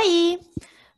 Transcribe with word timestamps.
Oi! 0.00 0.40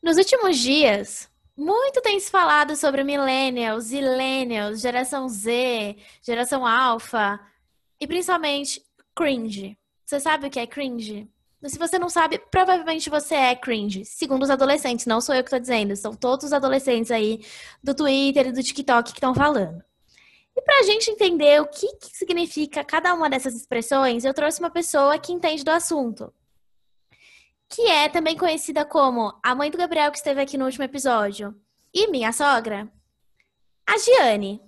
Nos 0.01 0.17
últimos 0.17 0.57
dias, 0.59 1.29
muito 1.57 2.01
tem 2.01 2.21
se 2.21 2.31
falado 2.31 2.77
sobre 2.77 3.03
millennials, 3.03 3.87
zillennials, 3.87 4.81
geração 4.81 5.29
Z, 5.29 5.97
geração 6.23 6.65
alfa 6.65 7.41
e 8.01 8.07
principalmente 8.07 8.81
cringe. 9.13 9.77
Você 10.07 10.21
sabe 10.21 10.47
o 10.47 10.51
que 10.51 10.61
é 10.61 10.69
cringe? 10.69 11.29
Se 11.65 11.79
você 11.81 11.99
não 11.99 12.09
sabe, 12.09 12.39
provavelmente 12.49 13.11
você 13.11 13.35
é 13.35 13.57
cringe. 13.57 14.05
Segundo 14.05 14.45
os 14.45 14.51
adolescentes, 14.51 15.05
não 15.05 15.21
sou 15.21 15.35
eu 15.35 15.43
que 15.43 15.49
estou 15.49 15.59
dizendo, 15.59 15.97
são 15.97 16.15
todos 16.15 16.47
os 16.47 16.53
adolescentes 16.53 17.11
aí 17.11 17.45
do 17.83 17.97
Twitter 17.97 18.47
e 18.47 18.53
do 18.53 18.63
TikTok 18.63 19.11
que 19.11 19.19
estão 19.19 19.35
falando. 19.35 19.83
E 20.55 20.63
para 20.63 20.79
a 20.79 20.83
gente 20.85 21.11
entender 21.11 21.61
o 21.61 21.67
que, 21.67 21.89
que 21.97 22.17
significa 22.17 22.85
cada 22.85 23.13
uma 23.15 23.29
dessas 23.29 23.57
expressões, 23.57 24.25
eu 24.25 24.33
trouxe 24.33 24.61
uma 24.61 24.71
pessoa 24.71 25.19
que 25.19 25.33
entende 25.33 25.65
do 25.65 25.73
assunto 25.73 26.33
que 27.73 27.89
é 27.89 28.07
também 28.07 28.37
conhecida 28.37 28.85
como 28.85 29.33
a 29.43 29.55
mãe 29.55 29.71
do 29.71 29.79
Gabriel 29.79 30.11
que 30.11 30.19
esteve 30.19 30.43
aqui 30.43 30.59
no 30.59 30.67
último 30.67 30.85
episódio, 30.85 31.57
e 31.93 32.07
minha 32.11 32.31
sogra, 32.31 32.87
a 33.87 33.97
Giane. 33.97 34.61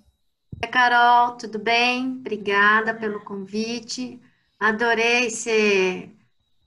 Oi, 0.63 0.69
Carol, 0.71 1.37
tudo 1.37 1.59
bem? 1.59 2.17
Obrigada 2.19 2.95
pelo 2.95 3.23
convite. 3.23 4.19
Adorei 4.59 5.29
ser, 5.29 6.17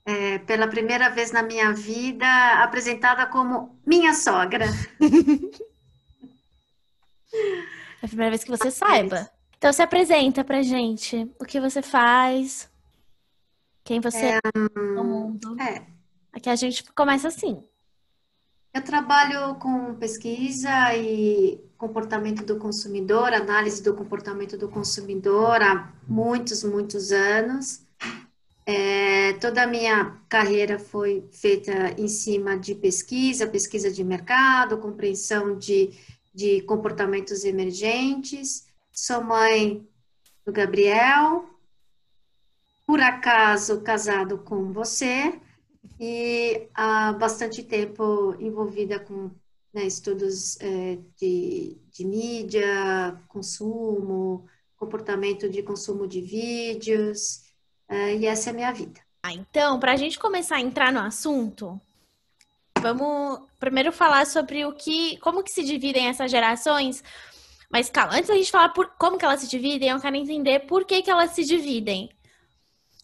é, 0.05 0.37
pela 0.39 0.65
primeira 0.69 1.09
vez 1.09 1.33
na 1.33 1.43
minha 1.43 1.73
vida, 1.73 2.25
apresentada 2.63 3.25
como 3.25 3.77
minha 3.85 4.13
sogra. 4.13 4.65
É 8.01 8.05
a 8.05 8.07
primeira 8.07 8.31
vez 8.31 8.45
que 8.45 8.49
você 8.49 8.71
saiba. 8.71 9.29
Então 9.57 9.73
se 9.73 9.81
apresenta 9.81 10.41
pra 10.41 10.61
gente. 10.61 11.29
O 11.37 11.43
que 11.43 11.59
você 11.59 11.81
faz? 11.81 12.71
Quem 13.83 13.99
você 13.99 14.25
é, 14.25 14.37
é 14.37 14.69
no 14.95 15.03
mundo? 15.03 15.59
É, 15.59 15.98
Aqui 16.31 16.49
a 16.49 16.55
gente 16.55 16.83
começa 16.93 17.27
assim. 17.27 17.63
Eu 18.73 18.83
trabalho 18.83 19.55
com 19.55 19.95
pesquisa 19.95 20.95
e 20.95 21.59
comportamento 21.77 22.45
do 22.45 22.57
consumidor, 22.57 23.33
análise 23.33 23.81
do 23.81 23.95
comportamento 23.95 24.57
do 24.57 24.69
consumidor 24.69 25.61
há 25.61 25.91
muitos, 26.07 26.63
muitos 26.63 27.11
anos. 27.11 27.81
É, 28.65 29.33
toda 29.33 29.63
a 29.63 29.67
minha 29.67 30.15
carreira 30.29 30.77
foi 30.77 31.27
feita 31.31 31.95
em 31.97 32.07
cima 32.07 32.55
de 32.55 32.75
pesquisa, 32.75 33.47
pesquisa 33.47 33.91
de 33.91 34.03
mercado, 34.03 34.77
compreensão 34.77 35.57
de, 35.57 35.89
de 36.31 36.61
comportamentos 36.61 37.43
emergentes. 37.43 38.67
Sou 38.91 39.23
mãe 39.23 39.87
do 40.45 40.51
Gabriel, 40.51 41.49
por 42.85 43.01
acaso 43.01 43.81
casado 43.81 44.37
com 44.37 44.71
você, 44.71 45.39
e 45.99 46.69
há 46.73 47.11
bastante 47.13 47.61
tempo 47.61 48.35
envolvida 48.39 48.99
com 48.99 49.29
né, 49.73 49.83
estudos 49.83 50.59
é, 50.61 50.97
de, 51.17 51.77
de 51.91 52.05
mídia, 52.05 53.21
consumo, 53.27 54.47
comportamento 54.77 55.49
de 55.49 55.61
consumo 55.61 56.07
de 56.07 56.21
vídeos, 56.21 57.43
é, 57.87 58.15
e 58.15 58.25
essa 58.25 58.49
é 58.49 58.51
a 58.51 58.55
minha 58.55 58.71
vida. 58.71 59.01
Ah, 59.21 59.33
então, 59.33 59.79
para 59.79 59.91
a 59.91 59.97
gente 59.97 60.17
começar 60.17 60.55
a 60.55 60.61
entrar 60.61 60.93
no 60.93 60.99
assunto, 60.99 61.79
vamos 62.79 63.41
primeiro 63.59 63.91
falar 63.91 64.25
sobre 64.25 64.65
o 64.65 64.71
que, 64.71 65.17
como 65.17 65.43
que 65.43 65.51
se 65.51 65.63
dividem 65.63 66.07
essas 66.07 66.31
gerações. 66.31 67.03
Mas 67.69 67.89
calma, 67.89 68.15
antes 68.15 68.29
da 68.29 68.35
gente 68.35 68.49
falar 68.49 68.69
por 68.69 68.87
como 68.97 69.17
que 69.17 69.25
elas 69.25 69.41
se 69.41 69.49
dividem, 69.49 69.89
eu 69.89 69.99
quero 69.99 70.15
entender 70.15 70.61
por 70.61 70.85
que, 70.85 71.03
que 71.03 71.11
elas 71.11 71.31
se 71.31 71.43
dividem 71.43 72.09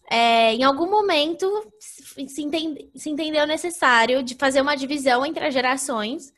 é, 0.08 0.54
em 0.54 0.62
algum 0.62 0.88
momento 0.88 1.48
se, 1.80 2.42
entende, 2.42 2.90
se 2.94 3.10
entendeu 3.10 3.46
necessário 3.46 4.22
de 4.22 4.34
fazer 4.34 4.60
uma 4.60 4.76
divisão 4.76 5.26
entre 5.26 5.44
as 5.44 5.52
gerações 5.52 6.32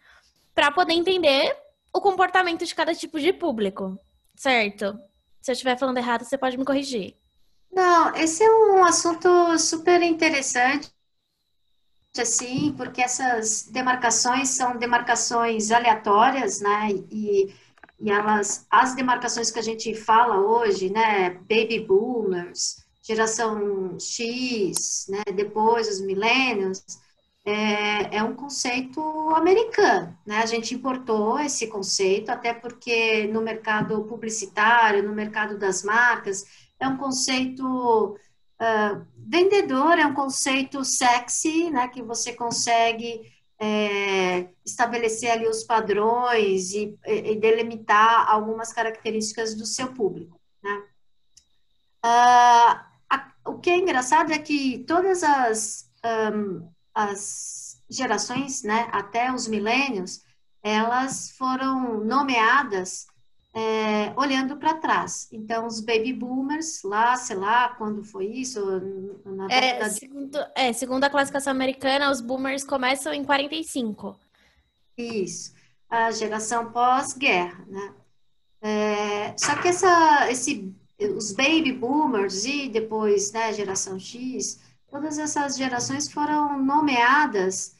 para 0.55 0.71
poder 0.71 0.95
entender 0.95 1.55
o 1.93 2.01
comportamento 2.01 2.65
de 2.65 2.75
cada 2.75 2.95
tipo 2.95 3.21
de 3.21 3.33
público, 3.33 3.99
certo? 4.35 4.99
Se 5.41 5.51
eu 5.51 5.53
estiver 5.53 5.79
falando 5.79 5.99
errado, 5.99 6.25
você 6.25 6.37
pode 6.37 6.57
me 6.57 6.65
corrigir. 6.65 7.17
Não, 7.71 8.15
esse 8.15 8.43
é 8.43 8.51
um 8.51 8.85
assunto 8.85 9.59
super 9.59 10.03
interessante, 10.03 10.91
assim, 12.19 12.75
porque 12.77 13.01
essas 13.03 13.69
demarcações 13.71 14.49
são 14.49 14.77
demarcações 14.77 15.71
aleatórias, 15.71 16.61
né? 16.61 16.89
E, 17.11 17.55
e 18.01 18.11
elas, 18.11 18.67
as 18.71 18.95
demarcações 18.95 19.51
que 19.51 19.59
a 19.59 19.63
gente 19.63 19.95
fala 19.95 20.41
hoje, 20.41 20.91
né? 20.91 21.31
Baby 21.31 21.81
boomers, 21.81 22.88
geração 23.09 23.99
X, 23.99 25.07
né, 25.09 25.23
depois 25.35 25.89
os 25.89 26.01
millennials, 26.01 26.85
é, 27.43 28.19
é, 28.19 28.23
um 28.23 28.35
conceito 28.35 29.01
americano, 29.35 30.15
né? 30.27 30.41
A 30.41 30.45
gente 30.45 30.75
importou 30.75 31.39
esse 31.39 31.67
conceito, 31.69 32.29
até 32.29 32.53
porque 32.53 33.27
no 33.29 33.41
mercado 33.41 34.05
publicitário, 34.05 35.03
no 35.03 35.15
mercado 35.15 35.57
das 35.59 35.83
marcas, 35.83 36.45
é 36.79 36.87
um 36.87 36.99
conceito 36.99 37.65
uh, 38.61 39.07
vendedor, 39.17 39.99
é 39.99 40.05
um 40.05 40.13
conceito 40.13 40.85
sexy, 40.85 41.71
né? 41.71 41.89
Que 41.89 42.03
você 42.03 42.35
consegue 42.35 43.23
é, 43.59 44.51
estabelecer 44.63 45.31
ali 45.31 45.49
os 45.49 45.65
padrões 45.65 46.73
e, 46.73 46.99
e, 47.07 47.35
delimitar 47.37 48.31
algumas 48.31 48.75
características 48.75 49.55
do 49.55 49.65
seu 49.65 49.95
público, 49.95 50.39
né? 50.63 50.83
Uh, 52.05 52.88
o 53.49 53.59
que 53.59 53.71
é 53.71 53.77
engraçado 53.77 54.33
é 54.33 54.39
que 54.39 54.85
todas 54.87 55.23
as, 55.23 55.91
um, 56.35 56.69
as 56.95 57.83
gerações, 57.89 58.63
né, 58.63 58.89
até 58.93 59.33
os 59.33 59.49
milênios, 59.49 60.23
elas 60.63 61.31
foram 61.33 62.05
nomeadas 62.05 63.07
é, 63.55 64.13
olhando 64.17 64.57
para 64.57 64.75
trás. 64.75 65.29
Então, 65.33 65.67
os 65.67 65.81
baby 65.81 66.13
boomers, 66.13 66.83
lá, 66.83 67.17
sei 67.17 67.37
lá, 67.37 67.71
quando 67.71 68.05
foi 68.05 68.27
isso? 68.27 68.61
Na 69.25 69.47
é, 69.51 69.89
segundo, 69.89 70.39
é, 70.55 70.73
segundo 70.73 71.05
a 71.05 71.11
classificação 71.11 71.51
americana, 71.51 72.11
os 72.11 72.21
boomers 72.21 72.65
começam 72.65 73.13
em 73.13 73.25
45. 73.25 74.19
Isso, 74.97 75.55
a 75.89 76.11
geração 76.11 76.71
pós-guerra, 76.71 77.65
né? 77.67 77.95
É, 78.61 79.35
só 79.39 79.55
que 79.57 79.69
essa, 79.69 80.31
esse 80.31 80.75
os 80.99 81.33
baby 81.33 81.73
boomers 81.73 82.45
e 82.45 82.69
depois, 82.69 83.33
né, 83.33 83.53
geração 83.53 83.99
X, 83.99 84.61
todas 84.91 85.19
essas 85.19 85.57
gerações 85.57 86.11
foram 86.11 86.63
nomeadas 86.63 87.77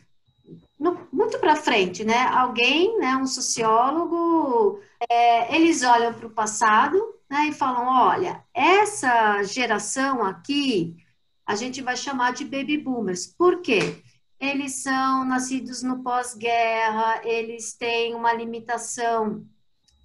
no, 0.79 1.09
muito 1.13 1.39
para 1.39 1.57
frente, 1.57 2.05
né? 2.05 2.27
Alguém, 2.29 2.99
né, 2.99 3.17
um 3.17 3.27
sociólogo, 3.27 4.81
é, 5.11 5.55
eles 5.55 5.83
olham 5.83 6.15
para 6.15 6.27
o 6.27 6.31
passado, 6.31 6.97
né, 7.29 7.49
e 7.49 7.53
falam, 7.53 7.87
olha, 7.87 8.43
essa 8.55 9.43
geração 9.43 10.25
aqui, 10.25 10.97
a 11.45 11.55
gente 11.57 11.83
vai 11.83 11.97
chamar 11.97 12.33
de 12.33 12.45
baby 12.45 12.79
boomers. 12.79 13.27
Por 13.27 13.61
quê? 13.61 14.03
Eles 14.41 14.83
são 14.83 15.25
nascidos 15.25 15.83
no 15.83 16.03
pós-guerra, 16.03 17.21
eles 17.25 17.75
têm 17.75 18.15
uma 18.15 18.33
limitação 18.33 19.45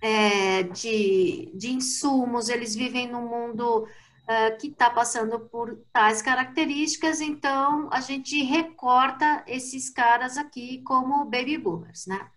é, 0.03 0.63
de, 0.63 1.49
de 1.55 1.71
insumos, 1.71 2.49
eles 2.49 2.75
vivem 2.75 3.09
num 3.09 3.25
mundo 3.25 3.83
uh, 3.83 4.57
que 4.59 4.67
está 4.67 4.89
passando 4.89 5.39
por 5.39 5.79
tais 5.93 6.21
características, 6.21 7.21
então 7.21 7.87
a 7.89 8.01
gente 8.01 8.43
recorta 8.43 9.45
esses 9.47 9.89
caras 9.89 10.37
aqui 10.37 10.81
como 10.83 11.23
baby 11.23 11.57
boomers, 11.57 12.05
né? 12.05 12.27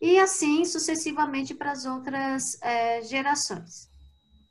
E 0.00 0.20
assim 0.20 0.64
sucessivamente 0.64 1.52
para 1.52 1.72
as 1.72 1.84
outras 1.84 2.62
é, 2.62 3.02
gerações. 3.02 3.90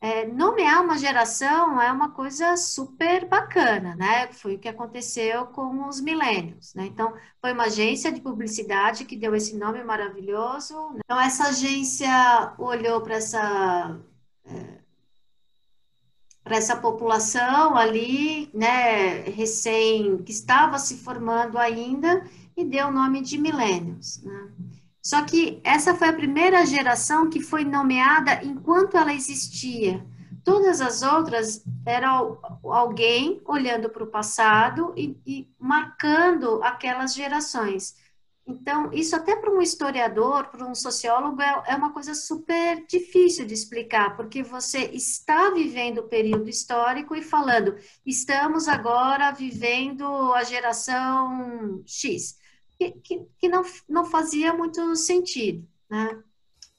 É, 0.06 0.24
nomear 0.28 0.84
uma 0.84 1.00
geração 1.00 1.82
é 1.82 1.92
uma 1.92 2.12
coisa 2.12 2.56
super 2.56 3.28
bacana, 3.28 3.96
né? 3.96 4.28
Foi 4.34 4.54
o 4.54 4.60
que 4.60 4.68
aconteceu 4.68 5.48
com 5.48 5.88
os 5.88 6.00
milênios, 6.00 6.76
né? 6.76 6.86
Então, 6.86 7.12
foi 7.42 7.54
uma 7.54 7.64
agência 7.64 8.12
de 8.12 8.22
publicidade 8.22 9.04
que 9.04 9.18
deu 9.18 9.34
esse 9.34 9.58
nome 9.58 9.84
maravilhoso. 9.84 10.76
Então, 11.04 11.20
essa 11.20 11.48
agência 11.48 12.54
olhou 12.60 13.02
para 13.02 13.16
essa 13.16 14.00
é, 14.46 14.78
para 16.44 16.58
essa 16.58 16.76
população 16.76 17.76
ali, 17.76 18.52
né, 18.54 19.22
recém 19.22 20.22
que 20.22 20.32
estava 20.32 20.78
se 20.78 20.98
formando 20.98 21.58
ainda 21.58 22.24
e 22.56 22.64
deu 22.64 22.90
o 22.90 22.92
nome 22.92 23.22
de 23.22 23.40
milênios, 23.40 24.22
né? 24.22 24.52
Só 25.06 25.22
que 25.22 25.62
essa 25.64 25.94
foi 25.94 26.08
a 26.08 26.14
primeira 26.14 26.66
geração 26.66 27.30
que 27.30 27.40
foi 27.40 27.64
nomeada 27.64 28.44
enquanto 28.44 28.98
ela 28.98 29.14
existia. 29.14 30.04
Todas 30.44 30.82
as 30.82 31.04
outras 31.04 31.64
eram 31.86 32.40
alguém 32.64 33.40
olhando 33.46 33.88
para 33.88 34.04
o 34.04 34.08
passado 34.08 34.96
e, 34.98 35.16
e, 35.24 35.48
marcando 35.60 36.60
aquelas 36.64 37.14
gerações. 37.14 37.94
Então, 38.48 38.92
isso 38.92 39.16
até 39.16 39.36
para 39.36 39.52
um 39.52 39.62
historiador, 39.62 40.48
para 40.48 40.66
um 40.66 40.74
sociólogo, 40.74 41.40
é, 41.40 41.64
é 41.68 41.76
uma 41.76 41.94
coisa 41.94 42.16
super 42.16 42.84
difícil 42.88 43.46
de 43.46 43.54
explicar, 43.54 44.16
porque 44.16 44.42
você 44.42 44.86
está 44.86 45.52
vivendo 45.52 46.00
o 46.00 46.08
período 46.08 46.50
histórico 46.50 47.16
e 47.16 47.22
falando, 47.22 47.76
estamos 48.04 48.68
agora 48.68 49.32
vivendo 49.32 50.04
a 50.34 50.44
geração 50.44 51.84
X 51.86 52.44
que, 52.78 52.92
que, 52.92 53.26
que 53.38 53.50
não, 53.50 53.64
não 53.88 54.06
fazia 54.06 54.54
muito 54.54 54.96
sentido, 54.96 55.68
né? 55.90 56.24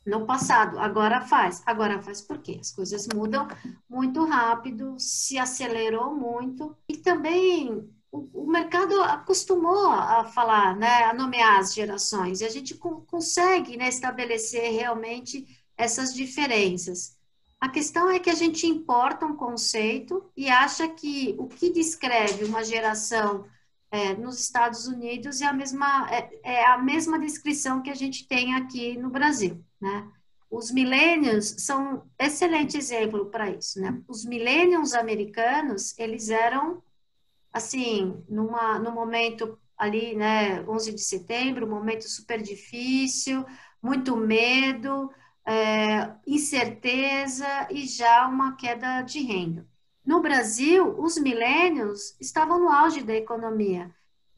No 0.04 0.25
passado, 0.25 0.78
agora 0.78 1.20
faz. 1.20 1.62
Agora 1.66 2.00
faz 2.00 2.22
por 2.22 2.38
quê? 2.38 2.58
As 2.60 2.70
coisas 2.70 3.08
mudam 3.12 3.48
muito 3.90 4.25
rápido, 4.25 4.94
se 4.98 5.37
acelerou 5.37 6.14
muito 6.14 6.76
e 6.88 6.96
também 6.96 7.90
o, 8.12 8.44
o 8.44 8.46
mercado 8.46 9.02
acostumou 9.02 9.88
a 9.88 10.25
falar, 10.25 10.76
né, 10.76 11.04
a 11.04 11.12
nomear 11.12 11.58
as 11.58 11.75
gerações 11.75 12.40
e 12.40 12.44
a 12.44 12.49
gente 12.49 12.76
co 12.76 13.00
consegue 13.02 13.76
né, 13.76 13.88
estabelecer 13.88 14.72
realmente 14.72 15.44
essas 15.76 16.14
diferenças. 16.14 17.16
A 17.60 17.69
questão 17.69 18.08
é 18.08 18.20
que 18.20 18.31
a 18.31 18.34
gente 18.34 18.66
importa 18.66 19.26
um 19.26 19.34
conceito 19.34 20.31
e 20.37 20.49
acha 20.49 20.87
que 20.88 21.34
o 21.38 21.49
que 21.49 21.70
descreve 21.70 22.44
uma 22.44 22.62
geração 22.62 23.44
é, 23.91 24.15
nos 24.15 24.41
Estados 24.41 24.87
Unidos 24.87 25.41
é 25.41 25.47
a 25.47 25.53
mesma 25.53 26.09
é, 26.11 26.31
é, 26.43 26.67
a 26.67 26.79
mesma 26.79 27.19
descrição 27.19 27.83
que 27.83 27.91
a 27.91 27.94
gente 27.94 28.27
tem 28.27 28.55
aqui 28.55 28.97
no 28.99 29.11
Brasil, 29.11 29.65
né? 29.81 30.11
Os 30.50 30.71
millennials 30.71 31.56
são 31.59 31.97
um 31.97 32.03
excelente 32.19 32.77
exemplo 32.77 33.27
para 33.27 33.50
isso, 33.50 33.81
né? 33.81 34.00
Os 34.09 34.25
millennials 34.25 34.94
americanos, 34.94 35.97
eles 35.99 36.31
eram 36.31 36.83
assim, 37.53 38.23
numa 38.29 38.79
no 38.79 38.93
momento 38.93 39.59
ali, 39.77 40.15
né, 40.15 40.62
11 40.69 40.93
de 40.94 41.00
setembro, 41.03 41.67
um 41.67 41.71
momento 41.71 42.09
super 42.09 42.41
difícil, 42.41 43.44
muito 43.83 44.17
medo, 44.17 45.11
é, 45.47 46.12
incerteza 46.27 47.47
e 47.71 47.87
já 47.87 48.27
uma 48.27 48.56
queda 48.56 49.03
de 49.03 49.21
renda. 49.21 49.67
No 50.06 50.20
Brasil, 50.20 50.94
os 51.00 51.19
milênios 51.19 52.14
estavam 52.20 52.61
no 52.61 52.69
auge 52.69 53.03
da 53.03 53.14
economia, 53.14 53.91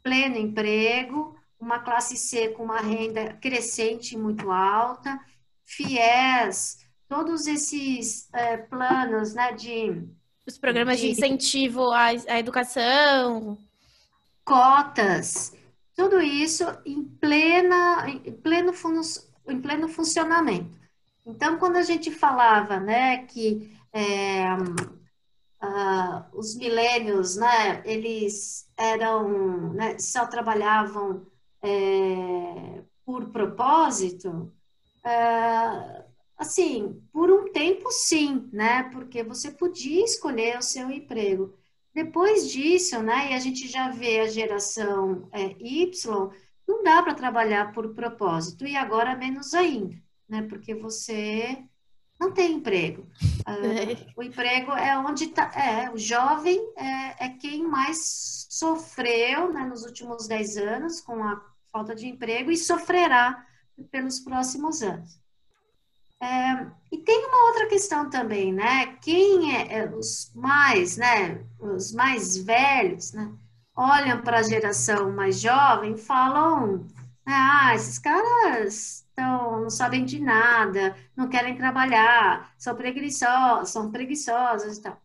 pleno 0.03 0.37
emprego, 0.37 1.37
uma 1.61 1.81
classe 1.81 2.17
C 2.17 2.49
com 2.49 2.65
uma 2.65 2.81
renda 2.81 3.35
crescente 3.35 4.17
muito 4.17 4.51
alta, 4.51 5.21
FIES, 5.67 6.79
todos 7.07 7.47
esses 7.47 8.33
é, 8.33 8.57
planos 8.57 9.35
né, 9.35 9.53
de. 9.53 10.09
Os 10.47 10.57
programas 10.57 10.99
de, 10.99 11.07
de 11.07 11.13
incentivo 11.13 11.91
à, 11.91 12.07
à 12.07 12.39
educação. 12.39 13.59
Cotas, 14.45 15.55
tudo 15.95 16.23
isso 16.23 16.65
em, 16.87 17.05
plena, 17.05 18.09
em, 18.09 18.33
pleno, 18.33 18.73
fun, 18.73 18.99
em 19.47 19.61
pleno 19.61 19.87
funcionamento. 19.87 20.79
Então, 21.27 21.59
quando 21.59 21.77
a 21.77 21.83
gente 21.83 22.11
falava 22.11 22.81
né, 22.81 23.27
que 23.27 23.77
é, 23.93 24.47
uh, 25.63 26.25
os 26.39 26.57
milênios, 26.57 27.37
né, 27.37 27.83
eles 27.85 28.69
eram, 28.77 29.73
né, 29.73 29.99
só 29.99 30.27
trabalhavam 30.27 31.27
é, 31.63 32.83
por 33.05 33.31
propósito, 33.31 34.53
uh, 35.05 36.05
assim, 36.37 37.03
por 37.13 37.31
um 37.31 37.53
tempo 37.53 37.91
sim, 37.91 38.49
né, 38.53 38.85
porque 38.93 39.23
você 39.23 39.51
podia 39.51 40.05
escolher 40.05 40.59
o 40.59 40.63
seu 40.63 40.91
emprego. 40.91 41.55
Depois 41.95 42.51
disso, 42.51 43.03
né, 43.03 43.33
e 43.33 43.35
a 43.35 43.41
gente 43.41 43.67
já 43.67 43.91
vê 43.91 44.21
a 44.21 44.29
geração 44.29 45.29
é, 45.33 45.57
Y, 45.59 46.31
não 46.67 46.83
dá 46.83 47.03
para 47.03 47.15
trabalhar 47.15 47.73
por 47.73 47.95
propósito, 47.95 48.67
e 48.67 48.77
agora 48.77 49.17
menos 49.17 49.55
ainda, 49.55 49.97
né, 50.29 50.43
porque 50.43 50.75
você 50.75 51.65
não 52.19 52.33
tem 52.33 52.55
emprego. 52.55 53.07
Uh, 53.47 54.13
o 54.17 54.23
emprego 54.23 54.73
é 54.73 54.99
onde 54.99 55.25
está. 55.25 55.51
É, 55.55 55.91
o 55.91 55.97
jovem 55.97 56.61
é, 56.77 57.27
é 57.27 57.29
quem 57.29 57.67
mais 57.67 58.47
sofreu 58.51 59.53
né, 59.53 59.65
nos 59.65 59.85
últimos 59.85 60.27
10 60.27 60.57
anos 60.57 61.01
com 61.01 61.23
a 61.23 61.41
falta 61.71 61.95
de 61.95 62.09
emprego 62.09 62.51
e 62.51 62.57
sofrerá 62.57 63.45
pelos 63.91 64.19
próximos 64.21 64.83
anos. 64.83 65.21
É, 66.21 66.67
e 66.91 66.99
tem 66.99 67.27
uma 67.27 67.47
outra 67.49 67.69
questão 67.69 68.11
também, 68.11 68.53
né? 68.53 68.97
Quem 69.01 69.55
é, 69.55 69.79
é 69.79 69.89
os 69.89 70.33
mais, 70.35 70.97
né? 70.97 71.45
Os 71.61 71.93
mais 71.93 72.37
velhos, 72.37 73.13
né? 73.13 73.33
Olham 73.77 74.21
para 74.21 74.41
a 74.41 74.43
geração 74.43 75.13
mais 75.13 75.41
jovem 75.41 75.93
e 75.93 75.99
falam: 75.99 76.89
ah, 77.25 77.73
esses 77.77 78.01
caras 78.01 79.07
então, 79.19 79.63
não 79.63 79.71
sabem 79.71 80.05
de 80.05 80.21
nada, 80.21 80.97
não 81.17 81.29
querem 81.29 81.57
trabalhar, 81.57 82.55
são 82.57 82.77
preguiçosos, 82.77 83.71
são 83.71 83.91
preguiçosos 83.91 84.79
e 84.79 84.83
tal. 84.83 85.03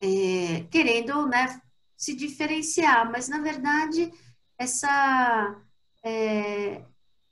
É, 0.00 0.64
querendo 0.70 1.26
né, 1.26 1.60
se 1.94 2.14
diferenciar, 2.14 3.10
mas 3.12 3.28
na 3.28 3.38
verdade, 3.38 4.10
essa. 4.56 5.54
É, 6.02 6.82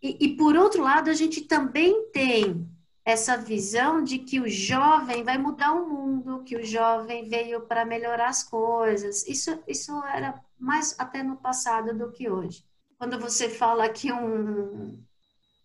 e, 0.02 0.26
e 0.26 0.36
por 0.36 0.54
outro 0.56 0.82
lado, 0.82 1.08
a 1.08 1.14
gente 1.14 1.40
também 1.42 2.10
tem 2.10 2.68
essa 3.02 3.38
visão 3.38 4.04
de 4.04 4.18
que 4.18 4.38
o 4.40 4.46
jovem 4.46 5.24
vai 5.24 5.38
mudar 5.38 5.72
o 5.72 5.88
mundo, 5.88 6.44
que 6.44 6.54
o 6.54 6.62
jovem 6.66 7.26
veio 7.26 7.62
para 7.62 7.86
melhorar 7.86 8.28
as 8.28 8.44
coisas. 8.44 9.26
Isso, 9.26 9.58
isso 9.66 10.04
era 10.04 10.38
mais 10.58 10.94
até 10.98 11.22
no 11.22 11.36
passado 11.36 11.96
do 11.96 12.12
que 12.12 12.28
hoje. 12.28 12.62
Quando 12.98 13.18
você 13.18 13.48
fala 13.48 13.88
que 13.88 14.12
um, 14.12 15.02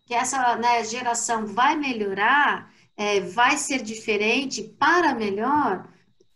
que 0.06 0.14
essa 0.14 0.56
né, 0.56 0.84
geração 0.84 1.46
vai 1.46 1.76
melhorar, 1.76 2.70
é, 2.96 3.20
vai 3.20 3.56
ser 3.56 3.82
diferente 3.82 4.62
para 4.78 5.14
melhor, 5.14 5.88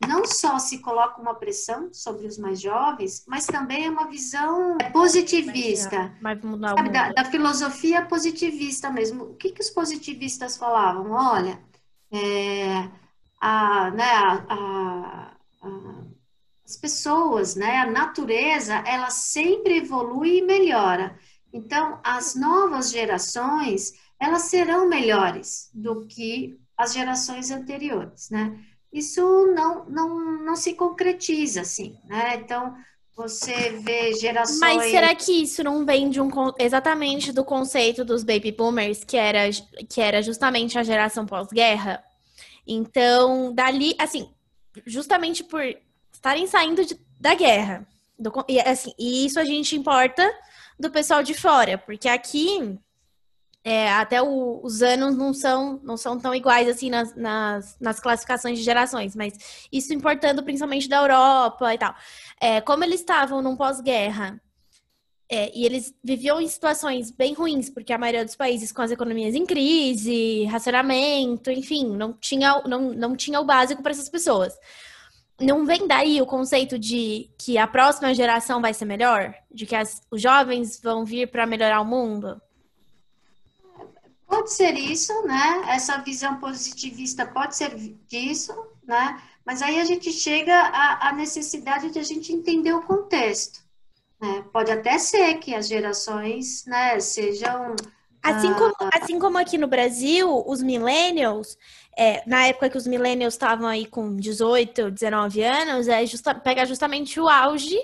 não 0.07 0.25
só 0.25 0.59
se 0.59 0.79
coloca 0.79 1.21
uma 1.21 1.35
pressão 1.35 1.93
sobre 1.93 2.27
os 2.27 2.39
mais 2.39 2.61
jovens, 2.61 3.25
mas 3.27 3.47
também 3.47 3.87
é 3.87 3.91
uma 3.91 4.07
visão 4.07 4.79
positivista, 4.93 6.13
sabe, 6.77 6.91
da, 6.91 7.13
da, 7.13 7.25
filosofia 7.25 8.07
positivista 8.07 8.91
mesmo. 8.91 9.25
O 9.25 9.35
que, 9.35 9.51
que 9.51 9.61
os 9.61 9.71
positivistas 9.71 10.57
falavam? 10.57 11.11
Olha, 11.11 11.61
é, 12.13 12.89
a, 13.41 13.91
né, 13.91 14.05
a, 14.05 15.33
a, 15.61 15.99
as 16.65 16.77
pessoas, 16.77 17.57
né, 17.57 17.79
a 17.79 17.91
natureza, 17.91 18.75
ela 18.87 19.11
sempre 19.11 19.79
evolui 19.79 20.39
e 20.39 20.43
melhora. 20.43 21.19
Então, 21.53 21.99
as 22.03 22.35
novas 22.35 22.91
gerações, 22.91 23.93
elas 24.21 24.43
serão 24.43 24.89
melhores 24.89 25.71
do 25.73 26.07
que 26.07 26.59
as 26.77 26.93
gerações 26.93 27.51
anteriores, 27.51 28.31
né? 28.31 28.59
Isso 28.93 29.23
não, 29.55 29.85
não, 29.87 30.45
não 30.45 30.57
se 30.57 30.75
concretiza 30.75 31.63
assim, 31.63 31.99
né? 32.05 32.37
Então, 32.37 32.75
você 33.17 33.71
vê 33.81 34.15
gerações... 34.15 34.61
Mas 34.61 34.91
será 34.91 35.15
que 35.15 35.43
isso 35.43 35.65
não 35.65 35.85
vem 35.85 36.09
de 36.09 36.21
um, 36.21 36.31
exatamente 36.59 37.33
do 37.33 37.45
conceito 37.45 38.05
dos 38.05 38.23
baby 38.23 38.53
boomers, 38.53 39.03
que 39.03 39.17
era, 39.17 39.51
que 39.89 40.01
era 40.01 40.23
justamente 40.23 40.79
a 40.79 40.83
geração 40.83 41.27
pós-guerra? 41.27 42.03
Então, 42.67 43.53
dali, 43.53 43.95
assim, 43.99 44.31
justamente 44.87 45.43
por 45.43 45.63
estarem 46.13 46.47
saindo 46.47 46.85
de, 46.85 46.99
da 47.19 47.35
guerra, 47.35 47.87
do, 48.19 48.33
e, 48.49 48.61
assim, 48.61 48.93
e 48.99 49.27
isso 49.27 49.41
a 49.41 49.45
gente 49.45 49.75
importa 49.75 50.23
do 50.79 50.91
pessoal 50.91 51.23
de 51.23 51.35
fora, 51.35 51.77
porque 51.79 52.09
aqui 52.09 52.79
é, 53.65 53.91
até 53.93 54.23
o, 54.23 54.61
os 54.63 54.83
anos 54.83 55.17
não 55.17 55.35
são, 55.35 55.81
não 55.83 55.97
são 55.97 56.19
tão 56.19 56.35
iguais 56.35 56.69
assim 56.69 56.89
nas, 56.89 57.15
nas, 57.15 57.77
nas, 57.81 58.01
classificações 58.01 58.59
de 58.59 58.65
gerações, 58.65 59.15
mas 59.15 59.67
isso 59.71 59.93
importando 59.93 60.43
principalmente 60.43 60.89
da 60.89 60.99
Europa 60.99 61.75
e 61.75 61.79
tal. 61.79 61.95
É, 62.41 62.61
como 62.61 62.85
eles 62.85 63.01
estavam 63.01 63.43
num 63.43 63.57
pós-guerra 63.57 64.41
é, 65.31 65.51
e 65.55 65.67
eles 65.67 65.93
viviam 66.03 66.41
em 66.41 66.49
situações 66.49 67.11
bem 67.11 67.35
ruins, 67.35 67.69
porque 67.69 67.93
a 67.93 67.99
maioria 67.99 68.25
dos 68.25 68.37
países 68.37 68.73
com 68.73 68.81
as 68.81 68.91
economias 68.91 69.35
em 69.35 69.45
crise, 69.45 70.45
racionamento, 70.45 71.51
enfim, 71.51 71.87
não 71.95 72.15
tinha, 72.15 72.63
não, 72.67 72.95
não 72.95 73.17
tinha 73.17 73.41
o 73.41 73.45
básico 73.45 73.83
para 73.83 73.93
essas 73.93 74.09
pessoas 74.09 74.55
não 75.41 75.65
vem 75.65 75.87
daí 75.87 76.21
o 76.21 76.27
conceito 76.27 76.79
de 76.79 77.31
que 77.39 77.57
a 77.57 77.67
próxima 77.67 78.13
geração 78.15 78.61
vai 78.61 78.75
ser 78.75 78.85
melhor? 78.85 79.35
De 79.51 79.67
que 79.67 79.77
as, 79.77 80.03
os 80.11 80.21
jovens 80.21 80.81
vão 80.81 81.05
vir 81.05 81.31
para 81.31 81.47
melhorar 81.47 81.81
o 81.81 81.85
mundo? 81.85 82.41
Pode 84.27 84.53
ser 84.53 84.75
isso, 84.75 85.13
né? 85.27 85.63
Essa 85.69 85.99
visão 85.99 86.39
positivista 86.39 87.25
pode 87.25 87.57
ser 87.57 87.75
disso, 88.09 88.53
né? 88.85 89.23
Mas 89.45 89.63
aí 89.63 89.81
a 89.81 89.85
gente 89.85 90.13
chega 90.13 90.55
à, 90.55 91.09
à 91.09 91.13
necessidade 91.13 91.91
de 91.91 91.99
a 91.99 92.03
gente 92.03 92.33
entender 92.33 92.75
o 92.75 92.83
contexto. 92.83 93.61
Né? 94.21 94.45
Pode 94.53 94.71
até 94.71 94.99
ser 94.99 95.35
que 95.39 95.55
as 95.55 95.69
gerações 95.69 96.67
né, 96.67 97.01
sejam 97.01 97.75
Assim 98.23 98.53
como, 98.55 98.75
ah. 98.81 98.91
assim 98.95 99.19
como 99.19 99.39
aqui 99.39 99.57
no 99.57 99.67
Brasil, 99.67 100.45
os 100.47 100.63
millennials, 100.63 101.57
é, 101.97 102.23
na 102.27 102.47
época 102.47 102.71
que 102.71 102.77
os 102.77 102.87
millennials 102.87 103.35
estavam 103.35 103.67
aí 103.67 103.87
com 103.87 104.17
18, 104.17 104.91
19 104.91 105.43
anos, 105.43 105.89
é 105.89 106.05
justa, 106.05 106.35
pega 106.35 106.67
justamente 106.67 107.21
o 107.21 107.29
auge, 107.29 107.79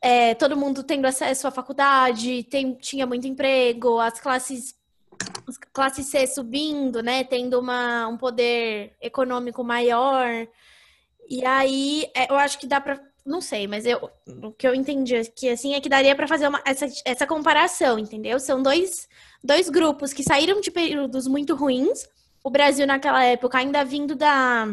é, 0.00 0.34
todo 0.34 0.56
mundo 0.56 0.82
tendo 0.82 1.06
acesso 1.06 1.46
à 1.46 1.50
faculdade, 1.50 2.44
tem, 2.44 2.74
tinha 2.74 3.06
muito 3.06 3.26
emprego, 3.26 3.98
as 3.98 4.20
classes 4.20 4.74
as 5.46 5.58
classe 5.72 6.02
C 6.02 6.26
subindo, 6.26 7.02
né, 7.02 7.24
tendo 7.24 7.60
uma, 7.60 8.08
um 8.08 8.16
poder 8.16 8.96
econômico 9.00 9.62
maior. 9.62 10.48
E 11.28 11.44
aí, 11.44 12.10
é, 12.14 12.30
eu 12.32 12.36
acho 12.36 12.58
que 12.58 12.66
dá 12.66 12.80
para 12.80 12.98
não 13.24 13.40
sei, 13.40 13.66
mas 13.66 13.84
eu, 13.84 14.10
o 14.42 14.50
que 14.50 14.66
eu 14.66 14.74
entendi 14.74 15.14
aqui, 15.14 15.48
assim, 15.48 15.74
é 15.74 15.80
que 15.80 15.88
daria 15.88 16.16
para 16.16 16.26
fazer 16.26 16.48
uma, 16.48 16.60
essa, 16.64 16.86
essa 17.04 17.26
comparação, 17.26 17.98
entendeu? 17.98 18.40
São 18.40 18.62
dois, 18.62 19.08
dois 19.42 19.68
grupos 19.68 20.12
que 20.12 20.22
saíram 20.22 20.60
de 20.60 20.70
períodos 20.70 21.26
muito 21.26 21.54
ruins. 21.54 22.06
O 22.42 22.50
Brasil, 22.50 22.86
naquela 22.86 23.22
época, 23.24 23.58
ainda 23.58 23.84
vindo 23.84 24.14
da, 24.14 24.66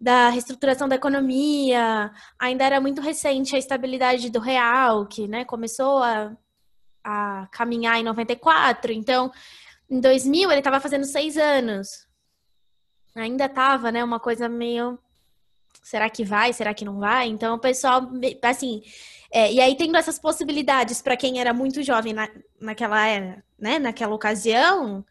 da 0.00 0.28
reestruturação 0.28 0.88
da 0.88 0.96
economia, 0.96 2.12
ainda 2.38 2.64
era 2.64 2.80
muito 2.80 3.00
recente 3.00 3.54
a 3.54 3.58
estabilidade 3.58 4.30
do 4.30 4.38
real, 4.38 5.06
que 5.06 5.26
né, 5.26 5.44
começou 5.44 5.98
a, 5.98 6.36
a 7.02 7.48
caminhar 7.50 7.98
em 7.98 8.04
94. 8.04 8.92
Então, 8.92 9.32
em 9.88 10.00
2000, 10.00 10.50
ele 10.50 10.60
estava 10.60 10.80
fazendo 10.80 11.04
seis 11.04 11.36
anos. 11.36 12.06
Ainda 13.14 13.46
estava, 13.46 13.90
né, 13.90 14.04
uma 14.04 14.20
coisa 14.20 14.48
meio 14.48 14.98
será 15.82 16.08
que 16.08 16.24
vai, 16.24 16.52
será 16.52 16.72
que 16.74 16.84
não 16.84 16.98
vai? 16.98 17.28
Então, 17.28 17.56
o 17.56 17.58
pessoal, 17.58 18.08
assim, 18.42 18.82
é, 19.32 19.52
e 19.52 19.60
aí 19.60 19.76
tendo 19.76 19.96
essas 19.96 20.18
possibilidades 20.18 21.00
para 21.00 21.16
quem 21.16 21.40
era 21.40 21.52
muito 21.52 21.82
jovem 21.82 22.12
na, 22.12 22.28
naquela 22.60 23.06
era, 23.06 23.44
né, 23.58 23.78
naquela 23.78 24.14
ocasião, 24.14 25.04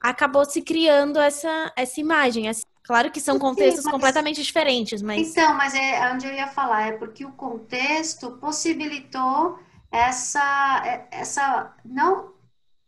acabou 0.00 0.44
se 0.44 0.62
criando 0.62 1.18
essa, 1.18 1.72
essa 1.76 2.00
imagem. 2.00 2.50
Claro 2.82 3.10
que 3.10 3.20
são 3.20 3.38
contextos 3.38 3.82
Sim, 3.82 3.90
mas... 3.90 3.92
completamente 3.92 4.42
diferentes, 4.42 5.02
mas. 5.02 5.30
Então, 5.30 5.54
mas 5.54 5.74
é 5.74 6.10
onde 6.12 6.26
eu 6.26 6.32
ia 6.32 6.46
falar, 6.46 6.88
é 6.88 6.92
porque 6.92 7.24
o 7.24 7.32
contexto 7.32 8.30
possibilitou 8.32 9.58
essa, 9.90 10.82
é, 10.86 11.06
essa 11.10 11.74
não 11.84 12.32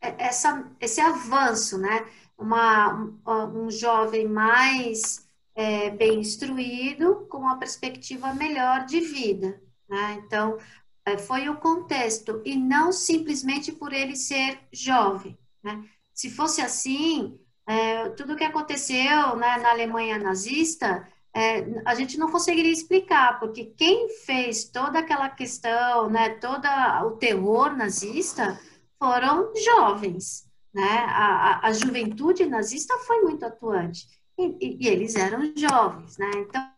é, 0.01 0.15
essa, 0.19 0.67
esse 0.81 1.01
avanço, 1.01 1.79
né? 1.79 2.07
Uma, 2.39 2.95
um, 3.27 3.67
um 3.67 3.71
jovem 3.71 4.27
mais 4.27 5.29
é, 5.55 5.91
bem 5.91 6.21
instruído, 6.21 7.27
com 7.29 7.39
uma 7.39 7.59
perspectiva 7.59 8.33
melhor 8.33 8.87
de 8.87 9.01
vida. 9.01 9.61
Né? 9.91 10.23
Então, 10.25 10.57
é, 11.05 11.19
foi 11.19 11.49
o 11.49 11.57
contexto, 11.57 12.41
e 12.45 12.57
não 12.57 12.93
simplesmente 12.93 13.73
por 13.73 13.93
ele 13.93 14.15
ser 14.15 14.59
jovem. 14.73 15.37
Né? 15.63 15.85
Se 16.15 16.31
fosse 16.31 16.63
assim, 16.63 17.37
é, 17.67 18.09
tudo 18.11 18.35
o 18.35 18.37
que 18.37 18.45
aconteceu 18.45 19.37
né, 19.37 19.59
na 19.59 19.71
Alemanha 19.71 20.19
nazista, 20.19 21.07
é, 21.35 21.83
a 21.85 21.95
gente 21.95 22.17
não 22.19 22.31
conseguiria 22.31 22.73
explicar, 22.73 23.41
porque 23.41 23.65
quem 23.77 24.09
fez 24.25 24.65
toda 24.65 25.01
aquela 25.01 25.29
questão, 25.29 26.09
né, 26.09 26.31
todo 26.31 26.67
o 27.07 27.17
terror 27.17 27.77
nazista, 27.77 28.61
foram 28.99 29.53
jovens. 29.57 30.49
Né? 30.73 31.05
A, 31.09 31.25
a, 31.65 31.67
a 31.67 31.73
juventude 31.73 32.47
nazista 32.47 32.97
foi 32.99 33.23
muito 33.23 33.45
atuante 33.45 34.07
e, 34.39 34.79
e 34.81 34.89
eles 34.89 35.17
eram 35.17 35.53
jovens, 35.57 36.17
né? 36.17 36.31
Então, 36.37 36.71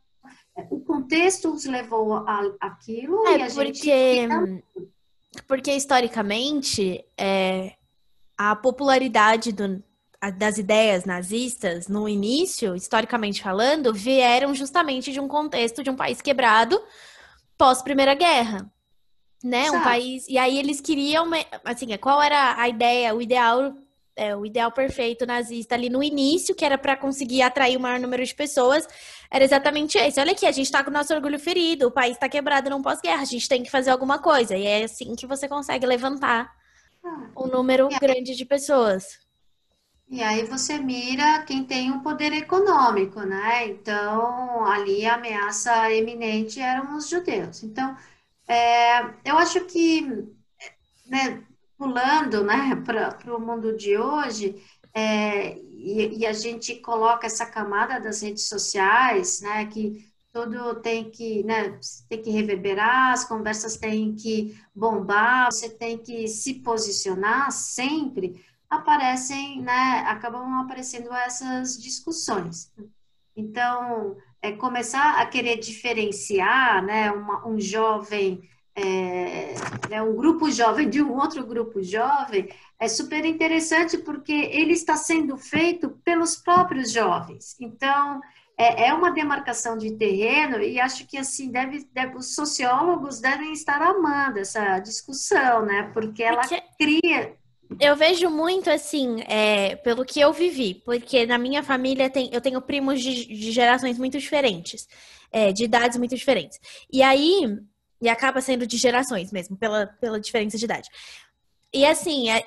o 0.71 0.81
contexto 0.81 1.53
os 1.53 1.65
levou 1.65 2.15
a, 2.15 2.53
aquilo 2.61 3.27
é, 3.27 3.39
e 3.39 3.43
a 3.43 3.51
porque, 3.51 3.73
gente... 3.73 4.65
Porque, 5.49 5.73
historicamente, 5.73 7.05
é, 7.17 7.73
a 8.37 8.55
popularidade 8.55 9.53
do, 9.53 9.83
das 10.37 10.59
ideias 10.59 11.05
nazistas, 11.05 11.89
no 11.89 12.09
início, 12.09 12.77
historicamente 12.77 13.43
falando, 13.43 13.95
vieram 13.95 14.55
justamente 14.55 15.11
de 15.11 15.21
um 15.21 15.27
contexto 15.27 15.83
de 15.83 15.91
um 15.91 15.97
país 15.97 16.21
quebrado 16.21 16.81
pós-Primeira 17.57 18.15
Guerra. 18.15 18.71
Né? 19.43 19.71
Um 19.71 19.83
país. 19.83 20.29
E 20.29 20.39
aí 20.39 20.57
eles 20.59 20.81
queriam. 20.81 21.29
Assim, 21.65 21.97
qual 21.97 22.23
era 22.23 22.61
a 22.61 22.69
ideia, 22.69 23.13
o 23.13 23.21
ideal 23.21 23.75
é, 24.15 24.37
o 24.37 24.45
ideal 24.45 24.71
perfeito 24.71 25.27
nazista 25.27 25.75
ali 25.75 25.89
no 25.89 26.03
início, 26.03 26.55
que 26.55 26.65
era 26.65 26.77
para 26.77 26.97
conseguir 26.97 27.43
atrair 27.43 27.77
o 27.77 27.81
maior 27.81 27.99
número 27.99 28.25
de 28.25 28.35
pessoas, 28.35 28.87
era 29.33 29.45
exatamente 29.45 29.97
esse. 29.97 30.21
Olha 30.21 30.33
aqui, 30.33 30.45
a 30.45 30.53
gente 30.53 30.67
está 30.67 30.85
com 30.85 30.91
o 30.91 30.93
nosso 30.93 31.15
orgulho 31.15 31.41
ferido, 31.41 31.87
o 31.87 31.91
país 31.91 32.12
está 32.12 32.29
quebrado 32.29 32.69
não 32.69 32.83
pós-guerra, 32.83 33.23
a 33.23 33.25
gente 33.25 33.49
tem 33.49 33.62
que 33.62 33.71
fazer 33.71 33.91
alguma 33.91 34.19
coisa. 34.19 34.55
E 34.55 34.67
é 34.67 34.85
assim 34.85 35.17
que 35.17 35.27
você 35.27 35.49
consegue 35.49 35.87
levantar 35.87 36.55
um 37.35 37.47
número 37.47 37.89
grande 37.99 38.37
de 38.37 38.45
pessoas. 38.45 39.19
E 40.11 40.23
aí 40.23 40.45
você 40.45 40.79
mira 40.79 41.43
quem 41.45 41.65
tem 41.65 41.91
um 41.91 42.01
poder 42.01 42.35
econômico, 42.35 43.23
né? 43.23 43.69
Então, 43.69 44.67
ali 44.67 45.07
a 45.07 45.15
ameaça 45.15 45.91
eminente 45.91 46.61
eram 46.61 46.95
os 46.95 47.09
judeus. 47.09 47.62
Então, 47.62 47.97
é, 48.47 49.01
eu 49.25 49.39
acho 49.39 49.65
que 49.65 50.03
né, 51.07 51.43
pulando 51.79 52.45
né, 52.45 52.77
para 52.85 53.35
o 53.35 53.41
mundo 53.41 53.75
de 53.75 53.97
hoje, 53.97 54.62
é, 54.93 55.57
e, 55.83 56.19
e, 56.21 56.27
a 56.27 56.33
gente 56.33 56.77
coloca 56.77 57.27
essa 57.27 57.45
camada 57.45 58.01
das 58.01 58.23
redes 58.23 58.49
sociais, 58.49 59.41
né, 59.41 59.67
que 59.67 60.09
tudo 60.33 60.77
tem 60.77 61.11
que, 61.11 61.43
né, 61.45 61.79
tem 62.09 62.23
que 62.23 62.31
reverberar, 62.31 63.12
as 63.12 63.25
conversas 63.25 63.77
têm 63.77 64.15
que 64.15 64.59
bombar, 64.75 65.53
você 65.53 65.69
tem 65.69 65.99
que 65.99 66.27
se 66.29 66.55
posicionar 66.55 67.51
sempre, 67.51 68.43
aparecem, 68.71 69.61
né, 69.61 70.05
acabam 70.07 70.61
aparecendo 70.61 71.12
essas 71.12 71.77
discussões. 71.81 72.73
Então, 73.37 74.17
é 74.41 74.53
começar 74.53 75.21
a 75.21 75.27
querer 75.27 75.59
diferenciar, 75.59 76.83
né, 76.83 77.11
uma, 77.11 77.47
um 77.47 77.61
jovem 77.61 78.43
é, 78.75 79.55
né, 79.91 80.02
um 80.02 80.14
grupo 80.14 80.50
jovem 80.50 80.88
de 80.88 81.02
um 81.02 81.14
outro 81.14 81.47
grupo 81.47 81.83
jovem 81.83 82.49
é 82.81 82.88
super 82.88 83.25
interessante 83.25 83.99
porque 83.99 84.33
ele 84.33 84.73
está 84.73 84.97
sendo 84.97 85.37
feito 85.37 85.91
pelos 86.05 86.37
próprios 86.37 86.91
jovens. 86.91 87.55
Então, 87.61 88.21
é, 88.57 88.88
é 88.88 88.95
uma 88.95 89.11
demarcação 89.11 89.76
de 89.76 89.93
terreno 89.93 90.61
e 90.61 90.81
acho 90.81 91.07
que 91.07 91.17
assim 91.19 91.50
deve, 91.50 91.87
deve, 91.93 92.17
os 92.17 92.35
sociólogos 92.35 93.21
devem 93.21 93.52
estar 93.52 93.81
amando 93.83 94.38
essa 94.38 94.79
discussão, 94.79 95.64
né? 95.64 95.91
Porque 95.93 96.23
ela 96.23 96.41
porque 96.41 96.62
cria. 96.79 97.37
Eu 97.81 97.97
vejo 97.97 98.29
muito 98.29 98.69
assim, 98.71 99.23
é, 99.26 99.76
pelo 99.76 100.05
que 100.05 100.21
eu 100.21 100.33
vivi, 100.33 100.75
porque 100.85 101.25
na 101.25 101.38
minha 101.38 101.62
família 101.62 102.11
tem, 102.11 102.29
eu 102.33 102.41
tenho 102.41 102.61
primos 102.61 103.00
de, 103.00 103.26
de 103.26 103.50
gerações 103.50 103.99
muito 103.99 104.19
diferentes, 104.19 104.87
é, 105.31 105.52
de 105.52 105.64
idades 105.64 105.97
muito 105.97 106.14
diferentes. 106.14 106.59
E 106.93 107.02
aí 107.02 107.59
e 108.03 108.09
acaba 108.09 108.41
sendo 108.41 108.67
de 108.67 108.77
gerações 108.77 109.31
mesmo, 109.31 109.57
pela, 109.57 109.87
pela 109.87 110.21
diferença 110.21 110.59
de 110.59 110.65
idade. 110.65 110.89
E 111.73 111.87
assim, 111.87 112.29
é, 112.29 112.43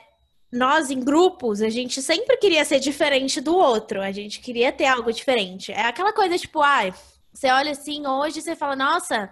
nós 0.51 0.91
em 0.91 0.99
grupos, 0.99 1.61
a 1.61 1.69
gente 1.69 2.01
sempre 2.01 2.35
queria 2.35 2.65
ser 2.65 2.79
diferente 2.79 3.39
do 3.39 3.55
outro. 3.55 4.01
A 4.01 4.11
gente 4.11 4.41
queria 4.41 4.71
ter 4.73 4.85
algo 4.85 5.13
diferente. 5.13 5.71
É 5.71 5.83
aquela 5.83 6.11
coisa 6.11 6.37
tipo, 6.37 6.61
ai, 6.61 6.89
ah, 6.89 6.93
você 7.33 7.49
olha 7.49 7.71
assim 7.71 8.05
hoje 8.05 8.39
e 8.39 8.41
você 8.41 8.53
fala, 8.53 8.75
nossa, 8.75 9.29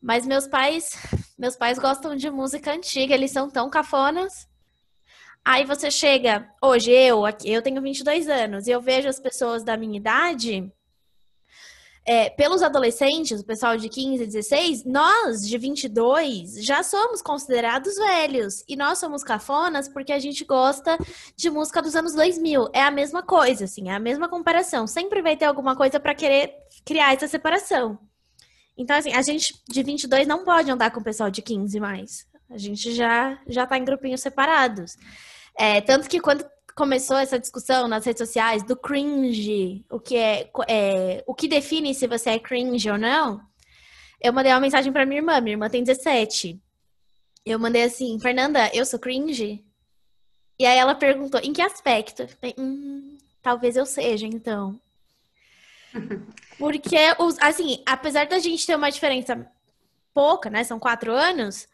mas 0.00 0.26
meus 0.26 0.48
pais, 0.48 0.96
meus 1.38 1.56
pais 1.56 1.78
gostam 1.78 2.16
de 2.16 2.30
música 2.30 2.72
antiga, 2.72 3.14
eles 3.14 3.30
são 3.30 3.50
tão 3.50 3.68
cafonas. 3.68 4.48
Aí 5.44 5.66
você 5.66 5.90
chega, 5.90 6.48
hoje 6.62 6.90
eu, 6.90 7.22
eu 7.44 7.60
tenho 7.60 7.82
22 7.82 8.30
anos, 8.30 8.66
e 8.66 8.70
eu 8.70 8.80
vejo 8.80 9.10
as 9.10 9.20
pessoas 9.20 9.62
da 9.62 9.76
minha 9.76 9.98
idade 9.98 10.72
é, 12.06 12.28
pelos 12.28 12.62
adolescentes, 12.62 13.40
o 13.40 13.44
pessoal 13.44 13.78
de 13.78 13.88
15, 13.88 14.26
16, 14.26 14.84
nós 14.84 15.40
de 15.40 15.56
22 15.56 16.62
já 16.62 16.82
somos 16.82 17.22
considerados 17.22 17.94
velhos. 17.96 18.62
E 18.68 18.76
nós 18.76 18.98
somos 18.98 19.24
cafonas 19.24 19.88
porque 19.88 20.12
a 20.12 20.18
gente 20.18 20.44
gosta 20.44 20.98
de 21.34 21.48
música 21.48 21.80
dos 21.80 21.96
anos 21.96 22.12
2000. 22.12 22.68
É 22.74 22.82
a 22.82 22.90
mesma 22.90 23.22
coisa, 23.22 23.64
assim, 23.64 23.88
é 23.88 23.94
a 23.94 23.98
mesma 23.98 24.28
comparação. 24.28 24.86
Sempre 24.86 25.22
vai 25.22 25.34
ter 25.36 25.46
alguma 25.46 25.74
coisa 25.74 25.98
para 25.98 26.14
querer 26.14 26.54
criar 26.84 27.14
essa 27.14 27.26
separação. 27.26 27.98
Então, 28.76 28.96
assim, 28.96 29.14
a 29.14 29.22
gente 29.22 29.54
de 29.66 29.82
22 29.82 30.26
não 30.26 30.44
pode 30.44 30.70
andar 30.70 30.90
com 30.90 31.00
o 31.00 31.04
pessoal 31.04 31.30
de 31.30 31.40
15 31.40 31.80
mais. 31.80 32.26
A 32.50 32.58
gente 32.58 32.92
já, 32.92 33.38
já 33.46 33.66
tá 33.66 33.78
em 33.78 33.84
grupinhos 33.84 34.20
separados. 34.20 34.92
É, 35.56 35.80
tanto 35.80 36.08
que 36.08 36.20
quando 36.20 36.44
começou 36.74 37.16
essa 37.16 37.38
discussão 37.38 37.86
nas 37.86 38.04
redes 38.04 38.26
sociais 38.26 38.62
do 38.62 38.76
cringe, 38.76 39.84
o 39.90 40.00
que 40.00 40.16
é, 40.16 40.50
é, 40.68 41.24
o 41.26 41.34
que 41.34 41.48
define 41.48 41.94
se 41.94 42.06
você 42.06 42.30
é 42.30 42.38
cringe 42.38 42.90
ou 42.90 42.98
não, 42.98 43.40
eu 44.20 44.32
mandei 44.32 44.52
uma 44.52 44.60
mensagem 44.60 44.92
para 44.92 45.06
minha 45.06 45.20
irmã, 45.20 45.40
minha 45.40 45.54
irmã 45.54 45.68
tem 45.68 45.84
17. 45.84 46.60
Eu 47.44 47.58
mandei 47.58 47.82
assim, 47.82 48.18
Fernanda, 48.18 48.70
eu 48.72 48.84
sou 48.86 48.98
cringe? 48.98 49.62
E 50.58 50.64
aí 50.64 50.78
ela 50.78 50.94
perguntou, 50.94 51.40
em 51.42 51.52
que 51.52 51.60
aspecto? 51.60 52.22
Eu 52.22 52.28
falei, 52.28 52.54
hum, 52.58 53.18
talvez 53.42 53.76
eu 53.76 53.84
seja, 53.84 54.26
então. 54.26 54.80
Porque, 56.58 56.96
assim, 57.40 57.82
apesar 57.84 58.26
da 58.26 58.38
gente 58.38 58.66
ter 58.66 58.74
uma 58.74 58.90
diferença 58.90 59.46
pouca, 60.14 60.48
né? 60.48 60.64
São 60.64 60.78
quatro 60.78 61.12
anos, 61.12 61.68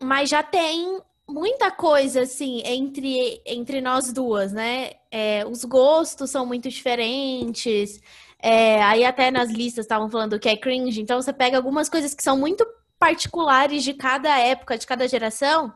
mas 0.00 0.28
já 0.28 0.42
tem 0.42 1.00
muita 1.28 1.70
coisa, 1.70 2.22
assim, 2.22 2.62
entre, 2.64 3.40
entre 3.46 3.80
nós 3.80 4.12
duas, 4.12 4.52
né? 4.52 4.92
É, 5.10 5.44
os 5.46 5.64
gostos 5.64 6.30
são 6.30 6.46
muito 6.46 6.68
diferentes. 6.68 8.00
É, 8.38 8.82
aí 8.82 9.04
até 9.04 9.30
nas 9.30 9.50
listas 9.50 9.84
estavam 9.84 10.10
falando 10.10 10.38
que 10.38 10.48
é 10.48 10.56
cringe. 10.56 11.00
Então 11.00 11.20
você 11.20 11.32
pega 11.32 11.56
algumas 11.56 11.88
coisas 11.88 12.14
que 12.14 12.22
são 12.22 12.38
muito 12.38 12.66
particulares 12.98 13.82
de 13.82 13.94
cada 13.94 14.38
época, 14.38 14.78
de 14.78 14.86
cada 14.86 15.08
geração, 15.08 15.72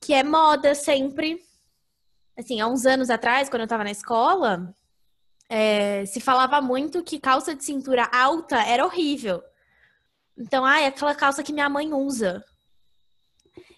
que 0.00 0.12
é 0.12 0.22
moda 0.22 0.74
sempre. 0.74 1.40
Assim, 2.36 2.60
há 2.60 2.66
uns 2.66 2.86
anos 2.86 3.08
atrás, 3.08 3.48
quando 3.48 3.60
eu 3.62 3.66
estava 3.66 3.84
na 3.84 3.90
escola, 3.90 4.74
é, 5.48 6.04
se 6.06 6.20
falava 6.20 6.60
muito 6.60 7.02
que 7.02 7.20
calça 7.20 7.54
de 7.54 7.64
cintura 7.64 8.08
alta 8.12 8.60
era 8.62 8.84
horrível. 8.84 9.42
Então, 10.36 10.64
ah, 10.64 10.80
é 10.80 10.86
aquela 10.86 11.14
calça 11.14 11.42
que 11.42 11.52
minha 11.52 11.68
mãe 11.68 11.92
usa. 11.92 12.44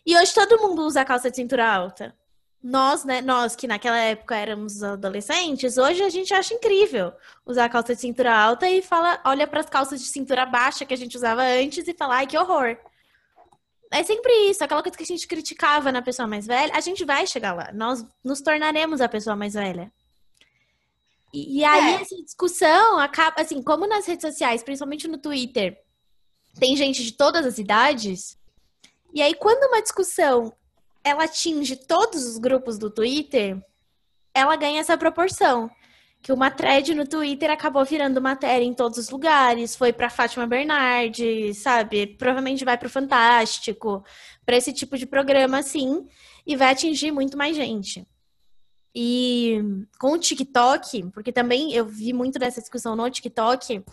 E 0.09 0.17
hoje 0.17 0.33
todo 0.33 0.59
mundo 0.59 0.87
usa 0.87 1.05
calça 1.05 1.31
de 1.31 1.37
cintura 1.37 1.71
alta. 1.71 2.17
Nós, 2.63 3.05
né, 3.05 3.21
nós 3.21 3.55
que 3.55 3.69
naquela 3.69 3.99
época 3.99 4.35
éramos 4.35 4.83
adolescentes, 4.83 5.77
hoje 5.77 6.03
a 6.03 6.09
gente 6.09 6.33
acha 6.33 6.55
incrível 6.55 7.13
usar 7.45 7.69
calça 7.69 7.95
de 7.95 8.01
cintura 8.01 8.35
alta 8.35 8.71
e 8.71 8.81
fala, 8.81 9.21
olha 9.23 9.47
para 9.47 9.61
as 9.61 9.69
calças 9.69 10.01
de 10.01 10.07
cintura 10.07 10.47
baixa 10.47 10.87
que 10.87 10.95
a 10.95 10.97
gente 10.97 11.15
usava 11.15 11.43
antes 11.43 11.87
e 11.87 11.93
fala, 11.93 12.17
ai, 12.17 12.27
que 12.27 12.39
horror. 12.39 12.79
É 13.91 14.03
sempre 14.03 14.33
isso, 14.49 14.65
aquela 14.65 14.83
coisa 14.83 14.97
que 14.97 15.05
a 15.05 15.07
gente 15.07 15.29
criticava 15.29 15.93
na 15.93 16.01
pessoa 16.01 16.27
mais 16.27 16.47
velha, 16.47 16.73
a 16.75 16.81
gente 16.81 17.05
vai 17.05 17.27
chegar 17.27 17.53
lá. 17.53 17.71
Nós 17.75 18.03
nos 18.25 18.41
tornaremos 18.41 19.03
a 19.03 19.11
pessoa 19.11 19.37
mais 19.37 19.53
velha. 19.53 19.93
E, 21.35 21.59
e 21.59 21.65
aí 21.67 21.97
é. 21.97 22.01
essa 22.01 22.17
discussão 22.17 22.99
acaba, 22.99 23.43
assim, 23.43 23.63
como 23.63 23.87
nas 23.87 24.07
redes 24.07 24.23
sociais, 24.23 24.63
principalmente 24.63 25.07
no 25.07 25.19
Twitter, 25.19 25.79
tem 26.59 26.75
gente 26.75 27.05
de 27.05 27.13
todas 27.13 27.45
as 27.45 27.59
idades, 27.59 28.38
e 29.13 29.23
aí 29.23 29.35
quando 29.35 29.69
uma 29.69 29.83
discussão 29.83 30.53
ela 31.09 31.25
atinge 31.25 31.77
todos 31.77 32.25
os 32.25 32.39
grupos 32.39 32.79
do 32.79 32.91
Twitter, 32.91 33.59
ela 34.35 34.57
ganha 34.57 34.81
essa 34.81 34.97
proporção. 34.97 35.71
Que 36.21 36.33
uma 36.33 36.51
thread 36.51 36.95
no 36.95 37.07
Twitter 37.07 37.51
acabou 37.51 37.85
virando 37.85 38.21
matéria 38.21 38.65
em 38.65 38.75
todos 38.75 38.99
os 38.99 39.09
lugares, 39.09 39.77
foi 39.77 39.93
para 39.93 40.11
Fátima 40.11 40.47
Bernardes, 40.47 41.59
sabe? 41.59 42.09
Provavelmente 42.09 42.65
vai 42.65 42.77
para 42.77 42.89
o 42.89 42.91
Fantástico, 42.91 44.05
para 44.45 44.57
esse 44.57 44.73
tipo 44.73 44.99
de 44.99 45.07
programa 45.07 45.59
assim, 45.59 46.07
e 46.45 46.57
vai 46.57 46.73
atingir 46.73 47.13
muito 47.13 47.39
mais 47.39 47.57
gente. 47.57 48.05
E 48.93 49.63
com 50.01 50.13
o 50.13 50.19
TikTok, 50.19 51.11
porque 51.13 51.31
também 51.31 51.73
eu 51.73 51.87
vi 51.87 52.13
muito 52.13 52.37
dessa 52.37 52.61
discussão 52.61 52.97
no 52.97 53.09
TikTok, 53.09 53.85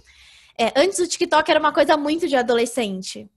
é, 0.57 0.73
antes 0.75 0.97
o 0.97 1.07
TikTok 1.07 1.49
era 1.51 1.59
uma 1.59 1.71
coisa 1.71 1.95
muito 1.95 2.27
de 2.27 2.35
adolescente 2.35 3.29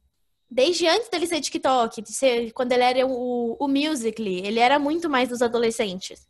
desde 0.51 0.87
antes 0.87 1.09
dele 1.09 1.27
ser 1.27 1.41
TikTok, 1.41 2.03
de 2.03 2.13
ser, 2.13 2.53
quando 2.53 2.73
ele 2.73 2.83
era 2.83 3.07
o, 3.07 3.57
o 3.59 3.69
Musical.ly, 3.69 4.47
ele 4.47 4.61
era 4.61 4.79
muito 4.79 5.09
mais 5.09 5.29
dos 5.29 5.43
adolescentes. 5.43 6.27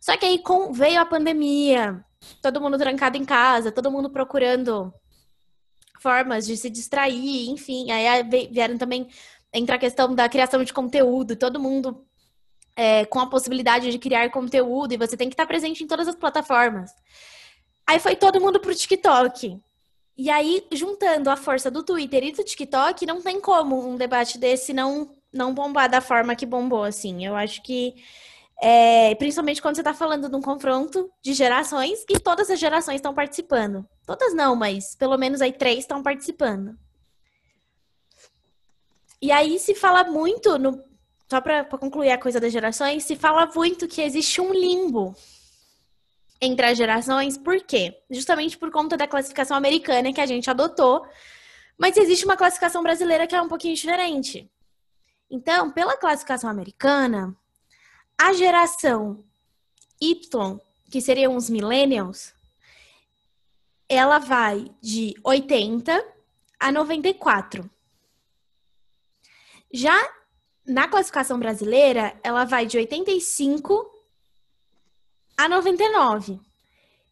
Só 0.00 0.16
que 0.16 0.26
aí 0.26 0.38
com, 0.38 0.72
veio 0.72 1.00
a 1.00 1.06
pandemia, 1.06 2.04
todo 2.42 2.60
mundo 2.60 2.78
trancado 2.78 3.16
em 3.16 3.24
casa, 3.24 3.72
todo 3.72 3.90
mundo 3.90 4.10
procurando 4.10 4.92
formas 6.00 6.46
de 6.46 6.56
se 6.56 6.68
distrair, 6.68 7.48
enfim. 7.48 7.90
Aí 7.90 8.22
vieram 8.50 8.76
também, 8.76 9.08
entra 9.52 9.76
a 9.76 9.78
questão 9.78 10.14
da 10.14 10.28
criação 10.28 10.62
de 10.62 10.72
conteúdo, 10.72 11.36
todo 11.36 11.60
mundo 11.60 12.04
é, 12.76 13.06
com 13.06 13.20
a 13.20 13.26
possibilidade 13.26 13.90
de 13.90 13.98
criar 13.98 14.30
conteúdo, 14.30 14.92
e 14.92 14.98
você 14.98 15.16
tem 15.16 15.28
que 15.28 15.34
estar 15.34 15.46
presente 15.46 15.82
em 15.82 15.86
todas 15.86 16.08
as 16.08 16.16
plataformas. 16.16 16.90
Aí 17.86 17.98
foi 17.98 18.16
todo 18.16 18.40
mundo 18.40 18.60
pro 18.60 18.74
TikTok. 18.74 19.60
E 20.16 20.30
aí, 20.30 20.64
juntando 20.72 21.28
a 21.28 21.36
força 21.36 21.70
do 21.70 21.82
Twitter 21.82 22.22
e 22.22 22.32
do 22.32 22.44
TikTok, 22.44 23.04
não 23.04 23.20
tem 23.20 23.40
como 23.40 23.88
um 23.88 23.96
debate 23.96 24.38
desse 24.38 24.72
não, 24.72 25.10
não 25.32 25.52
bombar 25.52 25.90
da 25.90 26.00
forma 26.00 26.36
que 26.36 26.46
bombou, 26.46 26.84
assim. 26.84 27.26
Eu 27.26 27.34
acho 27.34 27.60
que, 27.62 27.94
é, 28.62 29.14
principalmente 29.16 29.60
quando 29.60 29.74
você 29.74 29.80
está 29.80 29.92
falando 29.92 30.28
de 30.28 30.36
um 30.36 30.40
confronto 30.40 31.10
de 31.20 31.32
gerações, 31.34 32.04
e 32.08 32.20
todas 32.20 32.48
as 32.48 32.60
gerações 32.60 32.96
estão 32.96 33.12
participando. 33.12 33.84
Todas 34.06 34.32
não, 34.34 34.54
mas 34.54 34.94
pelo 34.94 35.18
menos 35.18 35.40
aí 35.40 35.52
três 35.52 35.80
estão 35.80 36.00
participando. 36.00 36.78
E 39.20 39.32
aí 39.32 39.58
se 39.58 39.74
fala 39.74 40.04
muito, 40.04 40.58
no, 40.58 40.84
só 41.28 41.40
para 41.40 41.64
concluir 41.64 42.10
a 42.10 42.18
coisa 42.18 42.38
das 42.38 42.52
gerações, 42.52 43.02
se 43.02 43.16
fala 43.16 43.50
muito 43.52 43.88
que 43.88 44.00
existe 44.00 44.40
um 44.40 44.52
limbo 44.52 45.16
entre 46.40 46.66
as 46.66 46.76
gerações, 46.76 47.38
por 47.38 47.60
quê? 47.62 48.02
Justamente 48.10 48.58
por 48.58 48.70
conta 48.70 48.96
da 48.96 49.06
classificação 49.06 49.56
americana 49.56 50.12
que 50.12 50.20
a 50.20 50.26
gente 50.26 50.50
adotou, 50.50 51.06
mas 51.78 51.96
existe 51.96 52.24
uma 52.24 52.36
classificação 52.36 52.82
brasileira 52.82 53.26
que 53.26 53.34
é 53.34 53.42
um 53.42 53.48
pouquinho 53.48 53.74
diferente. 53.74 54.50
Então, 55.30 55.70
pela 55.70 55.96
classificação 55.96 56.50
americana, 56.50 57.36
a 58.18 58.32
geração 58.32 59.24
Y, 60.00 60.60
que 60.90 61.00
seriam 61.00 61.36
os 61.36 61.48
millennials, 61.48 62.34
ela 63.88 64.18
vai 64.18 64.70
de 64.80 65.14
80 65.24 66.04
a 66.60 66.72
94. 66.72 67.68
Já 69.72 69.96
na 70.66 70.88
classificação 70.88 71.38
brasileira, 71.38 72.18
ela 72.22 72.44
vai 72.44 72.64
de 72.66 72.78
85 72.78 73.93
a 75.36 75.48
99. 75.48 76.40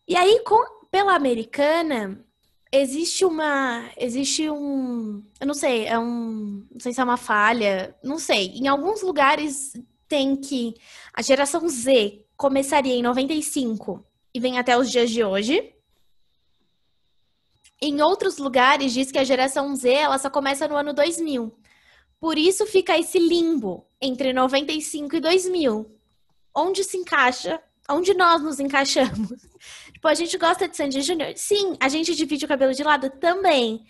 E 0.06 0.16
aí, 0.16 0.40
com, 0.44 0.62
pela 0.90 1.14
americana, 1.14 2.24
existe 2.70 3.24
uma. 3.24 3.90
Existe 3.96 4.48
um. 4.50 5.22
Eu 5.40 5.46
não 5.46 5.54
sei, 5.54 5.87
é 5.87 5.98
um. 5.98 6.66
Não 6.70 6.80
sei 6.80 6.92
se 6.92 7.00
é 7.00 7.04
uma 7.04 7.16
falha. 7.16 7.94
Não 8.02 8.18
sei. 8.18 8.48
Em 8.54 8.68
alguns 8.68 9.02
lugares 9.02 9.72
tem 10.08 10.37
que. 10.37 10.74
A 11.12 11.22
geração 11.22 11.68
Z 11.68 12.24
começaria 12.37 12.94
em 12.94 13.02
95 13.02 14.04
e 14.35 14.40
vem 14.40 14.58
até 14.58 14.76
os 14.76 14.90
dias 14.90 15.11
de 15.11 15.22
hoje. 15.22 15.74
Em 17.80 18.00
outros 18.00 18.38
lugares 18.38 18.92
diz 18.92 19.11
que 19.11 19.18
a 19.18 19.24
geração 19.24 19.74
Z 19.74 19.92
ela 19.92 20.18
só 20.18 20.30
começa 20.30 20.68
no 20.68 20.76
ano 20.76 20.92
2000. 20.92 21.52
Por 22.20 22.38
isso 22.38 22.64
fica 22.66 22.96
esse 22.96 23.18
limbo 23.18 23.87
entre 24.00 24.32
95 24.32 25.16
e 25.16 25.20
2000. 25.20 25.98
Onde 26.54 26.85
se 26.85 26.96
encaixa 26.96 27.61
onde 27.88 28.14
nós 28.14 28.42
nos 28.42 28.60
encaixamos. 28.60 29.42
Tipo, 29.92 30.08
a 30.08 30.14
gente 30.14 30.36
gosta 30.36 30.66
de 30.66 30.76
Sandy 30.76 31.00
Júnior? 31.00 31.32
Sim. 31.36 31.76
A 31.78 31.88
gente 31.88 32.14
divide 32.16 32.44
o 32.44 32.48
cabelo 32.48 32.74
de 32.74 32.82
lado? 32.82 33.08
Também. 33.08 33.84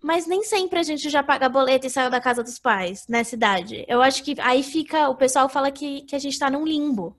Mas 0.00 0.26
nem 0.26 0.44
sempre 0.44 0.78
a 0.78 0.82
gente 0.84 1.10
já 1.10 1.24
paga 1.24 1.48
boleto 1.48 1.86
e 1.86 1.90
saiu 1.90 2.08
da 2.08 2.20
casa 2.20 2.42
dos 2.42 2.58
pais 2.58 3.06
nessa 3.08 3.34
idade. 3.34 3.84
Eu 3.88 4.00
acho 4.00 4.22
que 4.22 4.36
aí 4.40 4.62
fica. 4.62 5.08
O 5.08 5.16
pessoal 5.16 5.48
fala 5.48 5.72
que, 5.72 6.02
que 6.02 6.14
a 6.14 6.18
gente 6.20 6.38
tá 6.38 6.48
num 6.48 6.64
limbo. 6.64 7.16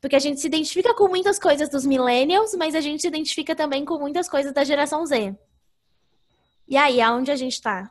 Porque 0.00 0.16
a 0.16 0.18
gente 0.18 0.40
se 0.40 0.46
identifica 0.46 0.94
com 0.94 1.08
muitas 1.08 1.38
coisas 1.38 1.68
dos 1.68 1.84
millennials, 1.84 2.54
mas 2.54 2.74
a 2.74 2.80
gente 2.80 3.02
se 3.02 3.08
identifica 3.08 3.54
também 3.54 3.84
com 3.84 3.98
muitas 3.98 4.28
coisas 4.28 4.52
da 4.52 4.64
geração 4.64 5.04
Z. 5.06 5.36
E 6.66 6.76
aí, 6.76 7.00
aonde 7.00 7.30
a 7.30 7.36
gente 7.36 7.60
tá? 7.60 7.90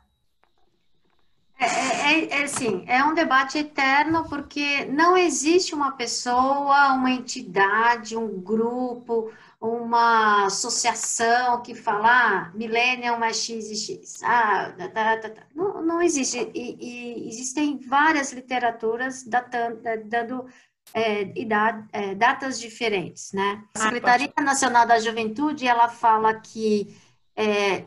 É, 1.62 1.66
é, 1.66 2.20
é, 2.24 2.40
é, 2.40 2.44
assim, 2.44 2.84
é 2.88 3.04
um 3.04 3.14
debate 3.14 3.60
eterno 3.60 4.28
porque 4.28 4.86
não 4.86 5.16
existe 5.16 5.76
uma 5.76 5.92
pessoa, 5.92 6.94
uma 6.94 7.12
entidade, 7.12 8.18
um 8.18 8.42
grupo, 8.42 9.32
uma 9.60 10.46
associação 10.46 11.62
que 11.62 11.76
fala 11.76 12.10
ah, 12.10 12.52
millennial 12.56 13.20
mais 13.20 13.38
X 13.38 13.70
e 13.70 13.76
X. 13.76 14.24
Ah, 14.24 14.74
tá, 14.76 14.88
tá, 14.90 15.18
tá. 15.18 15.30
tá. 15.30 15.44
Não, 15.54 15.84
não 15.84 16.02
existe. 16.02 16.50
E, 16.52 16.78
e, 16.80 17.30
existem 17.30 17.78
várias 17.78 18.34
literaturas 18.34 19.24
datando, 19.24 19.82
dando 20.06 20.48
é, 20.96 21.40
idade, 21.40 21.88
é, 21.94 22.16
datas 22.16 22.60
diferentes, 22.60 23.34
né? 23.34 23.64
A 23.76 23.80
ah, 23.80 23.84
Secretaria 23.84 24.34
Nacional 24.42 24.88
da 24.88 25.00
Juventude, 25.00 25.68
ela 25.68 25.88
fala 25.90 26.34
que 26.34 26.98
é, 27.36 27.86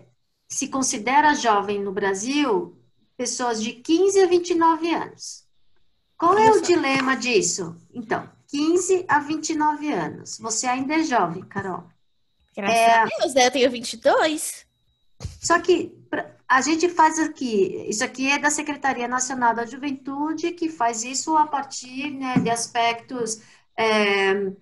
se 0.48 0.68
considera 0.68 1.34
jovem 1.34 1.82
no 1.82 1.90
Brasil 1.90 2.78
pessoas 3.16 3.62
de 3.62 3.72
15 3.72 4.22
a 4.22 4.26
29 4.26 4.94
anos. 4.94 5.44
Qual 6.16 6.38
é 6.38 6.50
o 6.50 6.62
dilema 6.62 7.16
disso? 7.16 7.76
Então, 7.92 8.28
15 8.48 9.04
a 9.08 9.18
29 9.18 9.92
anos. 9.92 10.38
Você 10.38 10.66
ainda 10.66 10.94
é 10.94 11.02
jovem, 11.02 11.42
Carol. 11.42 11.84
Graças 12.56 12.76
é... 12.76 12.94
a 12.94 13.04
Deus, 13.04 13.34
né? 13.34 13.46
Eu 13.46 13.50
tenho 13.50 13.70
22. 13.70 14.66
Só 15.40 15.60
que 15.60 15.92
a 16.48 16.60
gente 16.60 16.88
faz 16.88 17.18
aqui, 17.18 17.84
isso 17.88 18.04
aqui 18.04 18.30
é 18.30 18.38
da 18.38 18.50
Secretaria 18.50 19.08
Nacional 19.08 19.54
da 19.54 19.66
Juventude, 19.66 20.52
que 20.52 20.68
faz 20.68 21.02
isso 21.02 21.36
a 21.36 21.46
partir 21.46 22.10
né, 22.10 22.34
de 22.38 22.50
aspectos 22.50 23.40
é, 23.76 24.52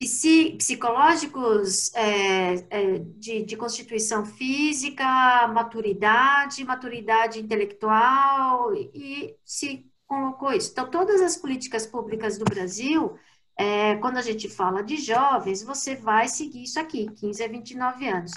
psicológicos 0.00 1.94
é, 1.94 2.54
é, 2.70 2.98
de, 2.98 3.44
de, 3.44 3.56
constituição 3.56 4.24
física, 4.24 5.04
maturidade, 5.48 6.64
maturidade 6.64 7.38
intelectual, 7.38 8.74
e 8.74 9.36
se 9.44 9.86
colocou 10.06 10.52
isso. 10.52 10.70
Então, 10.72 10.90
todas 10.90 11.20
as 11.20 11.36
políticas 11.36 11.86
públicas 11.86 12.38
do 12.38 12.46
Brasil, 12.46 13.18
é, 13.58 13.96
quando 13.96 14.16
a 14.16 14.22
gente 14.22 14.48
fala 14.48 14.82
de 14.82 14.96
jovens, 14.96 15.62
você 15.62 15.94
vai 15.94 16.28
seguir 16.28 16.62
isso 16.62 16.80
aqui, 16.80 17.10
15 17.10 17.44
a 17.44 17.48
29 17.48 18.08
anos. 18.08 18.32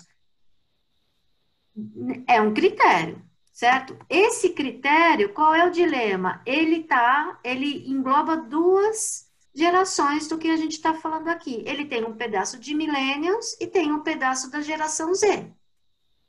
É 2.27 2.41
um 2.41 2.53
critério, 2.53 3.23
certo? 3.53 3.97
Esse 4.09 4.49
critério, 4.49 5.33
qual 5.33 5.55
é 5.55 5.65
o 5.65 5.71
dilema? 5.71 6.41
Ele 6.45 6.83
tá, 6.83 7.39
ele 7.41 7.89
engloba 7.89 8.35
duas 8.35 9.22
gerações 9.53 10.27
do 10.27 10.37
que 10.37 10.49
a 10.49 10.57
gente 10.57 10.73
está 10.73 10.93
falando 10.93 11.27
aqui. 11.27 11.63
Ele 11.65 11.85
tem 11.85 12.03
um 12.03 12.15
pedaço 12.15 12.59
de 12.59 12.73
millennials 12.73 13.55
e 13.59 13.67
tem 13.67 13.91
um 13.91 14.01
pedaço 14.01 14.49
da 14.49 14.61
geração 14.61 15.13
Z. 15.13 15.51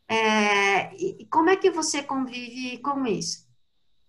É, 0.06 0.94
e 0.94 1.26
como 1.26 1.48
é 1.48 1.56
que 1.56 1.70
você 1.70 2.02
convive 2.02 2.78
com 2.78 3.06
isso? 3.06 3.48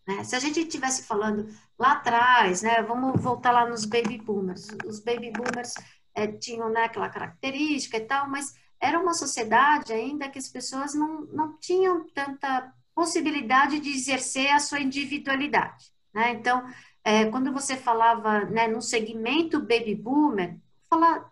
Né? 0.08 0.24
Se 0.24 0.36
a 0.36 0.40
gente 0.40 0.60
estivesse 0.60 1.04
falando 1.04 1.48
lá 1.80 1.94
atrás, 1.94 2.62
né, 2.62 2.82
vamos 2.84 3.22
voltar 3.22 3.52
lá 3.52 3.68
nos 3.68 3.86
baby 3.86 4.18
boomers. 4.18 4.68
Os 4.86 5.00
baby 5.00 5.32
boomers 5.32 5.74
é, 6.14 6.28
tinham 6.28 6.70
né, 6.70 6.84
aquela 6.84 7.10
característica 7.10 7.98
e 7.98 8.02
tal, 8.02 8.30
mas 8.30 8.54
era 8.80 9.00
uma 9.00 9.14
sociedade 9.14 9.94
ainda 9.94 10.30
que 10.30 10.38
as 10.38 10.50
pessoas 10.50 10.94
não, 10.94 11.22
não 11.22 11.58
tinham 11.58 12.06
tanta 12.10 12.72
possibilidade 12.94 13.80
de 13.80 13.90
exercer 13.90 14.52
a 14.52 14.60
sua 14.60 14.80
individualidade. 14.80 15.92
Né? 16.14 16.32
Então, 16.32 16.66
é, 17.06 17.26
quando 17.26 17.54
você 17.54 17.78
falava 17.78 18.46
né, 18.46 18.68
no 18.68 18.82
segmento 18.82 19.60
baby 19.60 19.94
boomer, 19.94 20.58
falar 20.90 21.32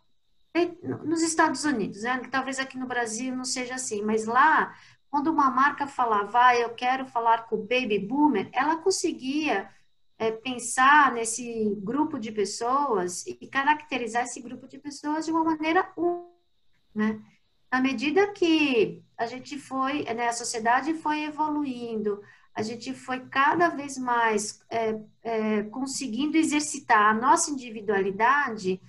nos 1.03 1.23
Estados 1.23 1.65
Unidos, 1.65 2.03
né? 2.03 2.21
talvez 2.29 2.59
aqui 2.59 2.77
no 2.77 2.85
Brasil 2.85 3.35
não 3.35 3.43
seja 3.43 3.73
assim, 3.73 4.03
mas 4.03 4.25
lá, 4.25 4.77
quando 5.09 5.31
uma 5.31 5.49
marca 5.49 5.87
falava, 5.87 6.45
ah, 6.45 6.55
eu 6.55 6.69
quero 6.75 7.07
falar 7.07 7.47
com 7.47 7.55
o 7.55 7.63
baby 7.63 7.97
boomer, 7.97 8.49
ela 8.53 8.77
conseguia 8.77 9.67
é, 10.19 10.31
pensar 10.31 11.11
nesse 11.11 11.75
grupo 11.81 12.19
de 12.19 12.31
pessoas 12.31 13.25
e 13.25 13.47
caracterizar 13.47 14.25
esse 14.25 14.39
grupo 14.41 14.67
de 14.67 14.77
pessoas 14.77 15.25
de 15.25 15.31
uma 15.31 15.43
maneira 15.43 15.91
única, 15.97 16.29
né? 16.93 17.19
Na 17.71 17.81
medida 17.81 18.31
que 18.31 19.03
a 19.17 19.25
gente 19.25 19.57
foi, 19.57 20.03
né, 20.03 20.27
a 20.27 20.33
sociedade 20.33 20.93
foi 20.93 21.23
evoluindo, 21.23 22.21
a 22.55 22.61
gente 22.61 22.93
foi 22.93 23.21
cada 23.27 23.69
vez 23.69 23.97
mais 23.97 24.61
é, 24.69 24.99
é, 25.23 25.63
conseguindo 25.63 26.37
exercitar 26.37 27.09
a 27.09 27.13
nossa 27.13 27.49
individualidade, 27.51 28.79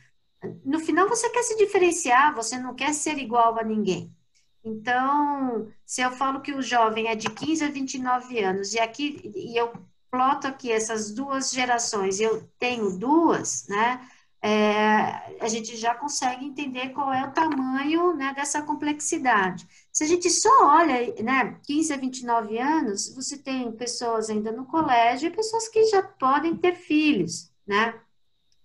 no 0.65 0.79
final 0.81 1.09
você 1.09 1.31
quer 1.31 1.43
se 1.43 1.57
diferenciar, 1.57 2.35
você 2.35 2.59
não 2.59 2.75
quer 2.75 2.93
ser 2.93 3.19
igual 3.19 3.59
a 3.59 3.65
ninguém. 3.65 4.15
Então, 4.63 5.69
se 5.85 6.01
eu 6.01 6.11
falo 6.11 6.41
que 6.41 6.53
o 6.53 6.63
jovem 6.63 7.09
é 7.09 7.15
de 7.15 7.29
15 7.29 7.65
a 7.65 7.71
29 7.71 8.43
anos 8.43 8.75
e 8.75 8.81
aqui 8.81 9.31
e 9.35 9.59
eu 9.59 9.73
ploto 10.11 10.47
aqui 10.47 10.71
essas 10.71 11.11
duas 11.11 11.51
gerações, 11.51 12.21
eu 12.21 12.49
tenho 12.59 12.97
duas, 12.97 13.67
né? 13.69 14.01
É, 14.47 15.41
a 15.41 15.49
gente 15.49 15.75
já 15.75 15.95
consegue 15.95 16.45
entender 16.45 16.91
qual 16.91 17.11
é 17.11 17.25
o 17.25 17.33
tamanho 17.33 18.15
né, 18.15 18.35
dessa 18.35 18.61
complexidade. 18.61 19.67
Se 19.91 20.05
a 20.05 20.07
gente 20.07 20.29
só 20.29 20.67
olha, 20.67 21.15
né, 21.23 21.59
15 21.63 21.95
a 21.95 21.97
29 21.97 22.59
anos, 22.59 23.15
você 23.15 23.39
tem 23.39 23.73
pessoas 23.73 24.29
ainda 24.29 24.53
no 24.53 24.67
colégio 24.67 25.29
e 25.29 25.35
pessoas 25.35 25.67
que 25.69 25.87
já 25.87 26.03
podem 26.03 26.55
ter 26.55 26.75
filhos, 26.75 27.51
né? 27.67 27.99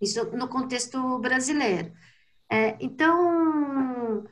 Isso 0.02 0.22
no 0.36 0.50
contexto 0.50 1.18
brasileiro. 1.20 1.94
É, 2.50 2.76
então, 2.82 4.26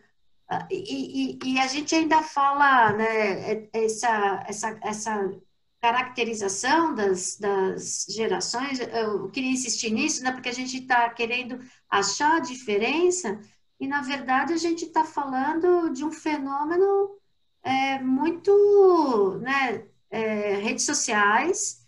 e, 0.69 1.37
e, 1.37 1.39
e, 1.45 1.59
a 1.59 1.67
gente 1.67 1.95
ainda 1.95 2.21
fala, 2.23 2.91
né, 2.91 3.53
é, 3.53 3.69
essa, 3.71 4.43
essa, 4.47 4.79
essa 4.83 5.33
caracterização 5.81 6.93
das, 6.95 7.37
das 7.37 8.05
gerações, 8.09 8.79
eu 8.79 9.29
queria 9.29 9.51
insistir 9.51 9.91
nisso, 9.91 10.23
né, 10.23 10.31
porque 10.31 10.49
a 10.49 10.53
gente 10.53 10.77
está 10.77 11.09
querendo 11.09 11.59
achar 11.89 12.37
a 12.37 12.39
diferença, 12.39 13.39
e 13.79 13.87
na 13.87 14.01
verdade 14.01 14.53
a 14.53 14.57
gente 14.57 14.85
está 14.85 15.03
falando 15.03 15.89
de 15.89 16.03
um 16.03 16.11
fenômeno 16.11 17.17
é, 17.63 17.99
muito, 17.99 19.39
né, 19.41 19.85
é, 20.09 20.55
redes 20.55 20.85
sociais, 20.85 21.85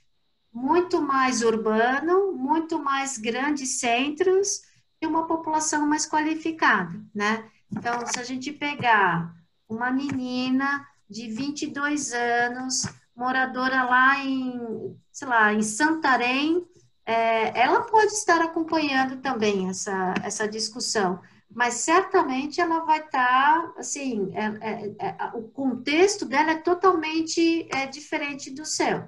muito 0.53 1.01
mais 1.01 1.41
urbano, 1.41 2.33
muito 2.33 2.79
mais 2.79 3.17
grandes 3.17 3.79
centros 3.79 4.61
e 5.01 5.07
uma 5.07 5.25
população 5.27 5.87
mais 5.87 6.05
qualificada, 6.05 6.99
né? 7.13 7.49
Então, 7.71 8.05
se 8.05 8.19
a 8.19 8.23
gente 8.23 8.51
pegar 8.51 9.33
uma 9.67 9.91
menina 9.91 10.85
de 11.09 11.27
22 11.27 12.11
anos, 12.13 12.83
moradora 13.19 13.83
lá 13.83 14.17
em, 14.23 14.97
sei 15.11 15.27
lá, 15.27 15.53
em 15.53 15.61
Santarém, 15.61 16.65
é, 17.05 17.59
ela 17.59 17.81
pode 17.81 18.13
estar 18.13 18.41
acompanhando 18.41 19.17
também 19.17 19.67
essa, 19.69 20.13
essa 20.23 20.47
discussão, 20.47 21.19
mas 21.51 21.73
certamente 21.75 22.61
ela 22.61 22.79
vai 22.85 22.99
estar, 22.99 23.73
assim, 23.77 24.31
é, 24.33 24.45
é, 24.61 24.95
é, 24.99 25.31
o 25.33 25.43
contexto 25.49 26.25
dela 26.25 26.51
é 26.51 26.57
totalmente 26.57 27.67
é, 27.75 27.87
diferente 27.87 28.51
do 28.51 28.65
seu. 28.65 29.03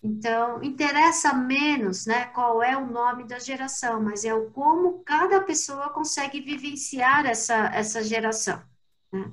Então, 0.00 0.62
interessa 0.62 1.34
menos 1.34 2.06
né, 2.06 2.26
qual 2.26 2.62
é 2.62 2.76
o 2.76 2.86
nome 2.86 3.24
da 3.24 3.40
geração, 3.40 4.00
mas 4.00 4.24
é 4.24 4.32
o 4.32 4.50
como 4.50 5.02
cada 5.02 5.40
pessoa 5.40 5.90
consegue 5.90 6.40
vivenciar 6.40 7.26
essa, 7.26 7.66
essa 7.74 8.04
geração. 8.04 8.62
Né? 9.12 9.32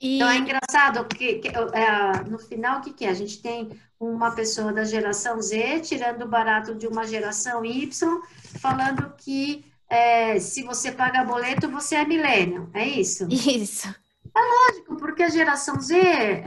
E... 0.00 0.16
Então, 0.16 0.30
é 0.30 0.38
engraçado, 0.38 1.04
que, 1.04 1.34
que 1.36 1.48
é, 1.48 2.24
no 2.28 2.38
final, 2.38 2.78
o 2.78 2.80
que, 2.80 2.92
que 2.92 3.04
é? 3.04 3.10
A 3.10 3.14
gente 3.14 3.42
tem 3.42 3.68
uma 3.98 4.30
pessoa 4.30 4.72
da 4.72 4.82
geração 4.82 5.40
Z 5.42 5.80
tirando 5.80 6.22
o 6.22 6.28
barato 6.28 6.74
de 6.74 6.86
uma 6.86 7.06
geração 7.06 7.64
Y, 7.64 8.20
falando 8.58 9.12
que 9.18 9.64
é, 9.90 10.38
se 10.40 10.62
você 10.62 10.90
paga 10.90 11.24
boleto, 11.24 11.68
você 11.68 11.96
é 11.96 12.04
milênio, 12.06 12.70
é 12.72 12.88
isso? 12.88 13.26
Isso. 13.28 13.94
É 14.34 14.40
lógico, 14.40 14.96
porque 14.96 15.24
a 15.24 15.28
geração 15.28 15.80
Z 15.80 15.94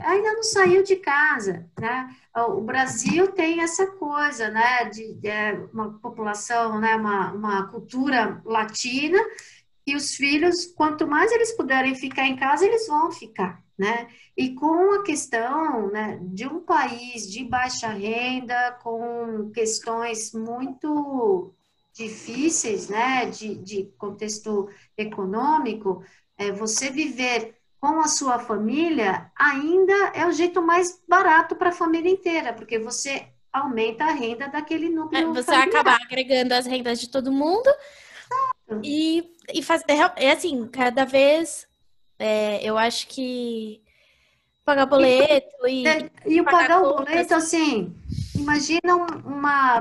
ainda 0.04 0.32
não 0.32 0.42
saiu 0.42 0.82
de 0.82 0.96
casa, 0.96 1.66
né? 1.78 2.16
O 2.34 2.62
Brasil 2.62 3.28
tem 3.28 3.60
essa 3.60 3.86
coisa, 3.86 4.48
né, 4.48 4.86
de, 4.86 5.12
de 5.14 5.28
é, 5.28 5.52
uma 5.72 5.92
população, 6.00 6.80
né, 6.80 6.96
uma, 6.96 7.32
uma 7.32 7.68
cultura 7.68 8.40
latina, 8.44 9.18
e 9.86 9.94
os 9.94 10.14
filhos, 10.14 10.66
quanto 10.66 11.06
mais 11.06 11.30
eles 11.32 11.52
puderem 11.52 11.94
ficar 11.94 12.26
em 12.26 12.36
casa, 12.36 12.64
eles 12.64 12.86
vão 12.86 13.10
ficar, 13.10 13.62
né? 13.78 14.08
E 14.36 14.54
com 14.54 14.94
a 14.94 15.02
questão 15.02 15.88
né, 15.90 16.18
de 16.22 16.46
um 16.46 16.60
país 16.60 17.30
de 17.30 17.44
baixa 17.44 17.88
renda, 17.88 18.78
com 18.82 19.50
questões 19.52 20.32
muito 20.32 21.54
difíceis, 21.92 22.88
né, 22.88 23.26
de, 23.26 23.54
de 23.54 23.84
contexto 23.96 24.68
econômico, 24.96 26.02
é, 26.36 26.50
você 26.50 26.90
viver 26.90 27.56
com 27.78 28.00
a 28.00 28.08
sua 28.08 28.38
família 28.38 29.30
ainda 29.36 29.92
é 30.14 30.26
o 30.26 30.32
jeito 30.32 30.60
mais 30.62 31.00
barato 31.06 31.54
para 31.54 31.68
a 31.68 31.72
família 31.72 32.10
inteira, 32.10 32.52
porque 32.52 32.78
você 32.78 33.28
aumenta 33.52 34.04
a 34.04 34.10
renda 34.10 34.48
daquele 34.48 34.88
núcleo. 34.88 35.20
É, 35.20 35.24
você 35.26 35.44
familiar. 35.44 35.68
acaba 35.68 35.98
agregando 36.02 36.54
as 36.54 36.66
rendas 36.66 36.98
de 36.98 37.08
todo 37.08 37.30
mundo 37.30 37.70
e, 38.82 39.24
e 39.52 39.62
faz, 39.62 39.82
é, 39.88 40.26
é, 40.26 40.32
assim, 40.32 40.66
cada 40.68 41.04
vez 41.04 41.66
é, 42.18 42.62
eu 42.62 42.78
acho 42.78 43.06
que 43.08 43.82
pagar 44.64 44.86
boleto 44.86 45.66
e. 45.66 45.84
E, 45.86 46.34
e 46.34 46.40
o 46.40 46.44
pagar, 46.44 46.58
pagar 46.58 46.82
o 46.82 46.96
boleto, 46.96 47.34
assim, 47.34 47.94
imagina 48.34 48.96
uma, 48.96 49.78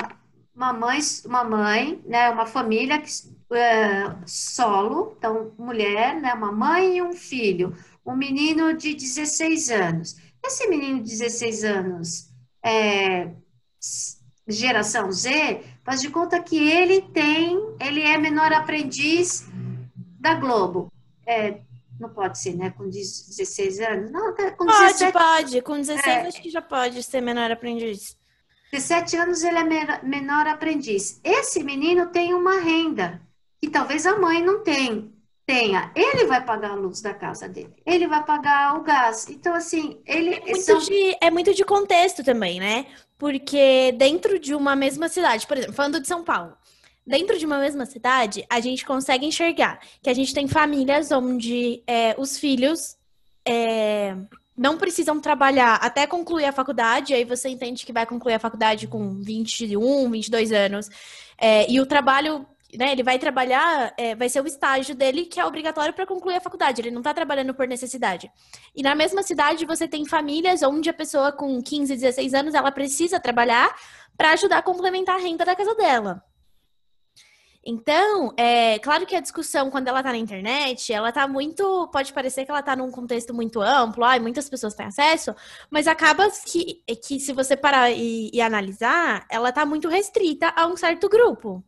uma 0.55 0.73
mãe, 0.73 0.99
uma 1.25 1.43
mãe, 1.43 2.01
né, 2.05 2.29
uma 2.29 2.45
família 2.45 2.99
que, 2.99 3.09
é, 3.55 4.15
solo, 4.25 5.15
então 5.17 5.53
mulher, 5.57 6.19
né, 6.19 6.33
uma 6.33 6.51
mãe 6.51 6.97
e 6.97 7.01
um 7.01 7.13
filho 7.13 7.75
um 8.05 8.15
menino 8.15 8.75
de 8.75 8.93
16 8.93 9.69
anos. 9.71 10.15
Esse 10.43 10.67
menino 10.67 11.01
de 11.01 11.09
16 11.09 11.63
anos, 11.63 12.29
é, 12.63 13.31
geração 14.47 15.11
Z, 15.11 15.63
faz 15.83 16.01
de 16.01 16.09
conta 16.09 16.41
que 16.41 16.57
ele 16.57 17.01
tem, 17.01 17.75
ele 17.79 18.01
é 18.01 18.17
menor 18.17 18.51
aprendiz 18.53 19.47
da 20.19 20.35
Globo. 20.35 20.91
É, 21.27 21.59
não 21.99 22.09
pode 22.09 22.39
ser, 22.39 22.55
né? 22.55 22.71
Com 22.71 22.89
16 22.89 23.79
anos? 23.79 24.11
Não, 24.11 24.33
com 24.57 24.65
pode, 24.65 24.93
17... 24.93 25.13
pode. 25.13 25.61
Com 25.61 25.75
16 25.77 26.07
é, 26.07 26.27
acho 26.27 26.41
que 26.41 26.49
já 26.49 26.61
pode 26.61 27.03
ser 27.03 27.21
menor 27.21 27.51
aprendiz. 27.51 28.17
17 28.71 29.17
anos 29.17 29.43
ele 29.43 29.59
é 29.59 30.01
menor 30.03 30.47
aprendiz. 30.47 31.19
Esse 31.23 31.63
menino 31.63 32.07
tem 32.07 32.33
uma 32.33 32.59
renda 32.59 33.21
que 33.61 33.69
talvez 33.69 34.05
a 34.05 34.17
mãe 34.17 34.41
não 34.43 34.63
tenha 34.63 35.12
tenha, 35.45 35.91
ele 35.95 36.25
vai 36.25 36.43
pagar 36.43 36.71
a 36.71 36.75
luz 36.75 37.01
da 37.01 37.13
casa 37.13 37.47
dele, 37.47 37.73
ele 37.85 38.07
vai 38.07 38.23
pagar 38.23 38.77
o 38.77 38.83
gás. 38.83 39.27
Então, 39.29 39.53
assim, 39.53 40.01
ele. 40.05 40.35
É 40.35 40.39
muito, 40.39 40.61
são... 40.61 40.79
de, 40.79 41.17
é 41.21 41.31
muito 41.31 41.53
de 41.53 41.65
contexto 41.65 42.23
também, 42.23 42.59
né? 42.59 42.85
Porque 43.17 43.93
dentro 43.97 44.39
de 44.39 44.55
uma 44.55 44.75
mesma 44.75 45.07
cidade, 45.09 45.45
por 45.47 45.57
exemplo, 45.57 45.75
falando 45.75 45.99
de 45.99 46.07
São 46.07 46.23
Paulo, 46.23 46.53
dentro 47.05 47.37
de 47.37 47.45
uma 47.45 47.59
mesma 47.59 47.85
cidade, 47.85 48.45
a 48.49 48.59
gente 48.59 48.85
consegue 48.85 49.25
enxergar 49.25 49.79
que 50.01 50.09
a 50.09 50.13
gente 50.13 50.33
tem 50.33 50.47
famílias 50.47 51.11
onde 51.11 51.83
é, 51.87 52.15
os 52.17 52.37
filhos. 52.37 52.97
É, 53.45 54.15
não 54.55 54.77
precisam 54.77 55.19
trabalhar 55.19 55.75
até 55.77 56.05
concluir 56.05 56.45
a 56.45 56.51
faculdade, 56.51 57.11
aí 57.11 57.25
você 57.25 57.49
entende 57.49 57.85
que 57.85 57.91
vai 57.91 58.05
concluir 58.05 58.35
a 58.35 58.39
faculdade 58.39 58.87
com 58.87 59.19
21, 59.19 60.11
22 60.11 60.51
anos, 60.51 60.89
é, 61.39 61.69
e 61.69 61.81
o 61.81 61.87
trabalho 61.87 62.45
né, 62.77 62.91
ele 62.91 63.03
vai 63.03 63.19
trabalhar, 63.19 63.93
é, 63.97 64.15
vai 64.15 64.29
ser 64.29 64.41
o 64.41 64.47
estágio 64.47 64.95
dele 64.95 65.25
que 65.25 65.39
é 65.39 65.45
obrigatório 65.45 65.93
para 65.93 66.05
concluir 66.05 66.35
a 66.35 66.41
faculdade. 66.41 66.81
Ele 66.81 66.91
não 66.91 67.01
está 67.01 67.13
trabalhando 67.13 67.53
por 67.53 67.67
necessidade. 67.67 68.31
E 68.75 68.81
na 68.81 68.95
mesma 68.95 69.23
cidade 69.23 69.65
você 69.65 69.87
tem 69.87 70.05
famílias 70.05 70.63
onde 70.63 70.89
a 70.89 70.93
pessoa 70.93 71.31
com 71.31 71.61
15, 71.61 71.95
16 71.95 72.33
anos 72.33 72.53
ela 72.53 72.71
precisa 72.71 73.19
trabalhar 73.19 73.75
para 74.17 74.31
ajudar 74.31 74.59
a 74.59 74.63
complementar 74.63 75.15
a 75.15 75.21
renda 75.21 75.45
da 75.45 75.55
casa 75.55 75.75
dela. 75.75 76.23
Então, 77.65 78.33
é 78.35 78.77
claro 78.79 79.05
que 79.05 79.15
a 79.15 79.21
discussão, 79.21 79.71
quando 79.71 79.87
ela 79.87 79.99
está 79.99 80.11
na 80.11 80.17
internet, 80.17 80.91
ela 80.91 81.09
está 81.09 81.25
muito. 81.25 81.87
Pode 81.93 82.11
parecer 82.11 82.43
que 82.43 82.51
ela 82.51 82.59
está 82.59 82.75
num 82.75 82.91
contexto 82.91 83.33
muito 83.33 83.61
amplo, 83.61 84.03
ai, 84.03 84.19
muitas 84.19 84.49
pessoas 84.49 84.73
têm 84.73 84.87
acesso, 84.87 85.33
mas 85.69 85.87
acaba 85.87 86.29
que, 86.45 86.83
que 87.07 87.21
se 87.21 87.31
você 87.31 87.55
parar 87.55 87.89
e, 87.89 88.29
e 88.33 88.41
analisar, 88.41 89.25
ela 89.29 89.47
está 89.47 89.65
muito 89.65 89.87
restrita 89.87 90.51
a 90.53 90.67
um 90.67 90.75
certo 90.75 91.07
grupo. 91.07 91.63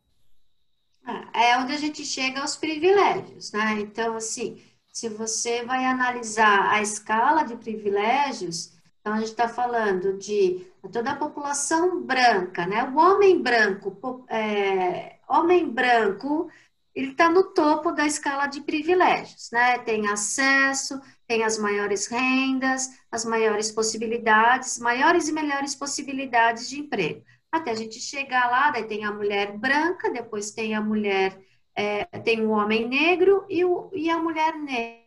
É 1.33 1.57
onde 1.57 1.73
a 1.73 1.77
gente 1.77 2.03
chega 2.03 2.41
aos 2.41 2.55
privilégios, 2.55 3.51
né? 3.51 3.79
Então, 3.79 4.15
assim, 4.15 4.61
se 4.91 5.09
você 5.09 5.63
vai 5.63 5.85
analisar 5.85 6.71
a 6.71 6.81
escala 6.81 7.43
de 7.43 7.55
privilégios, 7.57 8.71
então 9.01 9.13
a 9.13 9.17
gente 9.19 9.29
está 9.29 9.47
falando 9.47 10.17
de 10.17 10.65
toda 10.91 11.11
a 11.11 11.15
população 11.15 12.01
branca, 12.01 12.65
né? 12.65 12.83
O 12.85 12.97
homem 12.97 13.41
branco, 13.41 14.25
é, 14.29 15.17
homem 15.27 15.69
branco, 15.69 16.49
ele 16.95 17.11
está 17.11 17.29
no 17.29 17.43
topo 17.53 17.91
da 17.91 18.07
escala 18.07 18.47
de 18.47 18.61
privilégios, 18.61 19.51
né? 19.51 19.77
Tem 19.79 20.07
acesso, 20.07 20.99
tem 21.27 21.43
as 21.43 21.57
maiores 21.57 22.07
rendas, 22.07 22.89
as 23.11 23.25
maiores 23.25 23.71
possibilidades, 23.71 24.79
maiores 24.79 25.27
e 25.27 25.33
melhores 25.33 25.75
possibilidades 25.75 26.69
de 26.69 26.79
emprego. 26.79 27.23
Até 27.57 27.71
a 27.71 27.75
gente 27.75 27.99
chegar 27.99 28.49
lá, 28.49 28.71
daí 28.71 28.85
tem 28.85 29.05
a 29.05 29.11
mulher 29.11 29.57
branca, 29.57 30.09
depois 30.09 30.51
tem 30.51 30.75
a 30.75 30.81
mulher, 30.81 31.39
é, 31.75 32.05
tem 32.19 32.41
o 32.41 32.51
homem 32.51 32.87
negro 32.87 33.45
e, 33.49 33.63
o, 33.63 33.89
e 33.93 34.09
a 34.09 34.17
mulher 34.17 34.55
negra. 34.55 35.03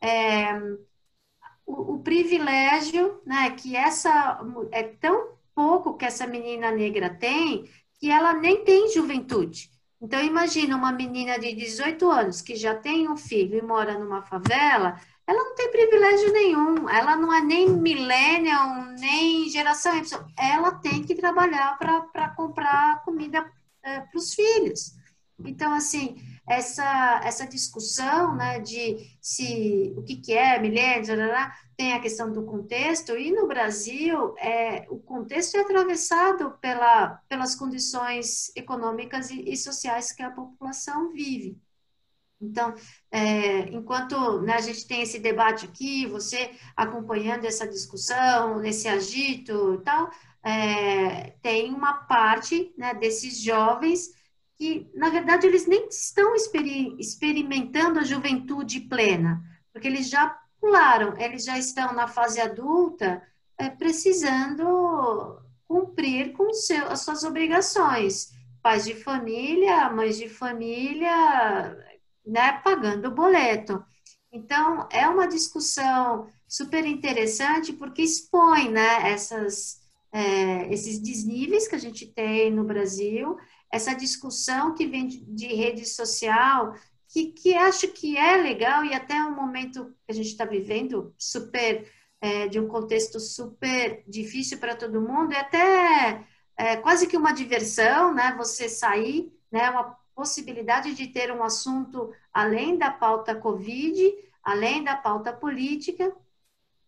É, 0.00 0.54
o, 1.66 1.94
o, 1.94 1.98
privilégio, 2.00 3.20
né, 3.26 3.50
que 3.50 3.76
essa 3.76 4.40
é 4.70 4.82
tão 4.82 5.32
pouco 5.54 5.96
que 5.96 6.04
essa 6.04 6.26
menina 6.26 6.70
negra 6.70 7.10
tem, 7.10 7.68
que 7.98 8.10
ela 8.10 8.32
nem 8.32 8.64
tem 8.64 8.92
juventude. 8.92 9.70
Então, 10.00 10.22
imagina 10.22 10.76
uma 10.76 10.92
menina 10.92 11.38
de 11.38 11.52
18 11.52 12.08
anos 12.10 12.40
que 12.40 12.54
já 12.54 12.74
tem 12.74 13.08
um 13.08 13.16
filho 13.16 13.58
e 13.58 13.62
mora 13.62 13.98
numa 13.98 14.22
favela, 14.22 15.00
ela 15.28 15.44
não 15.44 15.54
tem 15.54 15.70
privilégio 15.70 16.32
nenhum, 16.32 16.88
ela 16.88 17.14
não 17.14 17.30
é 17.30 17.42
nem 17.42 17.68
millennial, 17.68 18.86
nem 18.98 19.46
geração 19.50 19.94
Y, 19.94 20.24
ela 20.38 20.72
tem 20.76 21.04
que 21.04 21.14
trabalhar 21.14 21.76
para 21.78 22.30
comprar 22.30 23.04
comida 23.04 23.46
é, 23.82 24.00
para 24.00 24.18
os 24.18 24.32
filhos. 24.32 24.96
Então, 25.44 25.74
assim, 25.74 26.16
essa, 26.48 27.20
essa 27.22 27.46
discussão 27.46 28.34
né, 28.34 28.58
de 28.60 29.18
se 29.20 29.92
o 29.98 30.02
que, 30.02 30.16
que 30.16 30.32
é 30.32 30.58
milênio, 30.58 31.14
tem 31.76 31.92
a 31.92 32.00
questão 32.00 32.32
do 32.32 32.46
contexto, 32.46 33.14
e 33.14 33.30
no 33.30 33.46
Brasil 33.46 34.34
é, 34.38 34.86
o 34.88 34.98
contexto 34.98 35.58
é 35.58 35.60
atravessado 35.60 36.52
pela, 36.58 37.20
pelas 37.28 37.54
condições 37.54 38.50
econômicas 38.56 39.30
e, 39.30 39.42
e 39.42 39.56
sociais 39.58 40.10
que 40.10 40.22
a 40.22 40.30
população 40.30 41.12
vive. 41.12 41.60
Então, 42.40 42.74
é, 43.10 43.60
enquanto 43.70 44.40
né, 44.42 44.54
a 44.54 44.60
gente 44.60 44.86
tem 44.86 45.02
esse 45.02 45.18
debate 45.18 45.64
aqui, 45.64 46.06
você 46.06 46.50
acompanhando 46.76 47.46
essa 47.46 47.66
discussão, 47.66 48.62
esse 48.64 48.86
agito 48.86 49.74
e 49.74 49.84
tal, 49.84 50.10
é, 50.42 51.34
tem 51.42 51.72
uma 51.72 51.94
parte 51.94 52.72
né, 52.76 52.94
desses 52.94 53.40
jovens 53.40 54.10
que, 54.56 54.90
na 54.94 55.08
verdade, 55.08 55.46
eles 55.46 55.66
nem 55.66 55.88
estão 55.88 56.34
experimentando 56.34 58.00
a 58.00 58.04
juventude 58.04 58.80
plena, 58.80 59.40
porque 59.72 59.86
eles 59.86 60.10
já 60.10 60.36
pularam, 60.60 61.16
eles 61.16 61.44
já 61.44 61.56
estão 61.56 61.92
na 61.92 62.08
fase 62.08 62.40
adulta, 62.40 63.22
é, 63.56 63.70
precisando 63.70 65.40
cumprir 65.66 66.32
com 66.32 66.52
seu, 66.52 66.88
as 66.88 67.02
suas 67.02 67.22
obrigações. 67.22 68.32
Pais 68.60 68.84
de 68.84 68.94
família, 68.94 69.88
mães 69.90 70.18
de 70.18 70.28
família, 70.28 71.76
né, 72.28 72.60
pagando 72.62 73.08
o 73.08 73.14
boleto. 73.14 73.82
Então, 74.30 74.86
é 74.92 75.08
uma 75.08 75.26
discussão 75.26 76.28
super 76.46 76.84
interessante 76.86 77.72
porque 77.72 78.02
expõe 78.02 78.70
né, 78.70 79.10
essas, 79.10 79.80
é, 80.12 80.72
esses 80.72 80.98
desníveis 80.98 81.66
que 81.66 81.74
a 81.74 81.78
gente 81.78 82.06
tem 82.06 82.50
no 82.50 82.64
Brasil 82.64 83.36
essa 83.70 83.94
discussão 83.94 84.74
que 84.74 84.86
vem 84.86 85.06
de, 85.06 85.18
de 85.24 85.46
rede 85.48 85.84
social, 85.86 86.74
que, 87.08 87.32
que 87.32 87.54
acho 87.54 87.88
que 87.88 88.16
é 88.16 88.36
legal 88.36 88.84
e 88.84 88.94
até 88.94 89.14
um 89.22 89.34
momento 89.34 89.86
que 90.06 90.12
a 90.12 90.14
gente 90.14 90.28
está 90.28 90.44
vivendo 90.44 91.14
super, 91.18 91.90
é, 92.20 92.48
de 92.48 92.58
um 92.58 92.66
contexto 92.66 93.20
super 93.20 94.02
difícil 94.06 94.58
para 94.58 94.74
todo 94.74 95.00
mundo, 95.00 95.32
é 95.32 95.40
até 95.40 96.26
é, 96.56 96.76
quase 96.76 97.06
que 97.06 97.16
uma 97.16 97.32
diversão, 97.32 98.12
né? 98.14 98.34
Você 98.36 98.68
sair, 98.68 99.32
né? 99.50 99.70
Uma 99.70 99.96
possibilidade 100.18 100.94
de 100.94 101.06
ter 101.06 101.30
um 101.30 101.44
assunto 101.44 102.12
além 102.34 102.76
da 102.76 102.90
pauta 102.90 103.36
Covid, 103.36 104.02
além 104.42 104.82
da 104.82 104.96
pauta 104.96 105.32
política, 105.32 106.12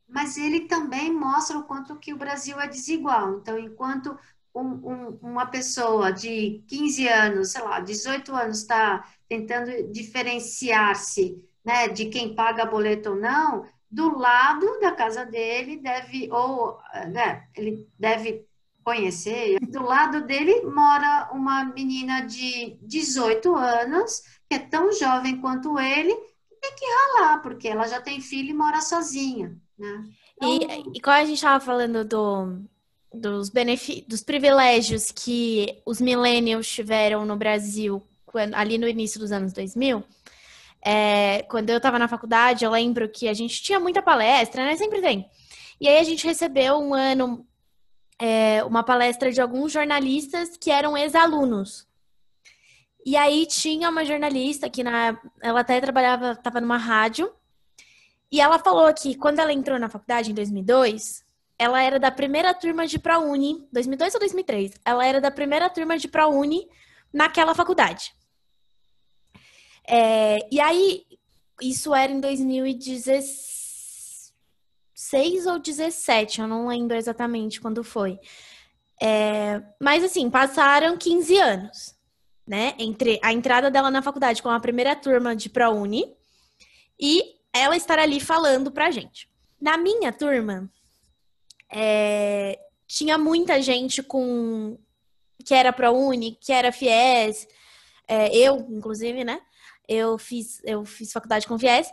mas 0.08 0.36
ele 0.36 0.62
também 0.62 1.12
mostra 1.12 1.56
o 1.56 1.62
quanto 1.62 1.96
que 1.96 2.12
o 2.12 2.16
Brasil 2.16 2.58
é 2.58 2.66
desigual. 2.66 3.36
Então, 3.36 3.56
enquanto 3.56 4.18
um, 4.52 4.62
um, 4.62 5.18
uma 5.22 5.46
pessoa 5.46 6.12
de 6.12 6.64
15 6.66 7.06
anos, 7.06 7.52
sei 7.52 7.62
lá, 7.62 7.78
18 7.78 8.34
anos 8.34 8.58
está 8.58 9.08
tentando 9.28 9.92
diferenciar-se 9.92 11.40
né, 11.64 11.86
de 11.86 12.06
quem 12.06 12.34
paga 12.34 12.66
boleto 12.66 13.10
ou 13.10 13.16
não, 13.16 13.64
do 13.88 14.18
lado 14.18 14.80
da 14.80 14.90
casa 14.90 15.24
dele 15.24 15.76
deve, 15.76 16.28
ou 16.32 16.80
né, 17.12 17.46
ele 17.54 17.86
deve 17.96 18.44
conhecer, 18.90 19.60
do 19.60 19.82
lado 19.82 20.26
dele 20.26 20.62
mora 20.62 21.30
uma 21.32 21.64
menina 21.64 22.22
de 22.22 22.76
18 22.82 23.54
anos, 23.54 24.22
que 24.48 24.56
é 24.56 24.58
tão 24.58 24.92
jovem 24.92 25.40
quanto 25.40 25.78
ele, 25.78 26.12
que 26.12 26.56
tem 26.60 26.74
que 26.74 26.84
ralar, 26.84 27.40
porque 27.40 27.68
ela 27.68 27.86
já 27.86 28.00
tem 28.00 28.20
filho 28.20 28.50
e 28.50 28.54
mora 28.54 28.80
sozinha. 28.80 29.56
Né? 29.78 30.04
Então, 30.36 30.48
e, 30.48 30.96
e 30.96 31.00
qual 31.00 31.14
a 31.14 31.24
gente 31.24 31.36
estava 31.36 31.64
falando 31.64 32.04
do, 32.04 32.58
dos, 33.14 33.48
benefícios, 33.48 34.06
dos 34.08 34.22
privilégios 34.24 35.12
que 35.12 35.80
os 35.86 36.00
millennials 36.00 36.68
tiveram 36.68 37.24
no 37.24 37.36
Brasil 37.36 38.02
quando, 38.26 38.54
ali 38.54 38.76
no 38.76 38.88
início 38.88 39.20
dos 39.20 39.30
anos 39.30 39.52
2000, 39.52 40.02
é, 40.84 41.42
quando 41.48 41.70
eu 41.70 41.76
estava 41.76 41.98
na 41.98 42.08
faculdade, 42.08 42.64
eu 42.64 42.72
lembro 42.72 43.08
que 43.08 43.28
a 43.28 43.34
gente 43.34 43.62
tinha 43.62 43.78
muita 43.78 44.02
palestra, 44.02 44.64
né? 44.64 44.76
Sempre 44.76 45.00
tem. 45.00 45.30
E 45.80 45.86
aí 45.86 45.98
a 45.98 46.02
gente 46.02 46.26
recebeu 46.26 46.76
um 46.76 46.92
ano 46.92 47.46
é, 48.20 48.62
uma 48.64 48.84
palestra 48.84 49.32
de 49.32 49.40
alguns 49.40 49.72
jornalistas 49.72 50.56
que 50.56 50.70
eram 50.70 50.96
ex-alunos. 50.96 51.88
E 53.04 53.16
aí 53.16 53.46
tinha 53.46 53.88
uma 53.88 54.04
jornalista 54.04 54.68
que 54.68 54.84
na, 54.84 55.18
ela 55.40 55.60
até 55.60 55.80
trabalhava, 55.80 56.32
estava 56.32 56.60
numa 56.60 56.76
rádio, 56.76 57.32
e 58.30 58.40
ela 58.40 58.58
falou 58.58 58.92
que 58.92 59.16
quando 59.16 59.38
ela 59.38 59.52
entrou 59.52 59.78
na 59.78 59.88
faculdade 59.88 60.30
em 60.30 60.34
2002, 60.34 61.24
ela 61.58 61.82
era 61.82 61.98
da 61.98 62.10
primeira 62.10 62.52
turma 62.52 62.86
de 62.86 62.98
ProUni, 62.98 63.66
2002 63.72 64.14
ou 64.14 64.20
2003. 64.20 64.72
Ela 64.84 65.06
era 65.06 65.20
da 65.20 65.30
primeira 65.30 65.68
turma 65.70 65.98
de 65.98 66.06
ProUni 66.06 66.68
naquela 67.12 67.54
faculdade. 67.54 68.14
É, 69.88 70.46
e 70.52 70.60
aí, 70.60 71.04
isso 71.60 71.94
era 71.94 72.12
em 72.12 72.20
2016 72.20 73.49
ou 75.46 75.58
17, 75.58 76.40
eu 76.40 76.48
não 76.48 76.68
lembro 76.68 76.96
exatamente 76.96 77.60
quando 77.60 77.82
foi. 77.82 78.18
É, 79.02 79.62
mas 79.80 80.04
assim, 80.04 80.28
passaram 80.28 80.96
15 80.96 81.38
anos, 81.38 81.94
né? 82.46 82.74
Entre 82.78 83.18
a 83.22 83.32
entrada 83.32 83.70
dela 83.70 83.90
na 83.90 84.02
faculdade 84.02 84.42
com 84.42 84.50
a 84.50 84.60
primeira 84.60 84.94
turma 84.94 85.34
de 85.34 85.48
ProUni 85.48 86.14
e 87.00 87.22
ela 87.52 87.76
estar 87.76 87.98
ali 87.98 88.20
falando 88.20 88.70
pra 88.70 88.90
gente. 88.90 89.28
Na 89.60 89.78
minha 89.78 90.12
turma, 90.12 90.70
é, 91.72 92.58
tinha 92.86 93.16
muita 93.16 93.62
gente 93.62 94.02
com 94.02 94.78
que 95.44 95.54
era 95.54 95.72
ProUni, 95.72 96.36
que 96.38 96.52
era 96.52 96.70
FIES, 96.70 97.48
é, 98.06 98.36
eu, 98.36 98.66
inclusive, 98.70 99.24
né? 99.24 99.40
Eu 99.88 100.18
fiz, 100.18 100.60
eu 100.64 100.84
fiz 100.84 101.10
faculdade 101.10 101.46
com 101.46 101.58
FIES. 101.58 101.90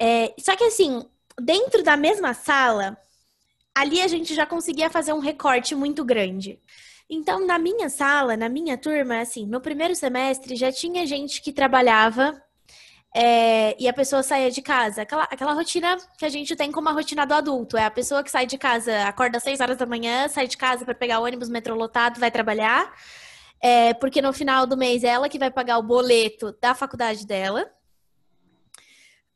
É, 0.00 0.34
só 0.40 0.56
que 0.56 0.64
assim, 0.64 1.08
dentro 1.40 1.82
da 1.82 1.96
mesma 1.96 2.34
sala, 2.34 2.96
ali 3.74 4.00
a 4.00 4.08
gente 4.08 4.34
já 4.34 4.46
conseguia 4.46 4.90
fazer 4.90 5.12
um 5.12 5.18
recorte 5.18 5.74
muito 5.74 6.04
grande. 6.04 6.58
Então, 7.08 7.46
na 7.46 7.58
minha 7.58 7.88
sala, 7.88 8.36
na 8.36 8.48
minha 8.48 8.78
turma, 8.78 9.20
assim, 9.20 9.46
no 9.46 9.60
primeiro 9.60 9.94
semestre 9.94 10.56
já 10.56 10.72
tinha 10.72 11.06
gente 11.06 11.42
que 11.42 11.52
trabalhava 11.52 12.42
é, 13.14 13.76
e 13.78 13.86
a 13.86 13.92
pessoa 13.92 14.22
saía 14.22 14.50
de 14.50 14.62
casa. 14.62 15.02
Aquela, 15.02 15.24
aquela 15.24 15.52
rotina 15.52 15.96
que 16.16 16.24
a 16.24 16.28
gente 16.28 16.56
tem 16.56 16.72
como 16.72 16.88
a 16.88 16.92
rotina 16.92 17.26
do 17.26 17.34
adulto. 17.34 17.76
É 17.76 17.84
a 17.84 17.90
pessoa 17.90 18.22
que 18.22 18.30
sai 18.30 18.46
de 18.46 18.56
casa, 18.56 19.04
acorda 19.04 19.36
às 19.36 19.42
6 19.44 19.60
horas 19.60 19.76
da 19.76 19.86
manhã, 19.86 20.28
sai 20.28 20.46
de 20.46 20.56
casa 20.56 20.84
para 20.84 20.94
pegar 20.94 21.20
o 21.20 21.24
ônibus, 21.24 21.48
metrô 21.48 21.74
lotado, 21.74 22.18
vai 22.18 22.30
trabalhar. 22.30 22.90
É, 23.60 23.94
porque 23.94 24.22
no 24.22 24.32
final 24.32 24.66
do 24.66 24.76
mês 24.76 25.04
é 25.04 25.08
ela 25.08 25.28
que 25.28 25.38
vai 25.38 25.50
pagar 25.50 25.78
o 25.78 25.82
boleto 25.82 26.56
da 26.60 26.74
faculdade 26.74 27.26
dela. 27.26 27.70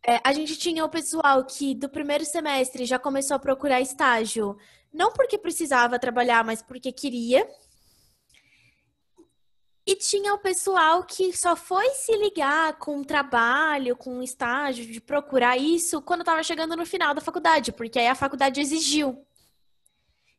É, 0.09 0.21
a 0.23 0.33
gente 0.33 0.57
tinha 0.57 0.85
o 0.85 0.88
pessoal 0.88 1.45
que 1.45 1.75
do 1.75 1.88
primeiro 1.88 2.25
semestre 2.25 2.85
já 2.85 2.97
começou 2.97 3.35
a 3.35 3.40
procurar 3.40 3.81
estágio, 3.81 4.57
não 4.92 5.12
porque 5.12 5.37
precisava 5.37 5.99
trabalhar, 5.99 6.45
mas 6.45 6.62
porque 6.62 6.92
queria. 6.92 7.45
E 9.85 9.97
tinha 9.97 10.33
o 10.33 10.38
pessoal 10.38 11.03
que 11.03 11.37
só 11.37 11.57
foi 11.57 11.88
se 11.90 12.16
ligar 12.16 12.79
com 12.79 13.03
trabalho, 13.03 13.97
com 13.97 14.23
estágio, 14.23 14.87
de 14.87 15.01
procurar 15.01 15.57
isso 15.57 16.01
quando 16.01 16.21
estava 16.21 16.42
chegando 16.45 16.77
no 16.77 16.87
final 16.87 17.12
da 17.12 17.21
faculdade, 17.21 17.73
porque 17.73 17.99
aí 17.99 18.07
a 18.07 18.14
faculdade 18.14 18.61
exigiu. 18.61 19.27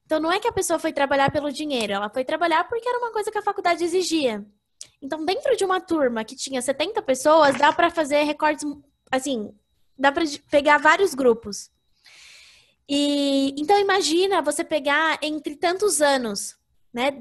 Então 0.06 0.19
não 0.21 0.32
é 0.32 0.39
que 0.39 0.47
a 0.47 0.53
pessoa 0.53 0.80
foi 0.80 0.93
trabalhar 0.93 1.30
pelo 1.30 1.51
dinheiro, 1.51 1.91
ela 1.91 2.10
foi 2.10 2.23
trabalhar 2.23 2.63
porque 2.69 2.88
era 2.88 2.99
uma 2.99 3.12
coisa 3.12 3.30
que 3.30 3.38
a 3.38 3.41
faculdade 3.41 3.84
exigia. 3.84 4.45
Então, 5.01 5.23
dentro 5.25 5.56
de 5.56 5.65
uma 5.65 5.80
turma 5.80 6.23
que 6.23 6.36
tinha 6.36 6.62
70 6.62 7.01
pessoas, 7.01 7.58
dá 7.58 7.71
para 7.71 7.89
fazer 7.89 8.23
recortes 8.23 8.63
assim, 9.12 9.54
dá 9.98 10.12
para 10.12 10.24
pegar 10.50 10.78
vários 10.78 11.13
grupos. 11.13 11.72
E 12.89 13.54
então 13.58 13.80
imagina 13.80 14.41
você 14.41 14.63
pegar 14.63 15.20
entre 15.22 15.56
tantos 15.56 16.02
anos, 16.02 16.56
né, 16.93 17.12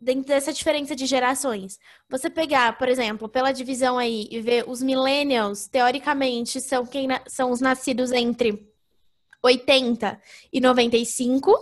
dentro 0.00 0.24
dessa 0.24 0.52
diferença 0.52 0.96
de 0.96 1.04
gerações. 1.04 1.78
Você 2.08 2.30
pegar, 2.30 2.78
por 2.78 2.88
exemplo, 2.88 3.28
pela 3.28 3.52
divisão 3.52 3.98
aí 3.98 4.26
e 4.30 4.40
ver 4.40 4.64
os 4.66 4.80
millennials, 4.80 5.68
teoricamente 5.68 6.60
são 6.60 6.86
quem 6.86 7.06
são 7.26 7.50
os 7.50 7.60
nascidos 7.60 8.10
entre 8.12 8.66
80 9.42 10.20
e 10.52 10.60
95, 10.60 11.54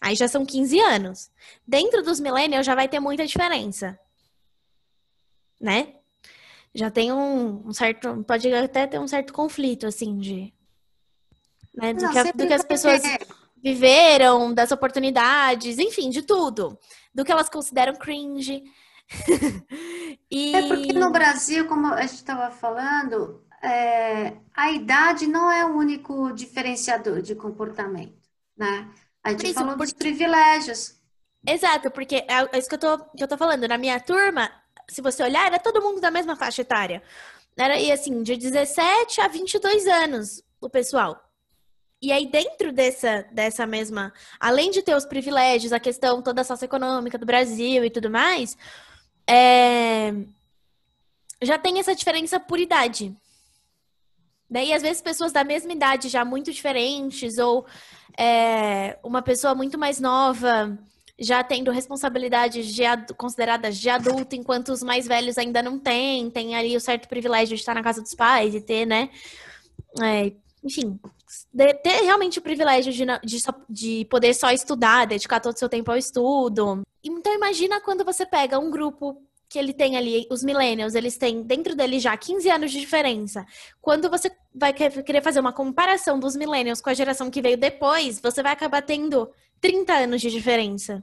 aí 0.00 0.16
já 0.16 0.26
são 0.26 0.44
15 0.44 0.80
anos. 0.80 1.30
Dentro 1.66 2.02
dos 2.02 2.18
millennials 2.18 2.66
já 2.66 2.74
vai 2.74 2.88
ter 2.88 3.00
muita 3.00 3.26
diferença. 3.26 3.98
Né? 5.60 5.95
Já 6.76 6.90
tem 6.90 7.10
um, 7.10 7.66
um 7.66 7.72
certo, 7.72 8.22
pode 8.24 8.52
até 8.52 8.86
ter 8.86 8.98
um 8.98 9.08
certo 9.08 9.32
conflito 9.32 9.86
assim 9.86 10.18
de 10.18 10.52
né, 11.74 11.94
do, 11.94 12.02
Não, 12.02 12.12
que, 12.12 12.32
do 12.32 12.46
que 12.46 12.52
as 12.52 12.64
pessoas 12.64 13.00
viveram, 13.62 14.52
das 14.52 14.72
oportunidades, 14.72 15.78
enfim, 15.78 16.10
de 16.10 16.20
tudo. 16.20 16.78
Do 17.14 17.24
que 17.24 17.32
elas 17.32 17.48
consideram 17.48 17.94
cringe. 17.94 18.62
e... 20.30 20.54
É 20.54 20.68
porque 20.68 20.92
no 20.92 21.10
Brasil, 21.10 21.66
como 21.66 21.86
a 21.86 22.02
gente 22.02 22.16
estava 22.16 22.50
falando, 22.50 23.42
é, 23.62 24.36
a 24.54 24.70
idade 24.70 25.26
não 25.26 25.50
é 25.50 25.64
o 25.64 25.76
único 25.76 26.30
diferenciador 26.32 27.22
de 27.22 27.34
comportamento, 27.34 28.28
né? 28.56 28.90
A 29.22 29.30
gente 29.30 29.46
isso, 29.46 29.54
falou 29.54 29.76
porque... 29.76 29.92
dos 29.92 29.92
privilégios. 29.94 30.94
Exato, 31.46 31.90
porque 31.90 32.16
é, 32.28 32.48
é 32.52 32.58
isso 32.58 32.68
que 32.68 32.74
eu, 32.74 32.78
tô, 32.78 32.98
que 33.16 33.22
eu 33.22 33.28
tô 33.28 33.36
falando. 33.36 33.66
Na 33.66 33.78
minha 33.78 33.98
turma, 33.98 34.50
se 34.88 35.00
você 35.02 35.22
olhar, 35.22 35.46
era 35.46 35.58
todo 35.58 35.82
mundo 35.82 36.00
da 36.00 36.10
mesma 36.10 36.36
faixa 36.36 36.62
etária. 36.62 37.02
Era, 37.56 37.78
e 37.80 37.90
assim, 37.90 38.22
de 38.22 38.36
17 38.36 39.20
a 39.20 39.28
22 39.28 39.86
anos, 39.86 40.42
o 40.60 40.68
pessoal. 40.68 41.22
E 42.00 42.12
aí, 42.12 42.26
dentro 42.26 42.72
dessa, 42.72 43.26
dessa 43.32 43.66
mesma. 43.66 44.12
Além 44.38 44.70
de 44.70 44.82
ter 44.82 44.94
os 44.94 45.06
privilégios, 45.06 45.72
a 45.72 45.80
questão 45.80 46.20
toda 46.20 46.44
socioeconômica 46.44 47.16
do 47.16 47.24
Brasil 47.24 47.84
e 47.84 47.90
tudo 47.90 48.10
mais, 48.10 48.56
é, 49.28 50.12
já 51.42 51.58
tem 51.58 51.78
essa 51.78 51.94
diferença 51.94 52.38
por 52.38 52.58
idade. 52.58 53.16
Daí, 54.48 54.72
às 54.72 54.82
vezes, 54.82 55.02
pessoas 55.02 55.32
da 55.32 55.42
mesma 55.42 55.72
idade 55.72 56.08
já 56.08 56.24
muito 56.24 56.52
diferentes, 56.52 57.38
ou 57.38 57.66
é, 58.16 58.98
uma 59.02 59.22
pessoa 59.22 59.54
muito 59.54 59.78
mais 59.78 59.98
nova 59.98 60.78
já 61.18 61.42
tendo 61.42 61.70
responsabilidades 61.70 62.66
de, 62.66 62.82
consideradas 63.16 63.78
de 63.78 63.88
adulto, 63.88 64.36
enquanto 64.36 64.68
os 64.70 64.82
mais 64.82 65.06
velhos 65.06 65.38
ainda 65.38 65.62
não 65.62 65.78
têm, 65.78 66.30
tem 66.30 66.54
ali 66.54 66.76
o 66.76 66.80
certo 66.80 67.08
privilégio 67.08 67.56
de 67.56 67.62
estar 67.62 67.74
na 67.74 67.82
casa 67.82 68.02
dos 68.02 68.14
pais 68.14 68.54
e 68.54 68.60
ter, 68.60 68.84
né? 68.84 69.08
É, 70.02 70.32
enfim, 70.62 70.98
ter 71.82 72.02
realmente 72.02 72.38
o 72.38 72.42
privilégio 72.42 72.92
de, 72.92 73.04
de, 73.24 73.42
de, 73.68 74.04
poder 74.10 74.34
só 74.34 74.50
estudar, 74.50 75.06
dedicar 75.06 75.40
todo 75.40 75.54
o 75.54 75.58
seu 75.58 75.68
tempo 75.68 75.90
ao 75.90 75.96
estudo. 75.96 76.82
Então 77.02 77.34
imagina 77.34 77.80
quando 77.80 78.04
você 78.04 78.26
pega 78.26 78.58
um 78.58 78.70
grupo 78.70 79.22
que 79.48 79.58
ele 79.58 79.72
tem 79.72 79.96
ali, 79.96 80.26
os 80.30 80.42
millennials, 80.42 80.94
eles 80.94 81.16
têm 81.16 81.42
dentro 81.42 81.74
dele 81.76 82.00
já 82.00 82.16
15 82.16 82.50
anos 82.50 82.72
de 82.72 82.80
diferença. 82.80 83.46
Quando 83.80 84.10
você 84.10 84.30
vai 84.52 84.72
querer 84.72 85.22
fazer 85.22 85.38
uma 85.38 85.52
comparação 85.52 86.18
dos 86.18 86.34
millennials 86.34 86.80
com 86.80 86.90
a 86.90 86.94
geração 86.94 87.30
que 87.30 87.40
veio 87.40 87.56
depois, 87.56 88.20
você 88.20 88.42
vai 88.42 88.52
acabar 88.52 88.82
tendo 88.82 89.30
30 89.60 89.92
anos 89.92 90.20
de 90.20 90.30
diferença. 90.30 91.02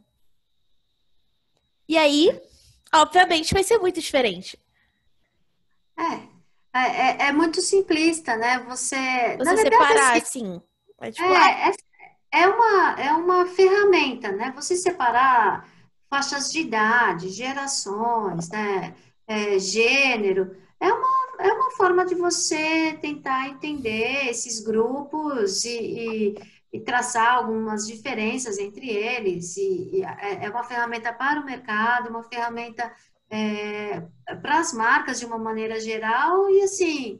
E 1.87 1.97
aí, 1.97 2.41
obviamente, 2.93 3.53
vai 3.53 3.63
ser 3.63 3.77
muito 3.77 3.99
diferente. 3.99 4.57
É, 5.97 6.33
é, 6.73 6.81
é, 6.81 7.27
é, 7.27 7.31
muito 7.31 7.61
simplista, 7.61 8.35
né? 8.35 8.59
Você, 8.67 9.37
Você 9.37 9.57
separar, 9.57 10.17
assim, 10.17 10.61
é, 10.99 11.11
tipo, 11.11 11.27
é, 11.27 11.69
é, 11.69 12.41
é, 12.41 12.47
uma, 12.47 12.99
é 12.99 13.11
uma 13.13 13.45
ferramenta, 13.45 14.31
né? 14.31 14.51
Você 14.55 14.75
separar 14.75 15.67
faixas 16.09 16.51
de 16.51 16.61
idade, 16.61 17.29
gerações, 17.29 18.49
né? 18.49 18.95
É, 19.27 19.57
gênero, 19.57 20.55
é 20.79 20.91
uma, 20.91 21.35
é 21.39 21.53
uma 21.53 21.71
forma 21.71 22.05
de 22.05 22.13
você 22.13 22.97
tentar 23.01 23.47
entender 23.47 24.27
esses 24.29 24.59
grupos 24.59 25.63
e, 25.63 25.77
e, 25.77 26.35
e 26.73 26.79
traçar 26.79 27.35
algumas 27.35 27.85
diferenças 27.85 28.57
entre 28.57 28.89
eles. 28.89 29.55
E, 29.55 29.97
e 29.97 30.03
é, 30.03 30.45
é 30.45 30.49
uma 30.49 30.63
ferramenta 30.63 31.13
para 31.13 31.39
o 31.39 31.45
mercado, 31.45 32.09
uma 32.09 32.23
ferramenta 32.23 32.91
é, 33.29 34.01
para 34.41 34.59
as 34.59 34.73
marcas 34.73 35.19
de 35.19 35.25
uma 35.25 35.37
maneira 35.37 35.79
geral 35.79 36.49
e 36.49 36.63
assim, 36.63 37.19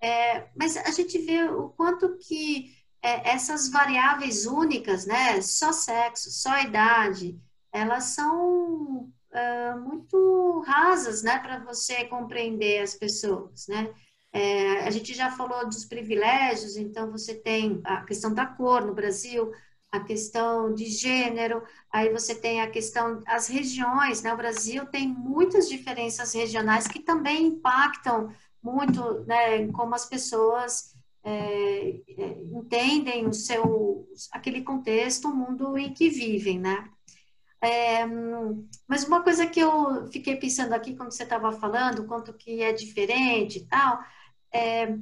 é, 0.00 0.48
mas 0.56 0.76
a 0.76 0.90
gente 0.90 1.18
vê 1.18 1.44
o 1.44 1.68
quanto 1.70 2.16
que 2.18 2.72
é, 3.02 3.30
essas 3.30 3.68
variáveis 3.70 4.46
únicas, 4.46 5.06
né, 5.06 5.40
só 5.40 5.72
sexo, 5.72 6.30
só 6.30 6.60
idade, 6.60 7.40
elas 7.72 8.04
são 8.04 9.12
é, 9.32 9.74
muito 9.74 10.62
rasas, 10.66 11.22
né, 11.22 11.38
para 11.38 11.58
você 11.60 12.04
compreender 12.04 12.80
as 12.80 12.94
pessoas, 12.94 13.66
né? 13.68 13.92
É, 14.32 14.80
a 14.86 14.90
gente 14.90 15.14
já 15.14 15.30
falou 15.30 15.66
dos 15.66 15.84
privilégios, 15.84 16.76
então 16.76 17.10
você 17.10 17.34
tem 17.34 17.80
a 17.84 18.04
questão 18.04 18.32
da 18.32 18.46
cor 18.46 18.84
no 18.84 18.94
Brasil, 18.94 19.52
a 19.90 20.00
questão 20.00 20.74
de 20.74 20.84
gênero, 20.86 21.62
aí 21.90 22.10
você 22.10 22.34
tem 22.34 22.60
a 22.60 22.70
questão, 22.70 23.22
as 23.26 23.48
regiões, 23.48 24.22
né? 24.22 24.32
O 24.32 24.36
Brasil 24.36 24.86
tem 24.86 25.08
muitas 25.08 25.68
diferenças 25.68 26.34
regionais 26.34 26.86
que 26.86 27.00
também 27.00 27.46
impactam 27.46 28.30
muito, 28.62 29.24
né, 29.24 29.66
como 29.72 29.94
as 29.94 30.04
pessoas 30.06 30.94
é, 31.22 32.00
é, 32.18 32.42
entendem 32.52 33.26
o 33.26 33.32
seu, 33.32 34.06
aquele 34.32 34.62
contexto, 34.62 35.28
o 35.28 35.34
mundo 35.34 35.76
em 35.78 35.92
que 35.92 36.08
vivem, 36.08 36.58
né? 36.58 36.88
É, 37.60 38.06
mas 38.86 39.04
uma 39.04 39.22
coisa 39.22 39.46
que 39.46 39.58
eu 39.60 40.06
fiquei 40.12 40.36
pensando 40.36 40.72
aqui 40.74 40.94
quando 40.94 41.12
você 41.12 41.24
estava 41.24 41.50
falando, 41.52 42.06
quanto 42.06 42.32
que 42.32 42.62
é 42.62 42.72
diferente 42.72 43.58
e 43.58 43.66
tal, 43.66 44.00
é, 44.52 44.94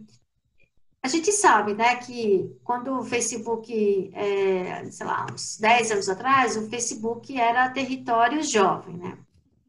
a 1.03 1.09
gente 1.09 1.31
sabe, 1.31 1.75
né, 1.75 1.97
que 1.97 2.51
quando 2.65 2.99
o 2.99 3.05
Facebook, 3.05 4.11
é, 4.13 4.91
sei 4.91 5.07
lá, 5.07 5.27
uns 5.33 5.57
10 5.59 5.93
anos 5.93 6.09
atrás, 6.09 6.57
o 6.57 6.69
Facebook 6.69 7.39
era 7.39 7.71
território 7.71 8.43
jovem, 8.43 8.97
né? 8.97 9.19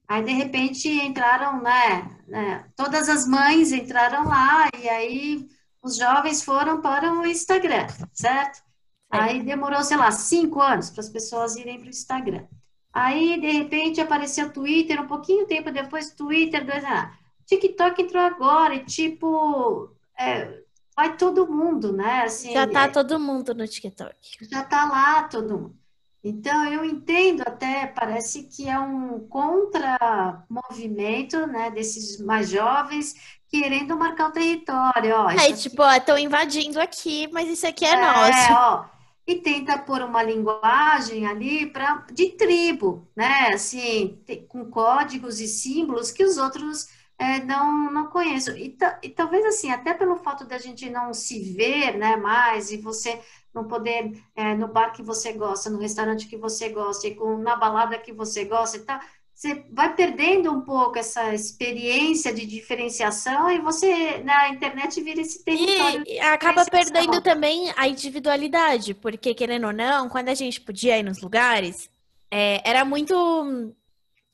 Aí, 0.07 0.23
de 0.23 0.31
repente, 0.31 0.89
entraram, 0.89 1.61
né, 1.61 2.17
né, 2.27 2.65
todas 2.75 3.07
as 3.09 3.27
mães 3.27 3.71
entraram 3.71 4.25
lá, 4.25 4.67
e 4.81 4.89
aí 4.89 5.47
os 5.81 5.97
jovens 5.97 6.43
foram 6.43 6.81
para 6.81 7.13
o 7.13 7.25
Instagram, 7.25 7.87
certo? 8.13 8.63
Aí 9.09 9.43
demorou, 9.43 9.83
sei 9.83 9.97
lá, 9.97 10.11
cinco 10.11 10.59
anos 10.61 10.89
para 10.89 11.01
as 11.01 11.09
pessoas 11.09 11.55
irem 11.55 11.77
para 11.77 11.87
o 11.87 11.89
Instagram. 11.89 12.45
Aí, 12.91 13.39
de 13.39 13.51
repente, 13.51 14.01
apareceu 14.01 14.47
o 14.47 14.51
Twitter, 14.51 14.99
um 14.99 15.07
pouquinho 15.07 15.45
tempo 15.45 15.71
depois, 15.71 16.11
Twitter, 16.11 16.65
dois 16.65 16.83
anos. 16.83 17.15
TikTok 17.47 17.99
entrou 18.01 18.21
agora, 18.21 18.75
e 18.75 18.83
tipo, 18.83 19.89
é, 20.19 20.59
vai 20.95 21.17
todo 21.17 21.47
mundo, 21.47 21.91
né? 21.93 22.23
Assim, 22.23 22.51
já 22.53 22.67
tá 22.67 22.83
é, 22.83 22.89
todo 22.89 23.17
mundo 23.19 23.55
no 23.55 23.67
TikTok. 23.67 24.15
Já 24.41 24.63
tá 24.63 24.85
lá 24.85 25.23
todo 25.23 25.57
mundo. 25.57 25.75
Então, 26.23 26.65
eu 26.65 26.83
entendo 26.83 27.41
até, 27.41 27.85
parece 27.87 28.43
que 28.43 28.67
é 28.67 28.77
um 28.77 29.19
contra-movimento, 29.29 31.47
né, 31.47 31.71
desses 31.71 32.19
mais 32.19 32.49
jovens 32.49 33.15
querendo 33.49 33.95
marcar 33.95 34.27
o 34.27 34.33
território, 34.33 35.15
ó. 35.15 35.27
Aí, 35.27 35.55
tipo, 35.55 35.81
estão 35.89 36.17
invadindo 36.17 36.81
aqui, 36.81 37.29
mas 37.31 37.47
isso 37.47 37.65
aqui 37.65 37.85
é, 37.85 37.93
é 37.93 38.01
nosso. 38.01 38.51
Ó, 38.51 38.83
e 39.25 39.35
tenta 39.35 39.77
pôr 39.77 40.01
uma 40.01 40.21
linguagem 40.21 41.25
ali 41.27 41.65
para 41.67 42.05
de 42.11 42.31
tribo, 42.31 43.07
né, 43.15 43.51
assim, 43.53 44.21
com 44.49 44.65
códigos 44.65 45.39
e 45.39 45.47
símbolos 45.47 46.11
que 46.11 46.25
os 46.25 46.37
outros 46.37 46.89
é, 47.19 47.39
não, 47.43 47.91
não 47.91 48.07
conheço. 48.07 48.51
E, 48.51 48.77
e, 49.01 49.09
talvez 49.09 49.45
assim, 49.45 49.71
até 49.71 49.93
pelo 49.93 50.17
fato 50.17 50.45
da 50.45 50.57
gente 50.57 50.89
não 50.89 51.13
se 51.13 51.53
ver 51.53 51.97
né, 51.97 52.15
mais 52.15 52.71
e 52.71 52.77
você 52.77 53.19
não 53.53 53.67
poder, 53.67 54.11
é, 54.35 54.53
no 54.53 54.67
bar 54.67 54.91
que 54.91 55.01
você 55.01 55.33
gosta, 55.33 55.69
no 55.69 55.79
restaurante 55.79 56.27
que 56.27 56.37
você 56.37 56.69
gosta, 56.69 57.07
e 57.07 57.15
com, 57.15 57.37
na 57.37 57.55
balada 57.55 57.97
que 57.97 58.13
você 58.13 58.45
gosta 58.45 58.77
e 58.77 58.81
tal, 58.81 58.99
você 59.33 59.63
vai 59.71 59.95
perdendo 59.95 60.51
um 60.51 60.61
pouco 60.61 60.97
essa 60.97 61.33
experiência 61.33 62.33
de 62.33 62.45
diferenciação 62.45 63.51
e 63.51 63.59
você 63.59 64.17
na 64.23 64.49
internet 64.49 64.99
vira 65.01 65.21
esse 65.21 65.43
território. 65.43 66.03
E 66.07 66.19
acaba 66.19 66.65
perdendo 66.65 67.21
também 67.21 67.71
a 67.75 67.87
individualidade, 67.87 68.95
porque 68.95 69.35
querendo 69.35 69.67
ou 69.67 69.73
não, 69.73 70.09
quando 70.09 70.29
a 70.29 70.33
gente 70.33 70.59
podia 70.61 70.97
ir 70.97 71.03
nos 71.03 71.21
lugares, 71.21 71.87
é, 72.31 72.67
era 72.67 72.83
muito 72.83 73.73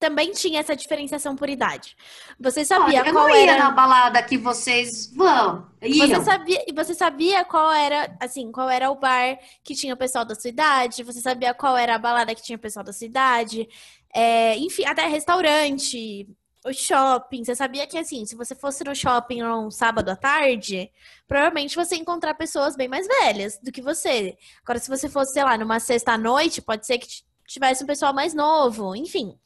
também 0.03 0.33
tinha 0.33 0.59
essa 0.59 0.75
diferenciação 0.75 1.33
por 1.33 1.49
idade. 1.49 1.95
Você 2.37 2.65
sabia 2.65 2.99
Olha, 2.99 3.07
eu 3.07 3.13
qual 3.13 3.29
não 3.29 3.35
ia 3.37 3.51
era 3.51 3.63
na 3.63 3.71
balada 3.71 4.21
que 4.21 4.37
vocês 4.37 5.09
vão. 5.15 5.65
Iam. 5.81 6.07
Você 6.09 6.25
sabia, 6.25 6.65
você 6.75 6.93
sabia 6.93 7.45
qual 7.45 7.71
era, 7.71 8.13
assim, 8.19 8.51
qual 8.51 8.69
era 8.69 8.91
o 8.91 8.95
bar 8.95 9.39
que 9.63 9.73
tinha 9.73 9.93
o 9.93 9.97
pessoal 9.97 10.25
da 10.25 10.35
sua 10.35 10.49
idade, 10.49 11.03
você 11.03 11.21
sabia 11.21 11.53
qual 11.53 11.77
era 11.77 11.95
a 11.95 11.97
balada 11.97 12.35
que 12.35 12.43
tinha 12.43 12.57
o 12.57 12.59
pessoal 12.59 12.83
da 12.83 12.91
sua 12.91 13.05
idade, 13.05 13.65
é, 14.13 14.57
enfim, 14.57 14.83
até 14.83 15.07
restaurante. 15.07 16.27
o 16.65 16.73
shopping. 16.73 17.45
Você 17.45 17.55
sabia 17.55 17.87
que, 17.87 17.97
assim, 17.97 18.25
se 18.25 18.35
você 18.35 18.53
fosse 18.55 18.83
no 18.83 18.93
shopping 18.93 19.41
um 19.41 19.71
sábado 19.71 20.09
à 20.09 20.17
tarde, 20.17 20.91
provavelmente 21.29 21.77
você 21.77 21.95
ia 21.95 22.01
encontrar 22.01 22.33
pessoas 22.33 22.75
bem 22.75 22.89
mais 22.89 23.07
velhas 23.07 23.57
do 23.57 23.71
que 23.71 23.81
você. 23.81 24.37
Agora, 24.63 24.79
se 24.79 24.89
você 24.89 25.07
fosse, 25.07 25.31
sei 25.31 25.45
lá, 25.45 25.57
numa 25.57 25.79
sexta 25.79 26.11
à 26.11 26.17
noite, 26.17 26.61
pode 26.61 26.85
ser 26.85 26.97
que 26.97 27.07
tivesse 27.47 27.85
um 27.85 27.87
pessoal 27.87 28.13
mais 28.13 28.33
novo. 28.33 28.93
Enfim. 28.97 29.37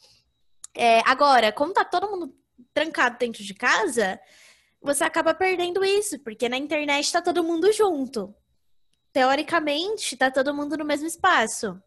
É, 0.77 1.01
agora, 1.05 1.51
como 1.51 1.73
tá 1.73 1.83
todo 1.83 2.09
mundo 2.09 2.33
trancado 2.73 3.17
dentro 3.17 3.43
de 3.43 3.53
casa, 3.53 4.19
você 4.81 5.03
acaba 5.03 5.33
perdendo 5.33 5.83
isso, 5.83 6.19
porque 6.19 6.47
na 6.47 6.57
internet 6.57 7.11
tá 7.11 7.21
todo 7.21 7.43
mundo 7.43 7.71
junto. 7.73 8.33
Teoricamente, 9.11 10.15
tá 10.15 10.29
todo 10.29 10.53
mundo 10.53 10.77
no 10.77 10.85
mesmo 10.85 11.07
espaço 11.07 11.81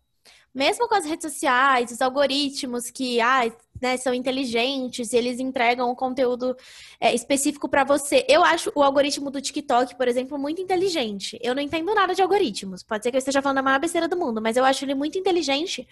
mesmo 0.55 0.89
com 0.89 0.95
as 0.95 1.05
redes 1.05 1.33
sociais, 1.33 1.93
os 1.93 2.01
algoritmos 2.01 2.91
que 2.91 3.21
ah, 3.21 3.43
né, 3.81 3.97
são 3.97 4.13
inteligentes 4.13 5.13
e 5.13 5.17
eles 5.17 5.39
entregam 5.39 5.91
um 5.91 5.95
conteúdo 5.95 6.57
é, 7.01 7.15
específico 7.15 7.69
para 7.69 7.85
você. 7.85 8.27
Eu 8.29 8.45
acho 8.45 8.71
o 8.75 8.83
algoritmo 8.83 9.31
do 9.31 9.41
TikTok, 9.41 9.95
por 9.97 10.09
exemplo, 10.09 10.37
muito 10.39 10.61
inteligente. 10.61 11.39
Eu 11.41 11.55
não 11.55 11.63
entendo 11.63 11.95
nada 11.95 12.15
de 12.15 12.23
algoritmos. 12.23 12.83
Pode 12.83 13.05
ser 13.05 13.11
que 13.11 13.17
eu 13.17 13.21
esteja 13.21 13.41
falando 13.41 13.59
a 13.59 13.63
maior 13.63 13.81
besteira 13.81 14.09
do 14.09 14.17
mundo, 14.17 14.43
mas 14.43 14.57
eu 14.57 14.65
acho 14.65 14.85
ele 14.85 14.95
muito 14.95 15.17
inteligente. 15.17 15.87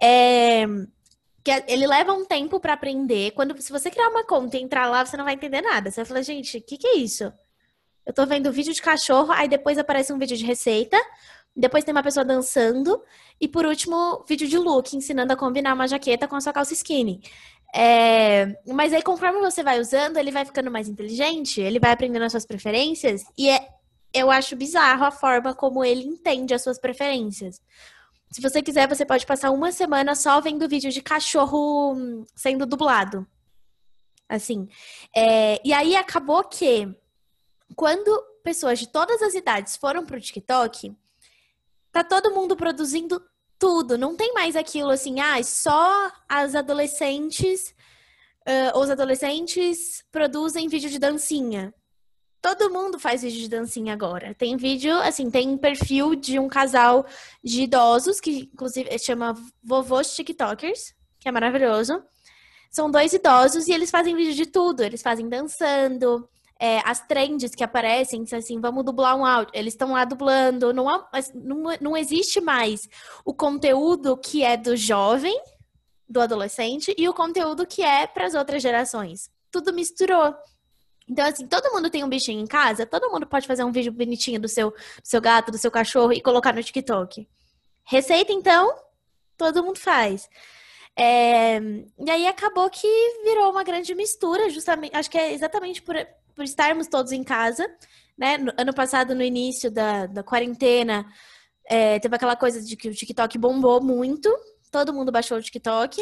É, 0.00 0.64
que 1.44 1.50
é, 1.50 1.62
ele 1.68 1.86
leva 1.86 2.14
um 2.14 2.24
tempo 2.24 2.58
para 2.58 2.72
aprender. 2.72 3.32
Quando, 3.32 3.60
se 3.60 3.70
você 3.70 3.90
criar 3.90 4.08
uma 4.08 4.24
conta 4.24 4.56
e 4.56 4.62
entrar 4.62 4.88
lá, 4.88 5.04
você 5.04 5.16
não 5.16 5.24
vai 5.24 5.34
entender 5.34 5.60
nada. 5.60 5.90
Você 5.90 5.96
vai 5.96 6.04
falar, 6.06 6.22
gente, 6.22 6.56
o 6.56 6.62
que, 6.62 6.78
que 6.78 6.86
é 6.86 6.96
isso? 6.96 7.30
Eu 8.06 8.14
tô 8.14 8.24
vendo 8.26 8.50
vídeo 8.50 8.72
de 8.72 8.80
cachorro, 8.80 9.30
aí 9.30 9.46
depois 9.46 9.76
aparece 9.76 10.12
um 10.12 10.18
vídeo 10.18 10.36
de 10.36 10.44
receita, 10.44 10.96
depois 11.54 11.84
tem 11.84 11.92
uma 11.92 12.02
pessoa 12.02 12.24
dançando. 12.24 13.02
E 13.38 13.46
por 13.46 13.66
último, 13.66 14.24
vídeo 14.26 14.48
de 14.48 14.56
look, 14.56 14.96
ensinando 14.96 15.34
a 15.34 15.36
combinar 15.36 15.74
uma 15.74 15.86
jaqueta 15.86 16.26
com 16.26 16.34
a 16.34 16.40
sua 16.40 16.52
calça 16.52 16.72
skinny. 16.72 17.20
É... 17.74 18.56
Mas 18.66 18.94
aí, 18.94 19.02
conforme 19.02 19.38
você 19.40 19.62
vai 19.62 19.80
usando, 19.80 20.16
ele 20.16 20.30
vai 20.30 20.46
ficando 20.46 20.70
mais 20.70 20.88
inteligente, 20.88 21.60
ele 21.60 21.78
vai 21.78 21.92
aprendendo 21.92 22.24
as 22.24 22.32
suas 22.32 22.46
preferências. 22.46 23.22
E 23.36 23.50
é... 23.50 23.68
eu 24.14 24.30
acho 24.30 24.56
bizarro 24.56 25.04
a 25.04 25.10
forma 25.10 25.54
como 25.54 25.84
ele 25.84 26.04
entende 26.04 26.54
as 26.54 26.62
suas 26.62 26.78
preferências. 26.78 27.60
Se 28.34 28.40
você 28.40 28.60
quiser, 28.60 28.88
você 28.88 29.06
pode 29.06 29.24
passar 29.24 29.52
uma 29.52 29.70
semana 29.70 30.16
só 30.16 30.40
vendo 30.40 30.68
vídeo 30.68 30.90
de 30.90 31.00
cachorro 31.00 31.94
hum, 31.94 32.24
sendo 32.34 32.66
dublado. 32.66 33.24
Assim. 34.28 34.68
É... 35.14 35.64
E 35.64 35.72
aí 35.72 35.94
acabou 35.94 36.42
que, 36.42 36.92
quando 37.76 38.10
pessoas 38.42 38.80
de 38.80 38.88
todas 38.88 39.22
as 39.22 39.34
idades 39.34 39.76
foram 39.76 40.04
pro 40.04 40.20
TikTok, 40.20 40.92
tá 41.92 42.02
todo 42.02 42.34
mundo 42.34 42.56
produzindo 42.56 43.24
tudo. 43.56 43.96
Não 43.96 44.16
tem 44.16 44.34
mais 44.34 44.56
aquilo 44.56 44.90
assim, 44.90 45.20
ah, 45.20 45.40
só 45.44 46.10
as 46.28 46.56
adolescentes, 46.56 47.72
uh, 48.48 48.76
os 48.80 48.90
adolescentes 48.90 50.04
produzem 50.10 50.66
vídeo 50.66 50.90
de 50.90 50.98
dancinha. 50.98 51.72
Todo 52.44 52.70
mundo 52.70 52.98
faz 52.98 53.22
vídeo 53.22 53.40
de 53.40 53.48
dancinha 53.48 53.94
agora. 53.94 54.34
Tem 54.34 54.54
vídeo, 54.54 54.94
assim, 55.00 55.30
tem 55.30 55.56
perfil 55.56 56.14
de 56.14 56.38
um 56.38 56.46
casal 56.46 57.06
de 57.42 57.62
idosos, 57.62 58.20
que 58.20 58.50
inclusive 58.52 58.98
chama 58.98 59.32
Vovôs 59.62 60.14
TikTokers, 60.14 60.94
que 61.18 61.26
é 61.26 61.32
maravilhoso. 61.32 62.04
São 62.70 62.90
dois 62.90 63.14
idosos 63.14 63.66
e 63.66 63.72
eles 63.72 63.90
fazem 63.90 64.14
vídeo 64.14 64.34
de 64.34 64.44
tudo. 64.44 64.82
Eles 64.82 65.00
fazem 65.00 65.26
dançando, 65.26 66.28
é, 66.60 66.80
as 66.84 67.00
trends 67.06 67.54
que 67.54 67.64
aparecem, 67.64 68.26
assim, 68.34 68.60
vamos 68.60 68.84
dublar 68.84 69.16
um 69.16 69.24
áudio, 69.24 69.50
eles 69.54 69.72
estão 69.72 69.92
lá 69.92 70.04
dublando, 70.04 70.70
não, 70.74 70.86
há, 70.86 71.08
não, 71.34 71.62
não 71.80 71.96
existe 71.96 72.42
mais 72.42 72.86
o 73.24 73.32
conteúdo 73.32 74.18
que 74.18 74.44
é 74.44 74.54
do 74.54 74.76
jovem, 74.76 75.40
do 76.06 76.20
adolescente, 76.20 76.94
e 76.98 77.08
o 77.08 77.14
conteúdo 77.14 77.66
que 77.66 77.80
é 77.80 78.06
para 78.06 78.26
as 78.26 78.34
outras 78.34 78.62
gerações. 78.62 79.30
Tudo 79.50 79.72
misturou. 79.72 80.34
Então, 81.08 81.26
assim, 81.26 81.46
todo 81.46 81.72
mundo 81.72 81.90
tem 81.90 82.02
um 82.02 82.08
bichinho 82.08 82.40
em 82.40 82.46
casa, 82.46 82.86
todo 82.86 83.10
mundo 83.10 83.26
pode 83.26 83.46
fazer 83.46 83.62
um 83.62 83.72
vídeo 83.72 83.92
bonitinho 83.92 84.40
do 84.40 84.48
seu, 84.48 84.70
do 84.70 84.76
seu 85.04 85.20
gato, 85.20 85.52
do 85.52 85.58
seu 85.58 85.70
cachorro 85.70 86.12
e 86.12 86.20
colocar 86.20 86.52
no 86.54 86.62
TikTok. 86.62 87.28
Receita, 87.84 88.32
então, 88.32 88.74
todo 89.36 89.62
mundo 89.62 89.78
faz. 89.78 90.28
É... 90.96 91.58
E 91.98 92.10
aí 92.10 92.26
acabou 92.26 92.70
que 92.70 92.88
virou 93.22 93.50
uma 93.50 93.62
grande 93.62 93.94
mistura, 93.94 94.48
justamente, 94.48 94.96
acho 94.96 95.10
que 95.10 95.18
é 95.18 95.32
exatamente 95.32 95.82
por, 95.82 95.94
por 96.34 96.44
estarmos 96.44 96.86
todos 96.86 97.12
em 97.12 97.22
casa, 97.22 97.68
né? 98.16 98.38
No, 98.38 98.52
ano 98.56 98.72
passado, 98.72 99.14
no 99.14 99.22
início 99.22 99.70
da, 99.70 100.06
da 100.06 100.22
quarentena, 100.22 101.04
é, 101.66 101.98
teve 101.98 102.16
aquela 102.16 102.36
coisa 102.36 102.62
de 102.62 102.76
que 102.76 102.88
o 102.88 102.94
TikTok 102.94 103.36
bombou 103.38 103.82
muito, 103.82 104.34
todo 104.70 104.92
mundo 104.92 105.12
baixou 105.12 105.36
o 105.36 105.42
TikTok. 105.42 106.00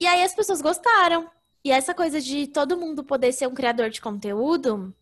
E 0.00 0.06
aí 0.06 0.22
as 0.22 0.34
pessoas 0.34 0.60
gostaram. 0.60 1.30
E 1.64 1.70
essa 1.70 1.94
coisa 1.94 2.20
de 2.20 2.46
todo 2.46 2.76
mundo 2.76 3.02
poder 3.02 3.32
ser 3.32 3.46
um 3.46 3.54
criador 3.54 3.88
de 3.88 4.00
conteúdo, 4.00 4.94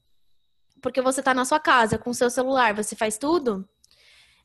porque 0.80 1.02
você 1.02 1.20
tá 1.20 1.34
na 1.34 1.44
sua 1.44 1.58
casa 1.58 1.98
com 1.98 2.10
o 2.10 2.14
seu 2.14 2.30
celular, 2.30 2.72
você 2.72 2.94
faz 2.94 3.18
tudo, 3.18 3.68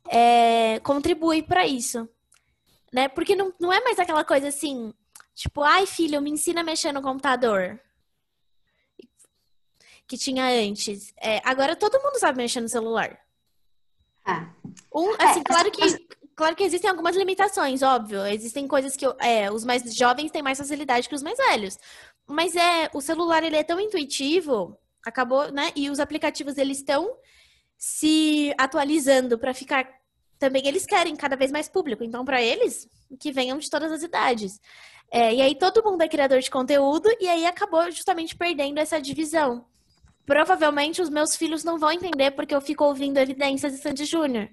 é, 0.09 0.79
contribui 0.79 1.43
para 1.43 1.67
isso. 1.67 2.09
Né? 2.91 3.07
Porque 3.07 3.35
não, 3.35 3.53
não 3.59 3.71
é 3.71 3.81
mais 3.81 3.99
aquela 3.99 4.23
coisa 4.23 4.47
assim, 4.47 4.91
tipo, 5.35 5.61
ai 5.61 5.85
filho, 5.85 6.21
me 6.21 6.31
ensina 6.31 6.61
a 6.61 6.63
mexer 6.63 6.91
no 6.91 7.01
computador 7.01 7.79
que 10.07 10.17
tinha 10.17 10.45
antes. 10.45 11.13
É, 11.21 11.41
agora 11.43 11.75
todo 11.75 12.01
mundo 12.01 12.17
sabe 12.17 12.37
mexer 12.37 12.61
no 12.61 12.69
celular. 12.69 13.19
Ah. 14.25 14.49
Um, 14.93 15.11
assim, 15.19 15.41
é, 15.41 15.43
claro 15.43 15.69
que 15.69 16.07
claro 16.37 16.55
que 16.55 16.63
existem 16.63 16.89
algumas 16.89 17.15
limitações, 17.15 17.81
óbvio. 17.81 18.25
Existem 18.27 18.67
coisas 18.67 18.95
que 18.95 19.05
é, 19.19 19.51
os 19.51 19.65
mais 19.65 19.93
jovens 19.93 20.31
têm 20.31 20.41
mais 20.41 20.57
facilidade 20.57 21.09
que 21.09 21.15
os 21.15 21.23
mais 21.23 21.37
velhos. 21.37 21.77
Mas 22.27 22.55
é, 22.55 22.89
o 22.93 23.01
celular 23.01 23.43
ele 23.43 23.55
é 23.55 23.63
tão 23.63 23.79
intuitivo, 23.79 24.77
acabou, 25.05 25.51
né? 25.51 25.71
E 25.75 25.89
os 25.89 25.99
aplicativos 25.99 26.57
eles 26.57 26.77
estão 26.77 27.17
se 27.77 28.53
atualizando 28.57 29.37
para 29.37 29.53
ficar 29.53 29.87
também 30.37 30.67
eles 30.67 30.85
querem 30.85 31.15
cada 31.15 31.35
vez 31.35 31.51
mais 31.51 31.67
público. 31.67 32.03
Então, 32.03 32.23
para 32.23 32.41
eles, 32.41 32.87
que 33.19 33.31
venham 33.31 33.57
de 33.57 33.69
todas 33.69 33.91
as 33.91 34.03
idades. 34.03 34.59
É, 35.09 35.33
e 35.33 35.41
aí 35.41 35.55
todo 35.55 35.83
mundo 35.83 36.01
é 36.01 36.07
criador 36.07 36.39
de 36.39 36.51
conteúdo 36.51 37.09
e 37.19 37.27
aí 37.27 37.45
acabou 37.45 37.89
justamente 37.89 38.35
perdendo 38.35 38.77
essa 38.77 39.01
divisão 39.01 39.65
provavelmente 40.27 41.01
os 41.01 41.09
meus 41.09 41.35
filhos 41.37 41.63
não 41.63 41.79
vão 41.79 41.89
entender 41.89 42.31
porque 42.31 42.53
eu 42.53 42.59
fico 42.59 42.83
ouvindo 42.83 43.17
evidências 43.17 43.71
de 43.71 43.79
Sandy 43.79 44.03
Júnior. 44.03 44.49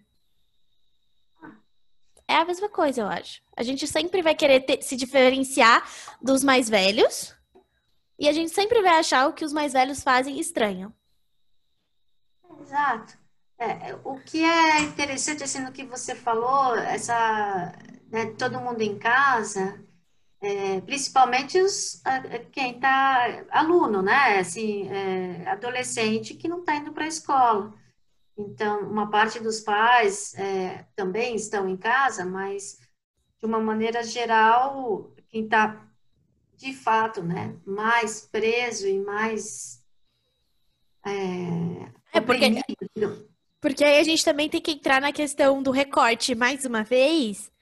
É 2.27 2.37
a 2.37 2.45
mesma 2.45 2.71
coisa, 2.71 3.03
eu 3.03 3.09
acho. 3.09 3.43
A 3.55 3.63
gente 3.63 3.87
sempre 3.87 4.23
vai 4.23 4.35
querer 4.35 4.61
ter, 4.61 4.81
se 4.83 4.97
diferenciar 4.97 5.87
dos 6.23 6.43
mais 6.43 6.71
velhos 6.71 7.35
e 8.19 8.29
a 8.29 8.33
gente 8.33 8.51
sempre 8.51 8.83
vai 8.83 8.99
achar 8.99 9.29
o 9.29 9.33
que 9.33 9.45
os 9.45 9.53
mais 9.53 9.73
velhos 9.73 10.03
fazem 10.03 10.39
estranho. 10.39 10.95
Exato. 12.61 13.19
É, 13.59 13.95
o 14.05 14.19
que 14.21 14.45
é 14.45 14.81
interessante 14.81 15.45
assim 15.45 15.61
no 15.61 15.73
que 15.73 15.85
você 15.85 16.15
falou, 16.15 16.75
essa 16.77 17.73
né, 18.11 18.27
todo 18.39 18.61
mundo 18.61 18.81
em 18.83 18.99
casa, 18.99 19.81
é, 20.41 20.81
principalmente 20.83 21.59
os, 21.61 22.03
quem 22.53 22.77
está 22.77 23.45
aluno, 23.51 24.03
né? 24.03 24.39
Assim, 24.39 24.89
é, 24.89 25.49
adolescente 25.49 26.35
que 26.35 26.49
não 26.49 26.61
está 26.61 26.77
indo 26.77 26.93
para 26.93 27.05
a 27.05 27.09
escola. 27.09 27.75
Então, 28.37 28.81
uma 28.81 29.11
parte 29.11 29.41
dos 29.41 29.61
pais 29.61 30.35
é, 30.35 30.85
também 30.97 31.37
estão 31.37 31.69
em 31.69 31.77
casa, 31.77 32.25
mas 32.25 32.79
de 33.41 33.47
uma 33.47 33.61
maneira 33.61 34.03
geral, 34.03 35.13
quem 35.29 35.45
está 35.45 35.89
de 36.65 36.75
fato, 36.75 37.23
né, 37.23 37.55
mais 37.67 38.29
preso 38.31 38.89
e 38.89 38.99
mais 38.99 39.83
é, 41.07 42.19
é 42.19 42.21
porque, 42.21 42.63
porque 43.61 43.85
aí 43.85 43.99
a 43.99 44.05
gente 44.05 44.25
também 44.25 44.49
tem 44.49 44.61
que 44.61 44.71
entrar 44.71 45.01
na 45.01 45.13
questão 45.13 45.63
do 45.63 45.71
recorte 45.71 46.35
mais 46.35 46.65
uma 46.65 46.83
vez 46.83 47.53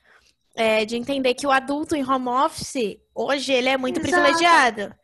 é, 0.55 0.85
de 0.85 0.97
entender 0.97 1.35
que 1.35 1.47
o 1.47 1.51
adulto 1.51 1.97
em 1.97 2.09
home 2.09 2.29
office, 2.29 2.99
hoje, 3.15 3.53
ele 3.53 3.69
é 3.69 3.77
muito 3.77 4.01
Exato. 4.01 4.13
privilegiado. 4.13 4.95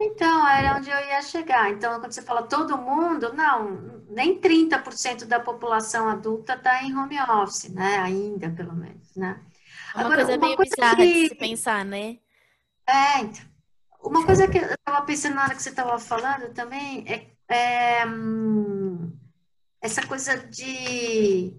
Então, 0.00 0.48
era 0.48 0.76
onde 0.76 0.90
eu 0.90 0.98
ia 0.98 1.22
chegar. 1.22 1.70
Então, 1.70 2.00
quando 2.00 2.12
você 2.12 2.22
fala 2.22 2.42
todo 2.42 2.76
mundo, 2.76 3.32
não, 3.32 4.02
nem 4.08 4.40
30% 4.40 5.24
da 5.26 5.38
população 5.38 6.08
adulta 6.08 6.54
está 6.54 6.82
em 6.82 6.96
home 6.96 7.20
office, 7.20 7.68
né? 7.70 7.98
Ainda, 7.98 8.50
pelo 8.50 8.74
menos, 8.74 9.14
né? 9.14 9.40
É 9.94 9.98
uma 9.98 10.06
Agora, 10.06 10.24
coisa 10.24 10.38
uma 10.38 10.46
meio 10.46 10.56
coisa 10.56 10.74
bizarra 10.74 10.96
que... 10.96 11.12
de 11.12 11.28
se 11.28 11.34
pensar, 11.36 11.84
né? 11.84 12.18
É, 12.86 13.20
então. 13.20 13.54
Uma 14.02 14.24
coisa 14.26 14.46
que 14.46 14.58
eu 14.58 14.64
estava 14.64 15.04
pensando 15.06 15.34
na 15.34 15.44
hora 15.44 15.54
que 15.54 15.62
você 15.62 15.70
estava 15.70 15.98
falando 15.98 16.52
também 16.52 17.06
é, 17.08 17.30
é 17.48 18.06
hum, 18.06 19.10
essa 19.80 20.06
coisa 20.06 20.36
de 20.36 21.58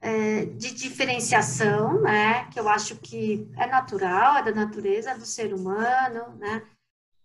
é, 0.00 0.44
de 0.44 0.74
diferenciação, 0.74 2.02
né, 2.02 2.44
que 2.50 2.60
eu 2.60 2.68
acho 2.68 2.96
que 2.96 3.50
é 3.56 3.66
natural, 3.66 4.36
é 4.36 4.42
da 4.42 4.52
natureza 4.52 5.12
é 5.12 5.18
do 5.18 5.24
ser 5.24 5.54
humano, 5.54 6.36
né, 6.36 6.62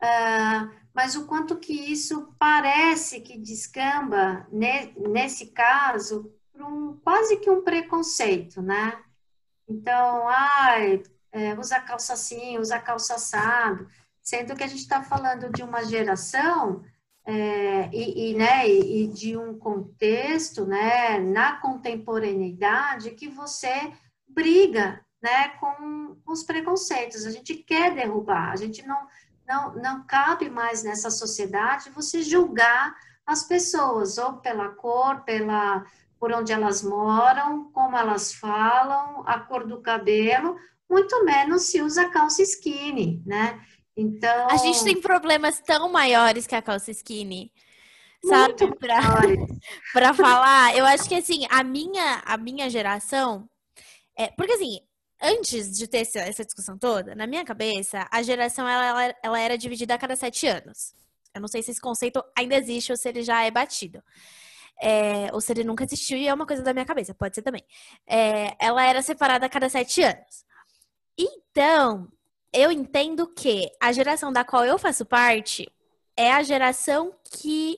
uh, 0.01 0.71
mas 0.93 1.15
o 1.15 1.27
quanto 1.27 1.57
que 1.57 1.73
isso 1.73 2.33
parece 2.39 3.19
que 3.19 3.37
descamba, 3.37 4.47
ne, 4.49 4.93
nesse 5.09 5.47
caso, 5.47 6.33
para 6.53 6.65
um, 6.65 6.97
quase 7.03 7.37
que 7.37 7.49
um 7.49 7.61
preconceito, 7.61 8.61
né, 8.61 8.97
então, 9.67 10.27
ai, 10.29 11.03
é, 11.31 11.53
usa 11.55 11.79
calça 11.79 12.13
assim, 12.13 12.57
usa 12.57 12.79
calça 12.79 13.15
assado, 13.15 13.87
sendo 14.21 14.55
que 14.55 14.63
a 14.63 14.67
gente 14.67 14.81
está 14.81 15.01
falando 15.01 15.51
de 15.51 15.63
uma 15.63 15.83
geração 15.83 16.83
é, 17.25 17.89
e, 17.93 18.31
e, 18.31 18.35
né, 18.35 18.67
e, 18.67 19.07
de 19.07 19.37
um 19.37 19.57
contexto 19.57 20.65
né, 20.65 21.19
na 21.19 21.57
contemporaneidade 21.57 23.11
que 23.11 23.27
você 23.27 23.93
briga 24.27 25.03
né, 25.21 25.49
com 25.59 26.17
os 26.25 26.43
preconceitos, 26.43 27.25
a 27.25 27.31
gente 27.31 27.55
quer 27.55 27.93
derrubar, 27.93 28.51
a 28.51 28.55
gente 28.55 28.85
não, 28.87 29.07
não, 29.47 29.75
não 29.75 30.03
cabe 30.07 30.49
mais 30.49 30.81
nessa 30.81 31.11
sociedade 31.11 31.89
você 31.89 32.21
julgar 32.21 32.95
as 33.25 33.43
pessoas, 33.43 34.17
ou 34.17 34.37
pela 34.37 34.69
cor, 34.69 35.21
pela 35.21 35.85
por 36.19 36.33
onde 36.33 36.51
elas 36.51 36.83
moram, 36.83 37.71
como 37.71 37.95
elas 37.95 38.33
falam, 38.33 39.23
a 39.25 39.39
cor 39.39 39.65
do 39.65 39.81
cabelo, 39.81 40.57
muito 40.89 41.23
menos 41.23 41.63
se 41.63 41.81
usa 41.81 42.09
calça 42.09 42.41
skinny, 42.41 43.21
né? 43.25 43.61
Então. 43.95 44.47
A 44.49 44.57
gente 44.57 44.83
tem 44.83 44.99
problemas 44.99 45.59
tão 45.59 45.91
maiores 45.91 46.47
que 46.47 46.55
a 46.55 46.61
calça 46.61 46.91
skinny. 46.91 47.51
Sabe? 48.23 48.75
Pra, 48.75 48.99
pra 49.93 50.13
falar, 50.13 50.75
eu 50.75 50.85
acho 50.85 51.07
que 51.07 51.15
assim, 51.15 51.45
a 51.49 51.63
minha, 51.63 52.21
a 52.25 52.37
minha 52.37 52.69
geração. 52.69 53.49
É, 54.17 54.27
porque 54.31 54.53
assim, 54.53 54.79
antes 55.21 55.77
de 55.77 55.87
ter 55.87 55.99
essa, 55.99 56.19
essa 56.19 56.45
discussão 56.45 56.77
toda, 56.77 57.15
na 57.15 57.27
minha 57.27 57.45
cabeça, 57.45 58.07
a 58.11 58.21
geração 58.21 58.67
ela, 58.67 58.85
ela, 58.85 59.15
ela, 59.23 59.39
era 59.39 59.57
dividida 59.57 59.93
a 59.93 59.97
cada 59.97 60.15
sete 60.15 60.47
anos. 60.47 60.93
Eu 61.33 61.41
não 61.41 61.47
sei 61.47 61.61
se 61.61 61.71
esse 61.71 61.79
conceito 61.81 62.23
ainda 62.37 62.55
existe 62.55 62.91
ou 62.91 62.97
se 62.97 63.07
ele 63.07 63.21
já 63.21 63.43
é 63.43 63.51
batido. 63.51 64.03
É, 64.81 65.29
ou 65.33 65.41
se 65.41 65.51
ele 65.51 65.63
nunca 65.63 65.83
existiu 65.83 66.17
e 66.17 66.27
é 66.27 66.33
uma 66.33 66.45
coisa 66.45 66.63
da 66.63 66.73
minha 66.73 66.85
cabeça, 66.85 67.13
pode 67.13 67.35
ser 67.35 67.41
também. 67.41 67.63
É, 68.07 68.55
ela 68.59 68.83
era 68.83 69.01
separada 69.01 69.45
a 69.45 69.49
cada 69.49 69.69
sete 69.69 70.01
anos. 70.01 70.45
Então, 71.19 72.09
eu 72.53 72.71
entendo 72.71 73.27
que 73.27 73.69
a 73.81 73.91
geração 73.91 74.31
da 74.31 74.45
qual 74.45 74.63
eu 74.63 74.79
faço 74.79 75.05
parte 75.05 75.69
é 76.15 76.31
a 76.31 76.41
geração 76.41 77.13
que 77.29 77.77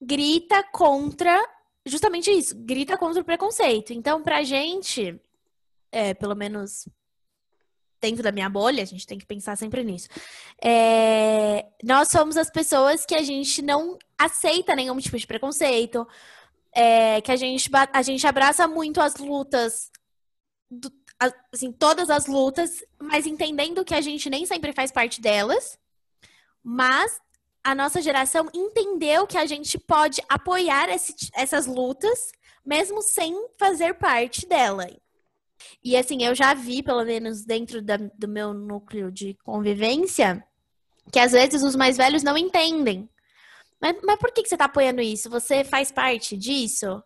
grita 0.00 0.62
contra 0.70 1.42
justamente 1.86 2.30
isso, 2.30 2.54
grita 2.56 2.98
contra 2.98 3.22
o 3.22 3.24
preconceito. 3.24 3.92
Então, 3.92 4.22
pra 4.22 4.42
gente, 4.42 5.18
é, 5.90 6.12
pelo 6.12 6.34
menos 6.34 6.88
dentro 8.00 8.22
da 8.22 8.32
minha 8.32 8.50
bolha, 8.50 8.82
a 8.82 8.86
gente 8.86 9.06
tem 9.06 9.18
que 9.18 9.24
pensar 9.24 9.56
sempre 9.56 9.82
nisso. 9.82 10.08
É, 10.62 11.64
nós 11.82 12.08
somos 12.08 12.36
as 12.36 12.50
pessoas 12.50 13.06
que 13.06 13.14
a 13.14 13.22
gente 13.22 13.62
não 13.62 13.96
aceita 14.18 14.74
nenhum 14.74 14.98
tipo 14.98 15.16
de 15.16 15.26
preconceito, 15.26 16.06
é, 16.72 17.20
que 17.22 17.32
a 17.32 17.36
gente, 17.36 17.70
a 17.92 18.02
gente 18.02 18.26
abraça 18.26 18.68
muito 18.68 19.00
as 19.00 19.16
lutas 19.16 19.90
do, 20.70 20.92
assim, 21.18 21.72
todas 21.72 22.10
as 22.10 22.26
lutas, 22.26 22.84
mas 23.00 23.26
entendendo 23.26 23.84
que 23.84 23.94
a 23.94 24.00
gente 24.00 24.28
nem 24.28 24.44
sempre 24.44 24.72
faz 24.72 24.90
parte 24.90 25.20
delas, 25.20 25.78
mas 26.62 27.18
a 27.64 27.74
nossa 27.74 28.00
geração 28.00 28.48
entendeu 28.54 29.26
que 29.26 29.38
a 29.38 29.46
gente 29.46 29.78
pode 29.78 30.22
apoiar 30.28 30.88
esse, 30.88 31.14
essas 31.34 31.66
lutas, 31.66 32.30
mesmo 32.64 33.02
sem 33.02 33.48
fazer 33.58 33.94
parte 33.94 34.46
dela. 34.46 34.86
E 35.82 35.96
assim, 35.96 36.22
eu 36.22 36.34
já 36.34 36.54
vi, 36.54 36.82
pelo 36.82 37.04
menos 37.04 37.44
dentro 37.44 37.82
da, 37.82 37.96
do 37.96 38.28
meu 38.28 38.52
núcleo 38.52 39.10
de 39.10 39.34
convivência, 39.42 40.44
que 41.12 41.18
às 41.18 41.32
vezes 41.32 41.62
os 41.62 41.76
mais 41.76 41.96
velhos 41.96 42.22
não 42.22 42.36
entendem. 42.36 43.08
Mas, 43.80 43.96
mas 44.02 44.18
por 44.18 44.32
que, 44.32 44.42
que 44.42 44.48
você 44.48 44.54
está 44.54 44.66
apoiando 44.66 45.00
isso? 45.00 45.30
Você 45.30 45.64
faz 45.64 45.90
parte 45.90 46.36
disso? 46.36 47.02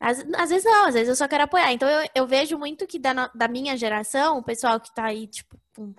Às, 0.00 0.24
às, 0.34 0.48
vezes 0.48 0.64
não, 0.64 0.86
às 0.86 0.94
vezes 0.94 1.10
eu 1.10 1.16
só 1.16 1.28
quero 1.28 1.44
apoiar. 1.44 1.72
Então 1.72 1.88
eu, 1.88 2.08
eu 2.14 2.26
vejo 2.26 2.56
muito 2.58 2.86
que 2.86 2.98
da, 2.98 3.30
da 3.34 3.46
minha 3.46 3.76
geração, 3.76 4.38
o 4.38 4.42
pessoal 4.42 4.80
que 4.80 4.92
tá 4.94 5.04
aí, 5.04 5.26
tipo, 5.26 5.60
com, 5.76 5.94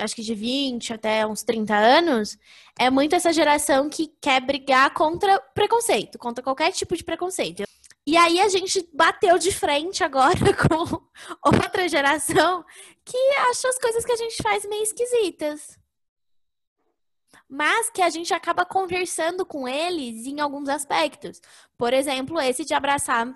acho 0.00 0.16
que 0.16 0.22
de 0.22 0.34
20 0.34 0.94
até 0.94 1.26
uns 1.26 1.42
30 1.42 1.74
anos, 1.76 2.38
é 2.78 2.88
muito 2.88 3.14
essa 3.14 3.32
geração 3.32 3.90
que 3.90 4.08
quer 4.20 4.40
brigar 4.40 4.94
contra 4.94 5.38
preconceito, 5.54 6.18
contra 6.18 6.42
qualquer 6.42 6.72
tipo 6.72 6.96
de 6.96 7.04
preconceito. 7.04 7.64
E 8.06 8.16
aí 8.16 8.40
a 8.40 8.48
gente 8.48 8.88
bateu 8.94 9.38
de 9.38 9.52
frente 9.52 10.02
agora 10.02 10.38
com 10.66 11.02
outra 11.44 11.86
geração 11.86 12.64
que 13.04 13.18
acha 13.50 13.68
as 13.68 13.78
coisas 13.78 14.04
que 14.06 14.12
a 14.12 14.16
gente 14.16 14.42
faz 14.42 14.64
meio 14.64 14.82
esquisitas 14.82 15.78
mas 17.48 17.88
que 17.88 18.02
a 18.02 18.10
gente 18.10 18.34
acaba 18.34 18.64
conversando 18.64 19.46
com 19.46 19.66
eles 19.66 20.26
em 20.26 20.38
alguns 20.38 20.68
aspectos. 20.68 21.40
Por 21.78 21.94
exemplo, 21.94 22.40
esse 22.40 22.64
de 22.64 22.74
abraçar, 22.74 23.32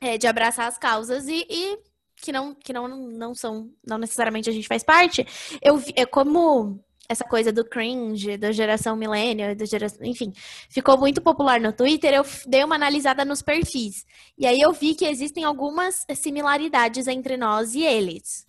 é, 0.00 0.18
de 0.18 0.26
abraçar 0.26 0.66
as 0.66 0.76
causas 0.76 1.28
e, 1.28 1.46
e, 1.48 1.78
que 2.16 2.32
não 2.32 2.54
que 2.54 2.72
não, 2.72 2.88
não 2.88 3.34
são, 3.34 3.70
não 3.86 3.96
necessariamente 3.96 4.50
a 4.50 4.52
gente 4.52 4.66
faz 4.66 4.82
parte. 4.82 5.24
Eu 5.62 5.80
é 5.94 6.04
como 6.04 6.84
essa 7.08 7.24
coisa 7.24 7.52
do 7.52 7.64
cringe, 7.64 8.36
da 8.36 8.52
geração 8.52 8.94
millennial, 8.96 9.54
da 9.54 9.64
geração, 9.64 10.04
enfim, 10.04 10.30
ficou 10.68 10.98
muito 10.98 11.22
popular 11.22 11.58
no 11.58 11.72
Twitter, 11.72 12.12
eu 12.12 12.24
dei 12.46 12.62
uma 12.64 12.74
analisada 12.74 13.24
nos 13.24 13.40
perfis. 13.40 14.04
E 14.36 14.46
aí 14.46 14.60
eu 14.60 14.72
vi 14.72 14.94
que 14.94 15.06
existem 15.06 15.44
algumas 15.44 16.04
similaridades 16.16 17.06
entre 17.06 17.36
nós 17.36 17.74
e 17.74 17.82
eles. 17.82 18.46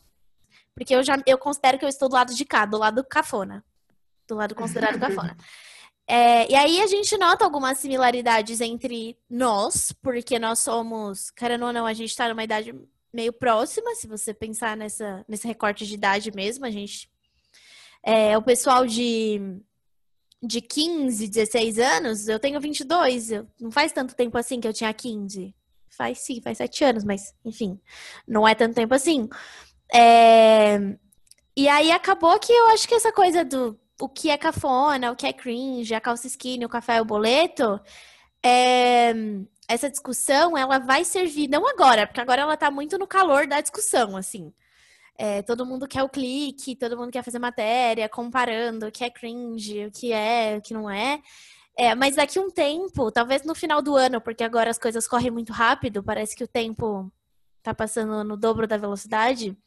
Porque 0.76 0.96
eu 0.96 1.04
já 1.04 1.18
eu 1.26 1.38
considero 1.38 1.78
que 1.78 1.86
eu 1.86 1.90
estou 1.90 2.10
do 2.10 2.16
lado 2.16 2.34
de 2.34 2.46
cá, 2.46 2.66
do 2.66 2.78
lado 2.78 3.04
cafona 3.04 3.64
do 4.30 4.36
lado 4.36 4.56
considerado 4.56 4.98
cafona. 5.02 5.36
É, 6.12 6.51
e 6.51 6.55
aí 6.55 6.82
a 6.82 6.88
gente 6.88 7.16
nota 7.20 7.45
algumas 7.45 7.78
similaridades 7.78 8.60
entre 8.62 9.16
nós, 9.30 9.91
porque 10.01 10.39
nós 10.39 10.57
somos, 10.57 11.30
querendo 11.30 11.68
ou 11.68 11.72
não, 11.72 11.86
a 11.86 11.93
gente 11.93 12.10
está 12.10 12.28
numa 12.28 12.43
idade 12.43 12.74
meio 13.14 13.32
próxima, 13.32 13.93
se 13.93 14.07
você 14.07 14.34
pensar 14.34 14.76
nessa, 14.76 15.24
nesse 15.28 15.45
recorte 15.47 15.86
de 15.86 15.93
idade 15.93 16.32
mesmo, 16.32 16.66
a 16.66 16.72
gente. 16.72 17.07
É, 18.01 18.36
o 18.36 18.41
pessoal 18.41 18.88
de, 18.88 19.62
de 20.41 20.62
15, 20.62 21.28
16 21.28 21.78
anos, 21.78 22.28
eu 22.28 22.39
tenho 22.39 22.60
22, 22.60 23.32
eu, 23.32 23.47
não 23.62 23.70
faz 23.70 23.91
tanto 23.91 24.16
tempo 24.16 24.36
assim 24.36 24.60
que 24.60 24.68
eu 24.68 24.74
tinha 24.74 24.91
15. 24.91 25.53
Faz 25.95 26.20
sim, 26.22 26.41
faz 26.41 26.57
7 26.57 26.86
anos, 26.86 27.03
mas 27.03 27.36
enfim, 27.45 27.80
não 28.28 28.47
é 28.47 28.55
tanto 28.55 28.74
tempo 28.74 28.95
assim. 28.95 29.30
É, 29.93 30.80
e 31.55 31.68
aí 31.68 31.91
acabou 31.91 32.39
que 32.39 32.51
eu 32.51 32.70
acho 32.70 32.88
que 32.88 32.95
essa 32.95 33.12
coisa 33.12 33.45
do 33.45 33.80
o 34.00 34.08
que 34.10 34.30
é 34.30 34.38
cafona, 34.38 35.12
o 35.12 35.16
que 35.16 35.28
é 35.28 35.34
cringe, 35.34 35.93
a 35.93 36.02
calça 36.02 36.28
skinny, 36.28 36.66
o 36.66 36.70
café, 36.70 37.02
o 37.02 37.06
boleto, 37.06 37.80
é, 38.43 39.14
essa 39.68 39.89
discussão 39.89 40.58
ela 40.58 40.80
vai 40.80 41.04
servir, 41.04 41.47
não 41.47 41.68
agora, 41.68 42.08
porque 42.08 42.22
agora 42.22 42.41
ela 42.41 42.58
tá 42.58 42.72
muito 42.72 42.97
no 42.97 43.06
calor 43.08 43.45
da 43.47 43.62
discussão, 43.62 44.16
assim. 44.18 44.54
É, 45.18 45.41
todo 45.41 45.66
mundo 45.66 45.88
quer 45.88 46.02
o 46.02 46.10
clique, 46.10 46.76
todo 46.78 46.97
mundo 46.97 47.12
quer 47.12 47.24
fazer 47.24 47.39
matéria, 47.39 48.08
comparando 48.08 48.88
o 48.88 48.91
que 48.91 49.04
é 49.04 49.10
cringe, 49.10 49.86
o 49.86 49.91
que 49.91 50.14
é, 50.14 50.56
o 50.58 50.62
que 50.62 50.74
não 50.74 50.89
é. 50.89 51.22
é. 51.78 51.93
Mas 51.93 52.16
daqui 52.16 52.39
um 52.39 52.50
tempo, 52.50 53.12
talvez 53.12 53.43
no 53.43 53.54
final 53.54 53.82
do 53.82 53.95
ano, 53.95 54.22
porque 54.22 54.43
agora 54.43 54.70
as 54.72 54.78
coisas 54.80 55.08
correm 55.08 55.30
muito 55.32 55.52
rápido, 55.52 56.02
parece 56.02 56.36
que 56.36 56.43
o 56.43 56.47
tempo 56.47 57.12
tá 57.62 57.74
passando 57.74 58.24
no 58.24 58.38
dobro 58.38 58.66
da 58.66 58.78
velocidade. 58.78 59.58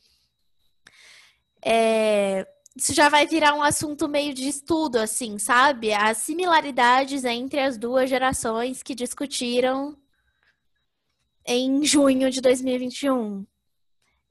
É, 1.64 2.46
isso 2.76 2.94
já 2.94 3.08
vai 3.08 3.26
virar 3.26 3.54
um 3.54 3.62
assunto 3.62 4.08
meio 4.08 4.32
de 4.32 4.48
estudo, 4.48 4.96
assim, 4.96 5.38
sabe? 5.38 5.92
As 5.92 6.18
similaridades 6.18 7.24
entre 7.24 7.60
as 7.60 7.76
duas 7.76 8.08
gerações 8.08 8.82
que 8.82 8.94
discutiram 8.94 9.96
em 11.46 11.84
junho 11.84 12.30
de 12.30 12.40
2021. 12.40 13.46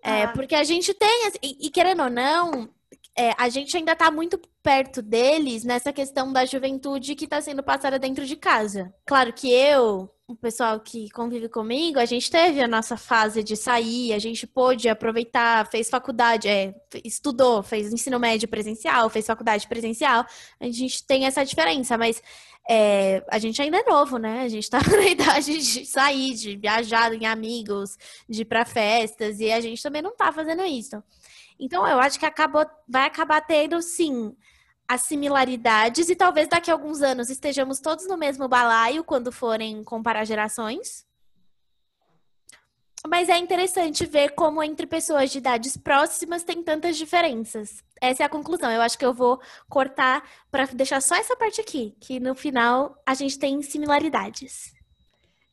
É, 0.03 0.23
ah. 0.23 0.27
porque 0.29 0.55
a 0.55 0.63
gente 0.63 0.93
tem, 0.93 1.27
assim, 1.27 1.37
e, 1.43 1.67
e 1.67 1.69
querendo 1.69 2.03
ou 2.03 2.09
não, 2.09 2.69
é, 3.15 3.33
a 3.37 3.49
gente 3.49 3.75
ainda 3.77 3.91
está 3.91 4.09
muito 4.09 4.39
perto 4.63 5.01
deles 5.01 5.63
nessa 5.63 5.93
questão 5.93 6.31
da 6.31 6.45
juventude 6.45 7.15
que 7.15 7.25
está 7.25 7.41
sendo 7.41 7.61
passada 7.61 7.99
dentro 7.99 8.25
de 8.25 8.35
casa. 8.35 8.93
Claro 9.05 9.33
que 9.33 9.51
eu, 9.51 10.09
o 10.31 10.35
pessoal 10.35 10.79
que 10.79 11.09
convive 11.09 11.49
comigo, 11.49 11.99
a 11.99 12.05
gente 12.05 12.31
teve 12.31 12.61
a 12.61 12.67
nossa 12.67 12.95
fase 12.95 13.43
de 13.43 13.57
sair, 13.57 14.13
a 14.13 14.19
gente 14.19 14.47
pôde 14.47 14.87
aproveitar, 14.87 15.67
fez 15.69 15.89
faculdade, 15.89 16.47
é, 16.47 16.73
estudou, 17.03 17.61
fez 17.61 17.91
ensino 17.91 18.17
médio 18.19 18.47
presencial, 18.47 19.09
fez 19.09 19.25
faculdade 19.25 19.67
presencial. 19.67 20.25
A 20.59 20.65
gente 20.71 21.05
tem 21.05 21.25
essa 21.25 21.43
diferença, 21.43 21.97
mas 21.97 22.23
é, 22.69 23.23
a 23.29 23.37
gente 23.39 23.61
ainda 23.61 23.77
é 23.77 23.83
novo, 23.83 24.17
né? 24.17 24.43
A 24.43 24.47
gente 24.47 24.69
tá 24.69 24.79
na 24.89 25.05
idade 25.05 25.57
de 25.57 25.85
sair, 25.85 26.33
de 26.33 26.55
viajar 26.55 27.13
em 27.13 27.25
amigos, 27.25 27.97
de 28.29 28.43
ir 28.43 28.45
pra 28.45 28.63
festas, 28.63 29.39
e 29.39 29.51
a 29.51 29.59
gente 29.59 29.83
também 29.83 30.01
não 30.01 30.15
tá 30.15 30.31
fazendo 30.31 30.63
isso. 30.63 31.03
Então, 31.59 31.85
eu 31.85 31.99
acho 31.99 32.17
que 32.17 32.25
acabou, 32.25 32.65
vai 32.87 33.05
acabar 33.05 33.41
tendo, 33.41 33.81
sim, 33.81 34.35
as 34.91 35.03
similaridades 35.03 36.09
e 36.09 36.15
talvez 36.17 36.49
daqui 36.49 36.69
a 36.69 36.73
alguns 36.73 37.01
anos 37.01 37.29
estejamos 37.29 37.79
todos 37.79 38.05
no 38.09 38.17
mesmo 38.17 38.49
balaio 38.49 39.05
quando 39.05 39.31
forem 39.31 39.85
comparar 39.85 40.25
gerações. 40.25 41.05
Mas 43.07 43.29
é 43.29 43.37
interessante 43.37 44.05
ver 44.05 44.31
como 44.31 44.61
entre 44.61 44.85
pessoas 44.85 45.31
de 45.31 45.37
idades 45.37 45.77
próximas 45.77 46.43
tem 46.43 46.61
tantas 46.61 46.97
diferenças. 46.97 47.81
Essa 48.01 48.23
é 48.23 48.25
a 48.25 48.29
conclusão. 48.29 48.69
Eu 48.69 48.81
acho 48.81 48.97
que 48.97 49.05
eu 49.05 49.13
vou 49.13 49.39
cortar 49.69 50.29
para 50.51 50.65
deixar 50.65 51.01
só 51.01 51.15
essa 51.15 51.37
parte 51.37 51.61
aqui, 51.61 51.95
que 52.01 52.19
no 52.19 52.35
final 52.35 53.01
a 53.05 53.13
gente 53.13 53.39
tem 53.39 53.61
similaridades 53.61 54.73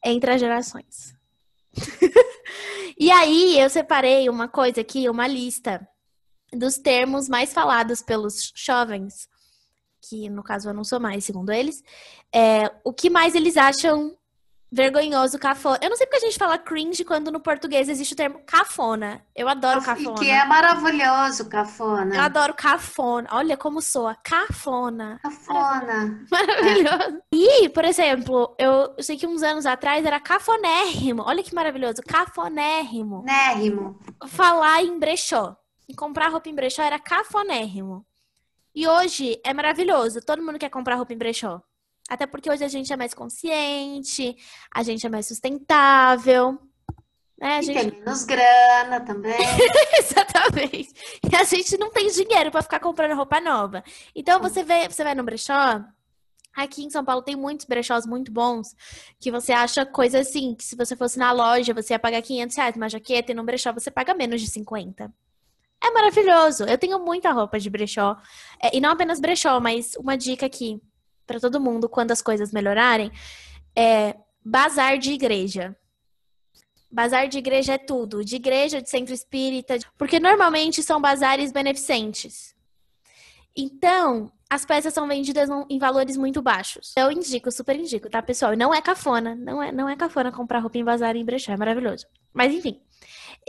entre 0.05 0.33
as 0.33 0.41
gerações. 0.41 1.15
e 2.99 3.09
aí 3.13 3.57
eu 3.61 3.71
separei 3.71 4.29
uma 4.29 4.49
coisa 4.49 4.81
aqui, 4.81 5.09
uma 5.09 5.29
lista 5.29 5.89
dos 6.53 6.79
termos 6.79 7.29
mais 7.29 7.53
falados 7.53 8.03
pelos 8.03 8.53
jovens, 8.55 9.29
que 10.01 10.29
no 10.29 10.43
caso 10.43 10.69
eu 10.69 10.75
não 10.75 10.85
sou 10.85 10.99
mais, 10.99 11.25
segundo 11.25 11.51
eles, 11.51 11.83
é, 12.35 12.71
o 12.85 12.93
que 12.93 13.11
mais 13.11 13.35
eles 13.35 13.57
acham 13.57 14.17
vergonhoso, 14.71 15.39
cafona. 15.39 15.79
Eu 15.83 15.91
não 15.91 15.97
sei 15.97 16.07
porque 16.07 16.25
a 16.25 16.27
gente 16.29 16.39
fala 16.39 16.59
cringe 16.59 17.05
quando 17.05 17.33
no 17.33 17.41
português 17.41 17.89
existe 17.89 18.13
o 18.13 18.17
termo 18.17 18.41
cafona. 18.47 19.23
Eu 19.35 19.49
adoro 19.49 19.83
cafona. 19.83 20.17
E 20.17 20.19
que 20.19 20.31
é 20.31 20.45
maravilhoso, 20.45 21.49
cafona. 21.49 22.15
Eu 22.15 22.21
adoro 22.21 22.55
cafona. 22.55 23.29
Olha 23.33 23.57
como 23.57 23.81
soa. 23.81 24.15
Cafona. 24.17 25.19
Cafona. 25.23 26.25
Maravilhoso. 26.31 27.17
É. 27.17 27.23
E, 27.33 27.69
por 27.71 27.85
exemplo, 27.85 28.55
eu 28.59 28.95
sei 29.01 29.17
que 29.17 29.27
uns 29.27 29.43
anos 29.43 29.65
atrás 29.65 30.05
era 30.05 30.21
cafonérrimo. 30.21 31.23
Olha 31.23 31.43
que 31.43 31.55
maravilhoso. 31.55 32.03
Cafonérrimo. 32.07 33.23
Nérrimo. 33.25 33.99
Falar 34.27 34.83
em 34.83 34.99
brechó. 34.99 35.57
E 35.89 35.95
comprar 35.95 36.29
roupa 36.29 36.49
em 36.49 36.55
brechó 36.55 36.83
era 36.83 36.99
cafonérrimo. 36.99 38.05
E 38.75 38.87
hoje 38.87 39.41
é 39.45 39.55
maravilhoso. 39.55 40.21
Todo 40.21 40.43
mundo 40.43 40.59
quer 40.59 40.69
comprar 40.69 40.97
roupa 40.97 41.13
em 41.13 41.19
brechó. 41.19 41.63
Até 42.09 42.27
porque 42.27 42.51
hoje 42.51 42.65
a 42.65 42.69
gente 42.69 42.93
é 42.93 42.97
mais 42.97 43.13
consciente, 43.13 44.37
a 44.75 44.83
gente 44.83 45.07
é 45.07 45.11
mais 45.11 45.27
sustentável. 45.27 46.59
Né? 47.39 47.57
A 47.57 47.59
e 47.61 47.63
gente... 47.63 47.91
tem 47.91 48.01
menos 48.01 48.25
grana 48.25 49.01
também. 49.01 49.39
Exatamente. 49.99 50.93
E 51.31 51.37
a 51.37 51.45
gente 51.45 51.77
não 51.77 51.91
tem 51.91 52.09
dinheiro 52.09 52.51
para 52.51 52.63
ficar 52.63 52.81
comprando 52.81 53.15
roupa 53.15 53.41
nova. 53.41 53.85
Então 54.15 54.41
você 54.41 54.63
vê, 54.65 54.89
você 54.89 55.05
vai 55.05 55.15
no 55.15 55.23
brechó. 55.23 55.83
Aqui 56.55 56.85
em 56.85 56.91
São 56.91 57.05
Paulo 57.05 57.23
tem 57.23 57.37
muitos 57.37 57.67
brechós 57.67 58.05
muito 58.05 58.33
bons 58.33 58.75
que 59.21 59.31
você 59.31 59.53
acha 59.53 59.87
coisa 59.87 60.21
assim, 60.21 60.55
que 60.57 60.65
se 60.65 60.75
você 60.75 60.97
fosse 60.97 61.19
na 61.19 61.31
loja, 61.31 61.73
você 61.73 61.95
ia 61.95 61.99
pagar 61.99 62.21
500 62.21 62.57
reais 62.57 62.77
uma 62.77 62.89
jaqueta 62.89 63.31
e 63.31 63.35
no 63.35 63.45
brechó 63.45 63.73
você 63.73 63.91
paga 63.91 64.13
menos 64.15 64.41
de 64.41 64.49
50. 64.49 65.13
É 65.83 65.91
maravilhoso. 65.91 66.65
Eu 66.65 66.79
tenho 66.79 66.99
muita 66.99 67.33
roupa 67.33 67.59
de 67.59 67.71
brechó. 67.71 68.17
É, 68.63 68.77
e 68.77 68.81
não 68.81 68.91
apenas 68.91 69.21
brechó, 69.21 69.61
mas 69.61 69.95
uma 69.97 70.17
dica 70.17 70.47
aqui 70.47 70.81
para 71.27 71.39
todo 71.39 71.61
mundo 71.61 71.89
quando 71.89 72.11
as 72.11 72.23
coisas 72.23 72.53
melhorarem 72.53 73.13
é 73.77 74.17
bazar 74.45 74.99
de 74.99 75.13
igreja. 75.13 75.77
Bazar 76.91 77.29
de 77.29 77.39
igreja 77.39 77.75
é 77.75 77.79
tudo, 77.79 78.25
de 78.25 78.37
igreja, 78.37 78.81
de 78.81 78.89
centro 78.89 79.13
espírita, 79.13 79.79
porque 79.99 80.19
normalmente 80.19 80.83
são 80.83 81.01
bazares 81.01 81.53
beneficentes. 81.53 82.55
Então, 83.55 84.33
as 84.49 84.65
peças 84.65 84.95
são 84.95 85.07
vendidas 85.07 85.51
em 85.69 85.79
valores 85.79 86.17
muito 86.17 86.41
baixos. 86.41 86.95
Eu 86.97 87.13
indico, 87.13 87.53
super 87.53 87.77
indico, 87.77 88.09
tá, 88.09 88.23
pessoal? 88.23 88.57
Não 88.57 88.73
é 88.73 88.81
cafona, 88.81 89.35
não 89.35 89.63
é, 89.63 89.71
não 89.71 89.89
é 89.89 89.97
cafona 89.97 90.33
comprar 90.33 90.61
roupa 90.61 90.79
em 90.79 90.85
bazar 90.85 91.15
e 91.15 91.21
em 91.21 91.25
brechó, 91.25 91.53
é 91.53 91.57
maravilhoso. 91.57 92.07
Mas 92.33 92.55
enfim, 92.55 92.81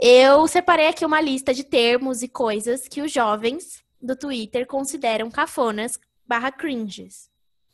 eu 0.00 0.48
separei 0.48 0.88
aqui 0.88 1.04
uma 1.04 1.20
lista 1.20 1.52
de 1.52 1.62
termos 1.62 2.22
e 2.22 2.28
coisas 2.28 2.88
que 2.88 3.02
os 3.02 3.12
jovens 3.12 3.84
do 4.00 4.16
Twitter 4.16 4.66
consideram 4.66 5.30
cafonas 5.30 6.00
barra 6.26 6.50
cringes. 6.50 7.28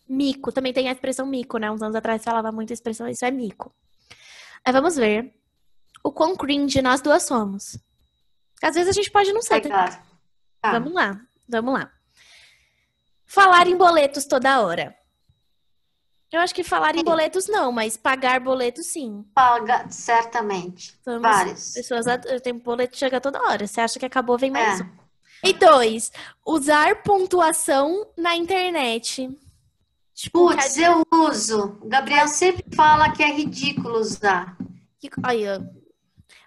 Mico, 0.09 0.51
também 0.51 0.73
tem 0.73 0.89
a 0.89 0.93
expressão 0.93 1.25
mico, 1.25 1.59
né? 1.59 1.71
Uns 1.71 1.83
anos 1.83 1.95
atrás 1.95 2.25
falava 2.25 2.51
muito 2.51 2.73
a 2.73 2.75
expressão, 2.75 3.09
isso 3.09 3.25
é 3.25 3.31
mico. 3.31 3.73
Aí 4.65 4.73
vamos 4.73 4.97
ver 4.97 5.33
o 6.03 6.11
quão 6.11 6.37
cringe 6.37 6.83
nós 6.83 7.01
duas 7.01 7.23
somos. 7.23 7.79
Às 8.61 8.75
vezes 8.75 8.89
a 8.89 8.93
gente 8.93 9.11
pode 9.11 9.33
não 9.33 9.43
ser. 9.43 9.61
Tá? 9.61 10.03
Tá. 10.61 10.73
Vamos 10.73 10.93
lá, 10.93 11.21
vamos 11.49 11.75
lá. 11.75 11.93
Falar 13.25 13.69
em 13.69 13.77
boletos 13.77 14.25
toda 14.25 14.61
hora. 14.61 14.97
Eu 16.37 16.43
acho 16.43 16.55
que 16.55 16.63
falar 16.63 16.95
em 16.95 17.03
boletos 17.03 17.47
não, 17.49 17.73
mas 17.73 17.97
pagar 17.97 18.41
boletos 18.41 18.87
sim. 18.87 19.25
Paga, 19.35 19.87
certamente. 19.89 20.95
Somos 21.03 21.23
Vários. 21.23 21.73
Pessoas, 21.73 22.05
eu 22.27 22.41
tenho 22.43 22.57
boleto 22.59 22.97
chega 22.97 23.19
toda 23.21 23.43
hora. 23.43 23.67
Você 23.67 23.81
acha 23.81 23.99
que 23.99 24.05
acabou, 24.05 24.37
vem 24.37 24.51
mais 24.51 24.81
É. 24.81 24.85
um. 24.85 24.89
E 25.45 25.53
dois, 25.55 26.13
usar 26.47 27.03
pontuação 27.03 28.07
na 28.17 28.37
internet. 28.37 29.31
Tipo, 30.15 30.49
Putz, 30.51 30.77
eu 30.77 31.03
uso. 31.13 31.79
O 31.81 31.89
Gabriel 31.89 32.29
sempre 32.29 32.65
fala 32.75 33.11
que 33.13 33.23
é 33.23 33.33
ridículo 33.33 33.99
usar. 33.99 34.57
que- 34.99 35.11
olha, 35.27 35.71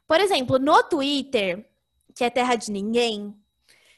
por 0.07 0.19
exemplo, 0.19 0.59
no 0.59 0.83
Twitter, 0.83 1.67
que 2.15 2.23
é 2.23 2.29
terra 2.29 2.55
de 2.55 2.71
ninguém, 2.71 3.35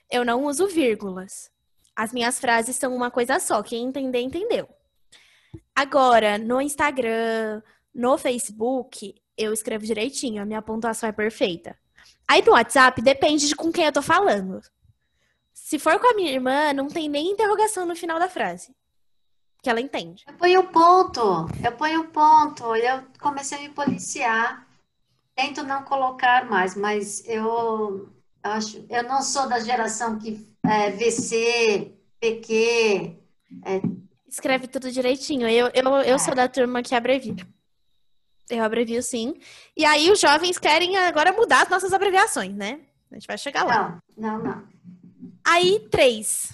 eu 0.09 0.23
não 0.23 0.45
uso 0.45 0.67
vírgulas. 0.67 1.49
As 1.95 2.11
minhas 2.13 2.39
frases 2.39 2.75
são 2.77 2.95
uma 2.95 3.09
coisa 3.11 3.39
só. 3.39 3.61
Quem 3.63 3.85
entender, 3.87 4.21
entendeu. 4.21 4.69
Agora, 5.75 6.37
no 6.37 6.61
Instagram, 6.61 7.61
no 7.93 8.17
Facebook, 8.17 9.15
eu 9.37 9.53
escrevo 9.53 9.85
direitinho, 9.85 10.41
a 10.41 10.45
minha 10.45 10.61
pontuação 10.61 11.09
é 11.09 11.11
perfeita. 11.11 11.77
Aí 12.27 12.43
no 12.45 12.51
WhatsApp, 12.51 13.01
depende 13.01 13.47
de 13.47 13.55
com 13.55 13.71
quem 13.71 13.85
eu 13.85 13.91
tô 13.91 14.01
falando. 14.01 14.61
Se 15.53 15.77
for 15.79 15.99
com 15.99 16.11
a 16.11 16.15
minha 16.15 16.31
irmã, 16.31 16.73
não 16.73 16.87
tem 16.87 17.09
nem 17.09 17.31
interrogação 17.31 17.85
no 17.85 17.95
final 17.95 18.19
da 18.19 18.29
frase. 18.29 18.75
Que 19.61 19.69
ela 19.69 19.81
entende. 19.81 20.23
Eu 20.27 20.33
ponho 20.33 20.63
ponto. 20.63 21.47
Eu 21.63 21.71
ponho 21.73 22.07
ponto. 22.07 22.75
Eu 22.75 23.03
comecei 23.19 23.57
a 23.57 23.61
me 23.61 23.69
policiar. 23.69 24.67
Tento 25.35 25.63
não 25.63 25.83
colocar 25.83 26.49
mais, 26.49 26.75
mas 26.75 27.23
eu 27.27 28.09
acho, 28.43 28.85
eu 28.89 29.03
não 29.03 29.21
sou 29.21 29.47
da 29.47 29.59
geração 29.59 30.17
que 30.17 30.45
é, 30.65 30.91
VC, 30.91 31.95
PQ. 32.19 33.17
Escreve 34.31 34.65
tudo 34.65 34.89
direitinho. 34.89 35.45
Eu, 35.49 35.69
eu, 35.73 35.83
eu 36.03 36.17
sou 36.17 36.33
da 36.33 36.47
turma 36.47 36.81
que 36.81 36.95
abrevia. 36.95 37.35
Eu 38.49 38.63
abrevio 38.63 39.03
sim. 39.03 39.37
E 39.75 39.83
aí 39.83 40.09
os 40.09 40.21
jovens 40.21 40.57
querem 40.57 40.95
agora 40.97 41.33
mudar 41.33 41.63
as 41.63 41.69
nossas 41.69 41.91
abreviações, 41.91 42.55
né? 42.55 42.79
A 43.11 43.15
gente 43.15 43.27
vai 43.27 43.37
chegar 43.37 43.65
lá. 43.65 44.01
Não, 44.15 44.37
não, 44.37 44.43
não. 44.43 44.67
Aí, 45.45 45.85
três. 45.89 46.53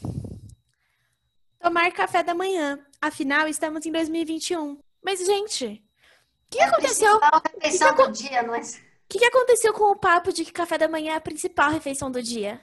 Tomar 1.59 1.91
café 1.91 2.23
da 2.23 2.33
manhã. 2.33 2.79
Afinal, 2.99 3.47
estamos 3.47 3.85
em 3.85 3.91
2021. 3.91 4.79
Mas, 5.03 5.23
gente, 5.23 5.65
o 5.65 6.49
que, 6.49 6.57
que 6.57 6.59
É 6.59 6.65
a 6.65 6.69
aconteceu? 6.69 7.19
principal 7.19 7.41
refeição 7.53 7.95
do 7.95 8.11
dia, 8.11 8.41
não 8.41 8.55
é? 8.55 8.59
O 8.61 8.63
que, 9.07 9.19
que 9.19 9.25
aconteceu 9.25 9.71
com 9.73 9.91
o 9.91 9.95
papo 9.95 10.33
de 10.33 10.43
que 10.43 10.51
café 10.51 10.79
da 10.79 10.87
manhã 10.87 11.13
é 11.13 11.15
a 11.15 11.21
principal 11.21 11.69
refeição 11.69 12.09
do 12.09 12.23
dia? 12.23 12.59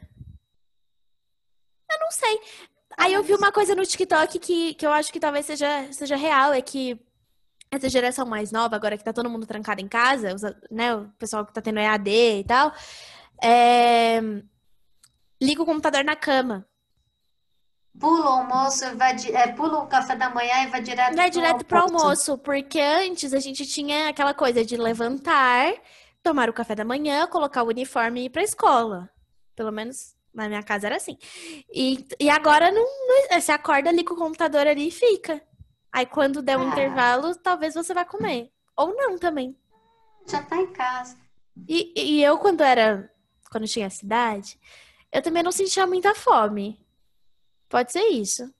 Eu 1.90 2.00
não 2.00 2.10
sei. 2.10 2.40
Aí 2.96 3.12
eu 3.12 3.22
vi 3.22 3.34
uma 3.34 3.50
coisa 3.52 3.74
no 3.74 3.84
TikTok 3.84 4.38
que, 4.38 4.74
que 4.74 4.86
eu 4.86 4.92
acho 4.92 5.12
que 5.12 5.18
talvez 5.20 5.46
seja, 5.46 5.92
seja 5.92 6.16
real, 6.16 6.52
é 6.52 6.62
que 6.62 6.98
essa 7.70 7.88
geração 7.88 8.24
mais 8.24 8.52
nova, 8.52 8.76
agora 8.76 8.96
que 8.96 9.02
tá 9.04 9.12
todo 9.12 9.28
mundo 9.28 9.46
trancado 9.46 9.80
em 9.80 9.88
casa, 9.88 10.34
os- 10.34 10.42
né, 10.70 10.94
o 10.94 11.08
pessoal 11.18 11.44
que 11.44 11.52
tá 11.52 11.60
tendo 11.60 11.80
EAD 11.80 12.08
e 12.40 12.44
tal, 12.44 12.72
é, 13.42 14.20
liga 15.42 15.62
o 15.62 15.66
computador 15.66 16.04
na 16.04 16.14
cama. 16.14 16.66
Pula 17.98 18.24
o 18.24 18.28
almoço, 18.28 18.84
vai, 18.96 19.14
é, 19.32 19.48
pula 19.52 19.78
o 19.80 19.86
café 19.86 20.16
da 20.16 20.28
manhã 20.30 20.64
e 20.64 20.66
vai 20.68 20.82
direto 20.82 21.14
Vai 21.16 21.30
direto 21.30 21.64
pro 21.64 21.78
almoço, 21.80 22.36
porque 22.38 22.80
antes 22.80 23.32
a 23.32 23.38
gente 23.38 23.64
tinha 23.66 24.08
aquela 24.08 24.34
coisa 24.34 24.64
de 24.64 24.76
levantar, 24.76 25.72
tomar 26.22 26.48
o 26.48 26.52
café 26.52 26.74
da 26.74 26.84
manhã, 26.84 27.26
colocar 27.28 27.62
o 27.62 27.68
uniforme 27.68 28.22
e 28.22 28.24
ir 28.26 28.30
pra 28.30 28.42
escola. 28.42 29.08
Pelo 29.54 29.70
menos 29.70 30.16
na 30.34 30.48
minha 30.48 30.62
casa 30.62 30.86
era 30.88 30.96
assim. 30.96 31.16
E, 31.72 32.04
e 32.20 32.28
agora 32.28 32.70
não, 32.72 32.82
não- 32.82 33.40
você 33.40 33.52
acorda 33.52 33.88
ali 33.90 34.04
com 34.04 34.14
o 34.14 34.18
computador 34.18 34.66
ali 34.66 34.88
e 34.88 34.90
fica. 34.90 35.40
Aí 35.92 36.04
quando 36.06 36.42
der 36.42 36.58
um 36.58 36.62
Ah. 36.62 36.72
intervalo, 36.72 37.34
talvez 37.36 37.74
você 37.74 37.94
vai 37.94 38.04
comer. 38.04 38.50
Ou 38.76 38.94
não 38.96 39.16
também. 39.16 39.56
Já 40.26 40.42
tá 40.42 40.56
em 40.56 40.72
casa. 40.72 41.16
E, 41.68 41.92
e 41.96 42.22
eu, 42.24 42.36
quando 42.38 42.62
era. 42.62 43.10
Quando 43.50 43.68
tinha 43.68 43.88
cidade, 43.88 44.58
eu 45.12 45.22
também 45.22 45.42
não 45.44 45.52
sentia 45.52 45.86
muita 45.86 46.12
fome. 46.14 46.84
Pode 47.68 47.92
ser 47.92 48.02
isso. 48.08 48.52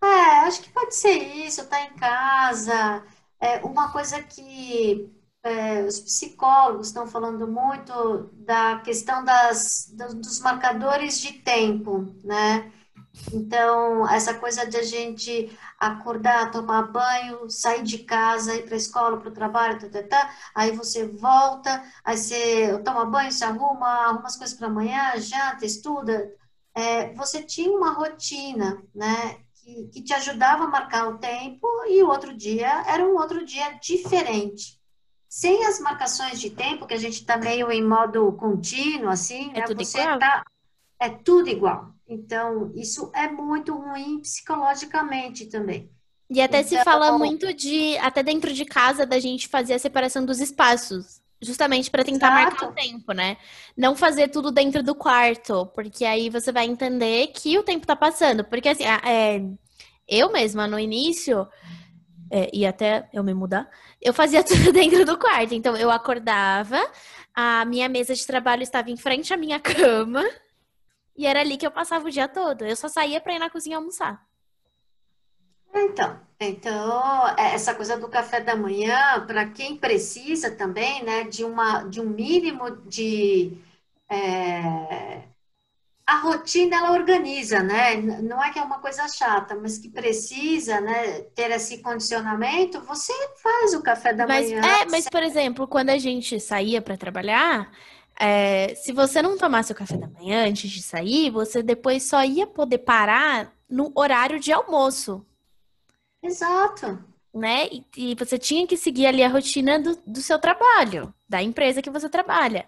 É, 0.00 0.06
acho 0.46 0.62
que 0.62 0.70
pode 0.70 0.94
ser 0.94 1.18
isso, 1.44 1.66
tá 1.68 1.80
em 1.84 1.94
casa. 1.94 3.04
É, 3.40 3.56
uma 3.64 3.90
coisa 3.92 4.22
que 4.22 5.12
é, 5.44 5.84
os 5.84 6.00
psicólogos 6.00 6.88
estão 6.88 7.06
falando 7.06 7.46
muito 7.48 8.30
da 8.44 8.78
questão 8.80 9.24
das, 9.24 9.90
do- 9.92 10.14
dos 10.16 10.40
marcadores 10.40 11.20
de 11.20 11.32
tempo, 11.34 12.14
né? 12.24 12.70
Então, 13.32 14.08
essa 14.08 14.34
coisa 14.34 14.66
de 14.66 14.76
a 14.76 14.82
gente 14.82 15.56
acordar, 15.78 16.50
tomar 16.50 16.84
banho, 16.92 17.50
sair 17.50 17.82
de 17.82 17.98
casa, 17.98 18.54
ir 18.56 18.64
para 18.64 18.74
a 18.74 18.76
escola, 18.78 19.18
para 19.18 19.28
o 19.28 19.32
trabalho, 19.32 19.78
tá, 19.80 19.88
tá, 19.90 20.02
tá, 20.08 20.34
aí 20.54 20.72
você 20.76 21.06
volta, 21.08 21.82
aí 22.04 22.16
você 22.16 22.78
toma 22.84 23.04
banho, 23.06 23.32
se 23.32 23.44
arruma, 23.44 23.86
arruma 23.88 24.26
as 24.26 24.36
coisas 24.36 24.56
para 24.56 24.68
amanhã, 24.68 25.16
janta, 25.18 25.66
estuda. 25.66 26.30
É, 26.74 27.12
você 27.14 27.42
tinha 27.42 27.70
uma 27.70 27.92
rotina, 27.92 28.82
né? 28.94 29.38
que, 29.54 29.86
que 29.88 30.02
te 30.02 30.12
ajudava 30.14 30.64
a 30.64 30.68
marcar 30.68 31.08
o 31.08 31.18
tempo 31.18 31.66
e 31.86 32.02
o 32.02 32.08
outro 32.08 32.36
dia 32.36 32.82
era 32.86 33.04
um 33.06 33.14
outro 33.16 33.44
dia 33.44 33.70
diferente. 33.80 34.80
Sem 35.34 35.64
as 35.64 35.80
marcações 35.80 36.38
de 36.38 36.50
tempo, 36.50 36.86
que 36.86 36.92
a 36.92 36.98
gente 36.98 37.14
está 37.14 37.38
meio 37.38 37.72
em 37.72 37.82
modo 37.82 38.30
contínuo, 38.32 39.08
assim, 39.08 39.50
É 39.54 39.60
né? 39.60 39.62
tudo 39.62 39.82
Você 39.82 39.98
igual. 39.98 40.18
tá, 40.18 40.44
é 41.00 41.08
tudo 41.08 41.48
igual. 41.48 41.88
Então, 42.06 42.70
isso 42.74 43.10
é 43.14 43.28
muito 43.30 43.74
ruim 43.74 44.20
psicologicamente 44.20 45.46
também. 45.46 45.90
E 46.28 46.38
até 46.42 46.62
se 46.62 46.74
Então- 46.74 46.84
fala 46.84 47.16
muito 47.16 47.50
de, 47.54 47.96
até 47.96 48.22
dentro 48.22 48.52
de 48.52 48.66
casa, 48.66 49.06
da 49.06 49.18
gente 49.18 49.48
fazer 49.48 49.72
a 49.72 49.78
separação 49.78 50.22
dos 50.26 50.38
espaços. 50.38 51.22
Justamente 51.40 51.90
para 51.90 52.04
tentar 52.04 52.28
Exato. 52.28 52.50
marcar 52.50 52.68
o 52.68 52.72
tempo, 52.74 53.12
né? 53.14 53.38
Não 53.74 53.96
fazer 53.96 54.28
tudo 54.28 54.50
dentro 54.50 54.82
do 54.82 54.94
quarto, 54.94 55.64
porque 55.74 56.04
aí 56.04 56.28
você 56.28 56.52
vai 56.52 56.66
entender 56.66 57.28
que 57.28 57.56
o 57.58 57.62
tempo 57.62 57.86
tá 57.86 57.96
passando. 57.96 58.44
Porque 58.44 58.68
assim, 58.68 58.84
é, 58.84 59.42
eu 60.06 60.30
mesma 60.30 60.66
no 60.68 60.78
início, 60.78 61.48
é, 62.32 62.48
e 62.50 62.64
até 62.64 63.06
eu 63.12 63.22
me 63.22 63.34
mudar, 63.34 63.68
eu 64.00 64.14
fazia 64.14 64.42
tudo 64.42 64.72
dentro 64.72 65.04
do 65.04 65.18
quarto. 65.18 65.52
Então 65.52 65.76
eu 65.76 65.90
acordava, 65.90 66.80
a 67.34 67.64
minha 67.66 67.90
mesa 67.90 68.14
de 68.14 68.26
trabalho 68.26 68.62
estava 68.62 68.90
em 68.90 68.96
frente 68.96 69.34
à 69.34 69.36
minha 69.36 69.60
cama, 69.60 70.24
e 71.14 71.26
era 71.26 71.40
ali 71.40 71.58
que 71.58 71.66
eu 71.66 71.70
passava 71.70 72.08
o 72.08 72.10
dia 72.10 72.26
todo. 72.26 72.64
Eu 72.64 72.74
só 72.74 72.88
saía 72.88 73.20
para 73.20 73.34
ir 73.34 73.38
na 73.38 73.50
cozinha 73.50 73.76
almoçar. 73.76 74.24
Então, 75.74 76.20
então 76.40 77.28
é, 77.36 77.54
essa 77.54 77.74
coisa 77.74 77.98
do 77.98 78.08
café 78.08 78.40
da 78.40 78.56
manhã, 78.56 79.24
para 79.26 79.50
quem 79.50 79.76
precisa 79.76 80.50
também, 80.50 81.04
né, 81.04 81.24
de 81.24 81.44
uma, 81.44 81.82
de 81.82 82.00
um 82.00 82.08
mínimo 82.08 82.76
de 82.86 83.58
é, 84.08 85.22
a 86.06 86.18
rotina 86.18 86.76
ela 86.76 86.92
organiza, 86.92 87.62
né? 87.62 87.96
Não 87.96 88.42
é 88.42 88.50
que 88.52 88.58
é 88.58 88.62
uma 88.62 88.80
coisa 88.80 89.06
chata, 89.08 89.54
mas 89.54 89.78
que 89.78 89.88
precisa, 89.88 90.80
né, 90.80 91.20
ter 91.34 91.50
esse 91.52 91.78
condicionamento, 91.78 92.80
você 92.82 93.12
faz 93.42 93.72
o 93.74 93.82
café 93.82 94.12
da 94.12 94.26
Mas 94.26 94.50
manhã. 94.50 94.60
é, 94.62 94.84
mas 94.86 95.08
por 95.08 95.22
exemplo, 95.22 95.66
quando 95.68 95.90
a 95.90 95.98
gente 95.98 96.38
saía 96.40 96.82
para 96.82 96.96
trabalhar, 96.96 97.70
é, 98.18 98.74
se 98.74 98.92
você 98.92 99.22
não 99.22 99.38
tomasse 99.38 99.72
o 99.72 99.76
café 99.76 99.96
da 99.96 100.08
manhã 100.08 100.46
antes 100.48 100.70
de 100.70 100.82
sair, 100.82 101.30
você 101.30 101.62
depois 101.62 102.02
só 102.04 102.22
ia 102.24 102.46
poder 102.46 102.78
parar 102.78 103.52
no 103.68 103.92
horário 103.94 104.38
de 104.40 104.52
almoço. 104.52 105.24
Exato. 106.22 107.02
né? 107.34 107.66
E, 107.70 107.86
e 107.96 108.14
você 108.14 108.38
tinha 108.38 108.66
que 108.66 108.76
seguir 108.76 109.06
ali 109.06 109.22
a 109.22 109.28
rotina 109.28 109.78
do, 109.78 109.96
do 110.06 110.20
seu 110.20 110.38
trabalho, 110.38 111.14
da 111.28 111.42
empresa 111.42 111.80
que 111.82 111.90
você 111.90 112.08
trabalha. 112.08 112.66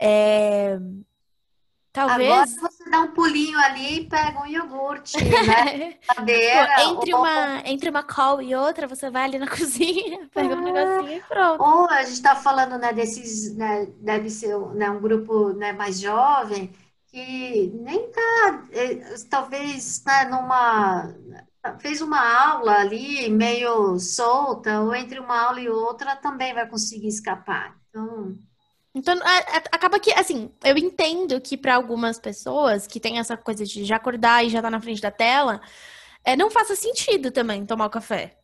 É, 0.00 0.78
Agora 2.06 2.46
Talvez 2.46 2.56
você 2.60 2.88
dá 2.90 3.00
um 3.02 3.12
pulinho 3.12 3.58
ali 3.58 4.00
e 4.00 4.08
pega 4.08 4.40
um 4.40 4.46
iogurte, 4.46 5.24
né? 5.24 5.72
Cadeira, 6.06 6.82
entre 6.82 7.14
ou, 7.14 7.20
uma, 7.20 7.62
entre 7.66 7.90
uma 7.90 8.02
call 8.02 8.42
e 8.42 8.54
outra, 8.54 8.86
você 8.88 9.10
vai 9.10 9.24
ali 9.24 9.38
na 9.38 9.48
cozinha, 9.48 10.28
pega 10.34 10.56
um 10.56 10.60
negocinho 10.60 11.18
e 11.18 11.20
pronto. 11.22 11.62
ou 11.62 11.88
a 11.90 12.02
gente 12.02 12.14
está 12.14 12.36
falando, 12.36 12.78
né, 12.78 12.92
desses, 12.92 13.54
né, 13.56 13.86
deve 13.98 14.30
ser, 14.30 14.56
né, 14.74 14.90
um 14.90 15.00
grupo, 15.00 15.52
né, 15.54 15.72
mais 15.72 16.00
jovem 16.00 16.72
que 17.06 17.70
nem 17.74 18.10
tá, 18.10 18.66
eh, 18.70 19.14
talvez, 19.30 20.04
né, 20.04 20.24
numa, 20.26 21.14
fez 21.80 22.00
uma 22.02 22.20
aula 22.20 22.72
ali 22.80 23.28
meio 23.30 23.98
solta, 23.98 24.80
ou 24.82 24.94
entre 24.94 25.18
uma 25.18 25.40
aula 25.40 25.60
e 25.60 25.68
outra 25.68 26.16
também 26.16 26.54
vai 26.54 26.68
conseguir 26.68 27.08
escapar. 27.08 27.76
Então, 27.88 28.38
Então, 28.98 29.16
a- 29.22 29.38
a- 29.58 29.62
acaba 29.76 30.00
que, 30.00 30.12
assim, 30.12 30.50
eu 30.64 30.76
entendo 30.76 31.40
que 31.40 31.56
para 31.56 31.76
algumas 31.76 32.18
pessoas 32.18 32.86
que 32.86 32.98
tem 32.98 33.18
essa 33.18 33.36
coisa 33.36 33.64
de 33.64 33.84
já 33.84 33.96
acordar 33.96 34.44
e 34.44 34.50
já 34.50 34.60
tá 34.60 34.68
na 34.70 34.80
frente 34.80 35.00
da 35.00 35.10
tela, 35.10 35.60
é, 36.24 36.36
não 36.36 36.50
faça 36.50 36.74
sentido 36.76 37.30
também 37.30 37.64
tomar 37.64 37.86
o 37.86 37.90
café. 37.90 38.36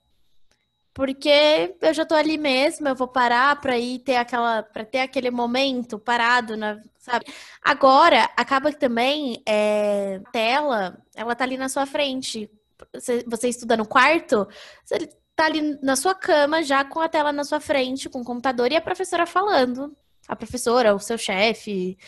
Porque 0.95 1.75
eu 1.83 1.93
já 1.93 2.07
tô 2.07 2.15
ali 2.15 2.39
mesmo, 2.39 2.87
eu 2.87 2.95
vou 2.95 3.09
parar 3.09 3.61
pra 3.61 3.77
ir 3.77 3.99
ter 4.01 4.15
aquela, 4.17 4.63
para 4.63 4.85
ter 4.85 5.01
aquele 5.01 5.29
momento 5.29 5.99
parado, 5.99 6.57
na, 6.57 6.81
sabe? 6.99 7.27
Agora, 7.61 8.31
acaba 8.37 8.71
que 8.71 8.79
também 8.79 9.43
é, 9.45 10.21
a 10.25 10.31
tela, 10.31 10.97
ela 11.17 11.35
tá 11.35 11.43
ali 11.43 11.57
na 11.57 11.69
sua 11.69 11.85
frente. 11.85 12.49
Você, 12.93 13.25
você 13.27 13.49
estuda 13.49 13.77
no 13.77 13.87
quarto, 13.87 14.47
você 14.85 15.09
tá 15.35 15.47
ali 15.47 15.77
na 15.83 15.97
sua 15.97 16.15
cama, 16.15 16.63
já 16.63 16.85
com 16.85 17.01
a 17.01 17.09
tela 17.09 17.33
na 17.33 17.43
sua 17.43 17.59
frente, 17.59 18.09
com 18.09 18.21
o 18.21 18.25
computador 18.25 18.71
e 18.71 18.77
a 18.77 18.81
professora 18.81 19.27
falando. 19.27 19.97
A 20.27 20.35
professora, 20.37 20.95
o 20.95 20.99
seu 20.99 21.19
chefe, 21.19 21.99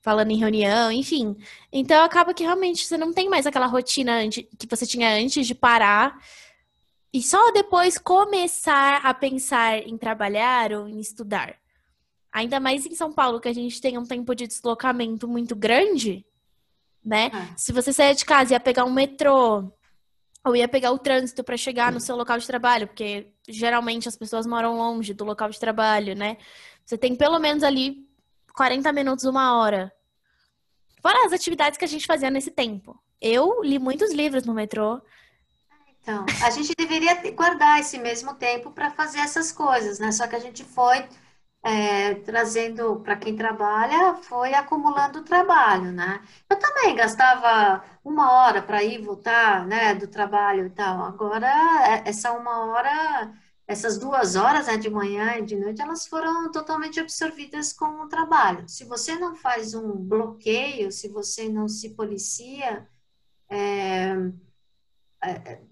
falando 0.00 0.30
em 0.30 0.38
reunião, 0.38 0.90
enfim. 0.92 1.36
Então 1.72 2.02
acaba 2.04 2.32
que 2.32 2.44
realmente 2.44 2.86
você 2.86 2.96
não 2.96 3.12
tem 3.12 3.28
mais 3.28 3.46
aquela 3.46 3.66
rotina 3.66 4.20
que 4.30 4.66
você 4.68 4.86
tinha 4.86 5.10
antes 5.10 5.46
de 5.46 5.54
parar 5.54 6.18
e 7.12 7.22
só 7.22 7.50
depois 7.50 7.98
começar 7.98 9.04
a 9.04 9.14
pensar 9.14 9.78
em 9.78 9.96
trabalhar 9.96 10.72
ou 10.72 10.88
em 10.88 11.00
estudar. 11.00 11.56
Ainda 12.30 12.60
mais 12.60 12.84
em 12.84 12.94
São 12.94 13.10
Paulo, 13.10 13.40
que 13.40 13.48
a 13.48 13.54
gente 13.54 13.80
tem 13.80 13.96
um 13.96 14.04
tempo 14.04 14.34
de 14.34 14.46
deslocamento 14.46 15.26
muito 15.26 15.56
grande, 15.56 16.26
né? 17.04 17.30
é. 17.32 17.54
Se 17.56 17.72
você 17.72 17.92
sair 17.92 18.14
de 18.14 18.24
casa 18.24 18.52
e 18.52 18.54
ia 18.54 18.60
pegar 18.60 18.84
um 18.84 18.92
metrô, 18.92 19.72
ou 20.44 20.54
ia 20.54 20.68
pegar 20.68 20.92
o 20.92 20.98
trânsito 20.98 21.42
para 21.42 21.56
chegar 21.56 21.90
no 21.90 21.98
seu 21.98 22.14
local 22.14 22.38
de 22.38 22.46
trabalho, 22.46 22.86
porque 22.86 23.32
geralmente 23.48 24.08
as 24.08 24.16
pessoas 24.16 24.46
moram 24.46 24.76
longe 24.76 25.12
do 25.12 25.24
local 25.24 25.50
de 25.50 25.58
trabalho, 25.58 26.14
né? 26.14 26.36
Você 26.86 26.96
tem 26.96 27.16
pelo 27.16 27.40
menos 27.40 27.64
ali 27.64 28.08
40 28.54 28.92
minutos, 28.92 29.24
uma 29.24 29.58
hora. 29.58 29.92
Fora 31.02 31.26
as 31.26 31.32
atividades 31.32 31.78
que 31.78 31.84
a 31.84 31.88
gente 31.88 32.06
fazia 32.06 32.30
nesse 32.30 32.50
tempo. 32.50 32.98
Eu 33.20 33.62
li 33.62 33.78
muitos 33.78 34.12
livros 34.12 34.44
no 34.44 34.54
metrô. 34.54 35.02
Então, 36.00 36.24
a 36.44 36.50
gente 36.50 36.72
deveria 36.78 37.14
guardar 37.32 37.80
esse 37.80 37.98
mesmo 37.98 38.34
tempo 38.34 38.70
para 38.70 38.90
fazer 38.92 39.18
essas 39.18 39.50
coisas, 39.50 39.98
né? 39.98 40.12
Só 40.12 40.28
que 40.28 40.36
a 40.36 40.38
gente 40.38 40.62
foi 40.64 41.04
é, 41.62 42.14
trazendo 42.16 43.00
para 43.00 43.16
quem 43.16 43.34
trabalha, 43.36 44.14
foi 44.22 44.54
acumulando 44.54 45.22
trabalho, 45.24 45.90
né? 45.92 46.22
Eu 46.48 46.58
também 46.58 46.94
gastava 46.94 47.84
uma 48.04 48.32
hora 48.32 48.62
para 48.62 48.84
ir 48.84 49.00
e 49.00 49.04
voltar, 49.04 49.66
né, 49.66 49.94
do 49.94 50.06
trabalho 50.06 50.66
e 50.66 50.70
tal. 50.70 51.04
Agora, 51.04 51.48
é- 51.88 52.08
essa 52.08 52.32
uma 52.32 52.66
hora, 52.66 53.32
essas 53.66 53.98
duas 53.98 54.36
horas, 54.36 54.66
né, 54.66 54.76
de 54.76 54.88
manhã 54.88 55.38
e 55.38 55.42
de 55.42 55.56
noite, 55.56 55.82
elas 55.82 56.06
foram 56.06 56.50
totalmente 56.52 57.00
absorvidas 57.00 57.72
com 57.72 58.02
o 58.02 58.08
trabalho. 58.08 58.68
Se 58.68 58.84
você 58.84 59.16
não 59.16 59.34
faz 59.34 59.74
um 59.74 59.92
bloqueio, 59.92 60.92
se 60.92 61.08
você 61.08 61.48
não 61.48 61.66
se 61.68 61.90
policia, 61.90 62.88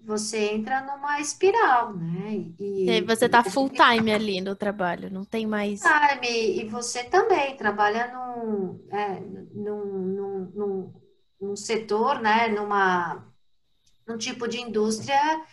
você 0.03 0.51
entra 0.51 0.81
numa 0.81 1.19
espiral, 1.21 1.95
né? 1.95 2.45
E 2.59 2.89
aí 2.89 3.01
você 3.01 3.29
tá 3.29 3.43
full 3.43 3.69
time 3.69 4.11
ali 4.11 4.41
no 4.41 4.55
trabalho, 4.55 5.09
não 5.09 5.23
tem 5.23 5.47
mais. 5.47 5.81
time, 5.81 6.59
e 6.59 6.67
você 6.67 7.03
também 7.05 7.55
trabalha 7.55 8.11
num, 8.13 8.85
é, 8.91 9.19
num, 9.53 9.85
num, 9.85 10.51
num, 10.53 10.93
num 11.39 11.55
setor, 11.55 12.19
né? 12.19 12.49
Numa, 12.49 13.25
num 14.05 14.17
tipo 14.17 14.47
de 14.47 14.59
indústria 14.59 15.45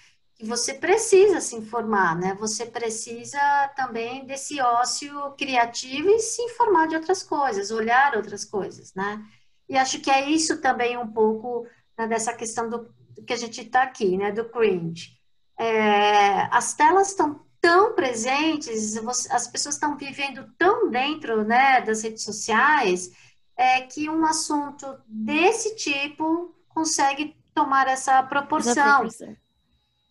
você 0.47 0.75
precisa 0.75 1.41
se 1.41 1.55
informar, 1.57 2.17
né? 2.19 2.35
Você 2.41 2.67
precisa 2.67 3.39
também 3.77 4.25
desse 4.27 4.61
ócio 4.61 5.33
criativo 5.39 6.09
e 6.11 6.19
se 6.19 6.43
informar 6.43 6.89
de 6.89 6.97
outras 6.97 7.23
coisas, 7.23 7.71
olhar 7.71 8.17
outras 8.17 8.45
coisas, 8.45 8.95
né? 8.95 9.23
E 9.69 9.77
acho 9.77 10.01
que 10.01 10.11
é 10.11 10.29
isso 10.29 10.61
também 10.61 10.99
um 10.99 11.07
pouco 11.13 11.67
né, 11.97 12.07
dessa 12.09 12.33
questão 12.35 12.69
do, 12.69 12.79
do 13.11 13.23
que 13.25 13.33
a 13.33 13.37
gente 13.37 13.61
está 13.61 13.83
aqui, 13.83 14.17
né? 14.17 14.33
Do 14.33 14.45
cringe. 14.49 15.13
É, 15.59 16.49
as 16.55 16.75
telas 16.75 17.09
estão 17.09 17.41
tão 17.61 17.95
presentes, 17.95 18.97
você- 18.97 19.33
as 19.33 19.47
pessoas 19.47 19.77
estão 19.77 19.97
vivendo 19.97 20.51
tão 20.59 20.91
dentro, 20.91 21.45
né, 21.45 21.81
das 21.83 22.03
redes 22.03 22.25
sociais, 22.25 23.11
é, 23.57 23.83
que 23.83 24.11
um 24.11 24.25
assunto 24.27 24.87
desse 25.07 25.77
tipo 25.77 26.53
consegue 26.69 27.37
tomar 27.55 27.87
essa 27.87 28.15
Essa 28.15 28.23
proporção. 28.25 29.09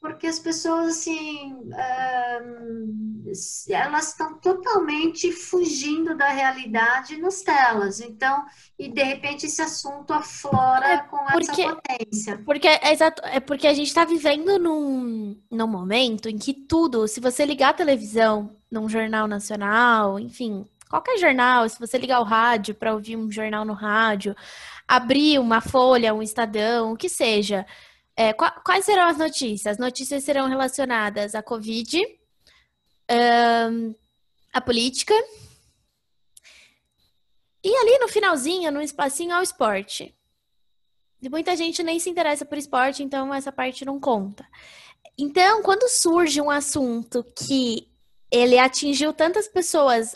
Porque 0.02 0.26
as 0.26 0.39
pessoas, 0.39 0.88
assim, 0.97 1.54
elas 3.70 4.08
estão 4.10 4.34
totalmente 4.39 5.32
fugindo 5.32 6.18
da 6.18 6.30
realidade 6.30 7.18
nas 7.18 7.41
telas. 7.41 8.02
Então, 8.02 8.43
e 8.80 8.89
de 8.89 9.04
repente 9.04 9.45
esse 9.45 9.62
assunto 9.62 10.12
aflora 10.12 10.88
É, 10.88 10.97
com 11.04 11.18
essa 11.30 11.32
porque- 11.34 11.64
potência. 11.68 12.41
Porque 12.43 12.68
é, 12.68 12.91
exato, 12.91 13.22
é 13.26 13.39
porque 13.39 13.68
a 13.68 13.74
gente 13.74 13.93
tá 13.93 14.04
vivendo 14.04 14.58
num, 14.58 15.39
num 15.52 15.68
momento 15.68 16.28
em 16.28 16.38
que 16.38 16.54
tudo, 16.54 17.08
se 17.08 17.20
você 17.20 17.45
ligar 17.45 17.70
a 17.70 17.74
televisão 17.74 18.56
num 18.72 18.89
jornal 18.89 19.28
nacional, 19.28 20.20
enfim, 20.20 20.66
qualquer 20.89 21.18
jornal, 21.20 21.70
se 21.70 21.80
você 21.80 21.97
ligar 21.99 22.20
o 22.20 22.24
rádio 22.26 22.74
para 22.74 22.93
ouvir 22.93 23.16
um 23.16 23.30
jornal 23.32 23.64
no 23.64 23.74
rádio, 23.74 24.36
abrir 24.88 25.39
uma 25.39 25.62
folha, 25.62 26.14
um 26.14 26.22
Estadão, 26.24 26.93
o 26.93 26.97
que 26.97 27.08
seja, 27.08 27.66
é, 28.22 28.34
qua- 28.34 28.51
quais 28.63 28.86
serão 28.86 29.07
as 29.07 29.17
notícias? 29.17 29.74
As 29.74 29.78
notícias 29.80 30.24
serão 30.24 30.47
relacionadas 30.47 31.34
à 31.34 31.41
Covid, 31.41 31.97
ahn, 33.09 33.95
à 34.53 34.61
política, 34.61 35.13
e 37.63 37.76
ali 37.76 37.97
no 37.99 38.07
finalzinho, 38.07 38.72
no 38.72 38.82
espacinho, 38.82 39.36
ao 39.36 39.41
esporte. 39.41 40.15
E 41.19 41.30
muita 41.30 41.55
gente 41.55 41.82
nem 41.82 41.99
se 41.99 42.09
interessa 42.11 42.45
por 42.45 42.57
esporte, 42.59 43.03
então 43.03 43.34
essa 43.34 43.51
parte 43.51 43.86
não 43.86 43.99
conta. 43.99 44.47
Então, 45.17 45.63
quando 45.63 45.89
surge 45.89 46.39
um 46.39 46.49
assunto 46.49 47.24
que 47.24 47.88
ele 48.30 48.57
atingiu 48.59 49.13
tantas 49.13 49.47
pessoas 49.47 50.15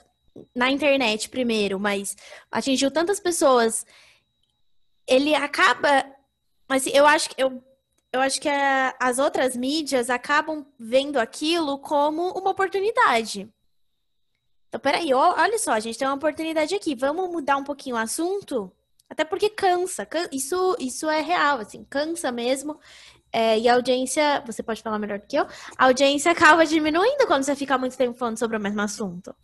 na 0.53 0.70
internet 0.70 1.30
primeiro, 1.30 1.80
mas 1.80 2.16
atingiu 2.51 2.91
tantas 2.91 3.20
pessoas, 3.20 3.86
ele 5.08 5.34
acaba, 5.34 6.06
assim, 6.70 6.91
eu 6.93 7.06
acho 7.06 7.30
que 7.30 7.41
eu, 7.41 7.64
eu 8.16 8.22
acho 8.22 8.39
que 8.39 8.49
a- 8.49 8.95
as 8.99 9.20
outras 9.20 9.55
mídias 9.55 10.09
acabam 10.09 10.66
vendo 10.80 11.18
aquilo 11.18 11.78
como 11.80 12.30
uma 12.32 12.51
oportunidade. 12.51 13.49
Então, 14.70 14.80
peraí, 14.80 15.13
olha 15.13 15.57
só, 15.57 15.72
a 15.74 15.80
gente 15.80 15.97
tem 15.97 16.07
uma 16.07 16.16
oportunidade 16.16 16.74
aqui. 16.76 16.95
Vamos 16.95 17.30
mudar 17.30 17.57
um 17.57 17.63
pouquinho 17.63 17.95
o 17.95 17.99
assunto? 17.99 18.72
Até 19.09 19.24
porque 19.24 19.49
cansa. 19.49 20.07
Isso, 20.32 20.76
isso 20.80 21.09
é 21.09 21.22
real, 21.22 21.59
assim, 21.59 21.84
cansa 21.89 22.32
mesmo. 22.32 22.80
É, 23.32 23.59
e 23.59 23.68
a 23.68 23.74
audiência, 23.76 24.41
você 24.45 24.63
pode 24.63 24.82
falar 24.82 24.97
melhor 24.97 25.20
do 25.20 25.28
que 25.28 25.36
eu, 25.36 25.45
a 25.78 25.86
audiência 25.86 26.32
acaba 26.32 26.66
diminuindo 26.66 27.28
quando 27.28 27.43
você 27.43 27.55
fica 27.55 27.78
muito 27.78 27.97
tempo 27.97 28.18
falando 28.18 28.38
sobre 28.39 28.55
o 28.55 28.59
mesmo 28.59 28.82
assunto. 28.82 29.36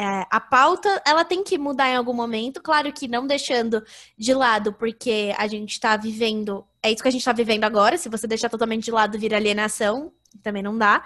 É, 0.00 0.26
a 0.30 0.40
pauta, 0.40 1.02
ela 1.04 1.26
tem 1.26 1.44
que 1.44 1.58
mudar 1.58 1.90
em 1.90 1.96
algum 1.96 2.14
momento, 2.14 2.62
claro 2.62 2.90
que 2.90 3.06
não 3.06 3.26
deixando 3.26 3.84
de 4.16 4.32
lado, 4.32 4.72
porque 4.72 5.34
a 5.36 5.46
gente 5.46 5.72
está 5.72 5.94
vivendo, 5.94 6.66
é 6.82 6.90
isso 6.90 7.02
que 7.02 7.08
a 7.08 7.10
gente 7.10 7.20
está 7.20 7.34
vivendo 7.34 7.64
agora, 7.64 7.98
se 7.98 8.08
você 8.08 8.26
deixar 8.26 8.48
totalmente 8.48 8.84
de 8.84 8.90
lado, 8.90 9.18
vira 9.18 9.36
alienação, 9.36 10.10
também 10.42 10.62
não 10.62 10.78
dá. 10.78 11.04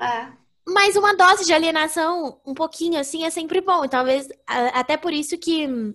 É. 0.00 0.26
Mas 0.66 0.96
uma 0.96 1.14
dose 1.14 1.44
de 1.44 1.52
alienação, 1.52 2.40
um 2.44 2.52
pouquinho 2.52 2.98
assim, 2.98 3.24
é 3.24 3.30
sempre 3.30 3.60
bom. 3.60 3.84
E 3.84 3.88
talvez 3.88 4.28
até 4.74 4.96
por 4.96 5.12
isso 5.12 5.38
que, 5.38 5.94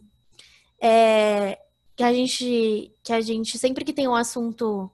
é, 0.80 1.60
que 1.98 2.04
a 2.04 2.14
gente 2.14 2.96
que 3.04 3.12
a 3.12 3.20
gente 3.20 3.58
sempre 3.58 3.84
que 3.84 3.92
tem 3.92 4.08
um 4.08 4.16
assunto 4.16 4.90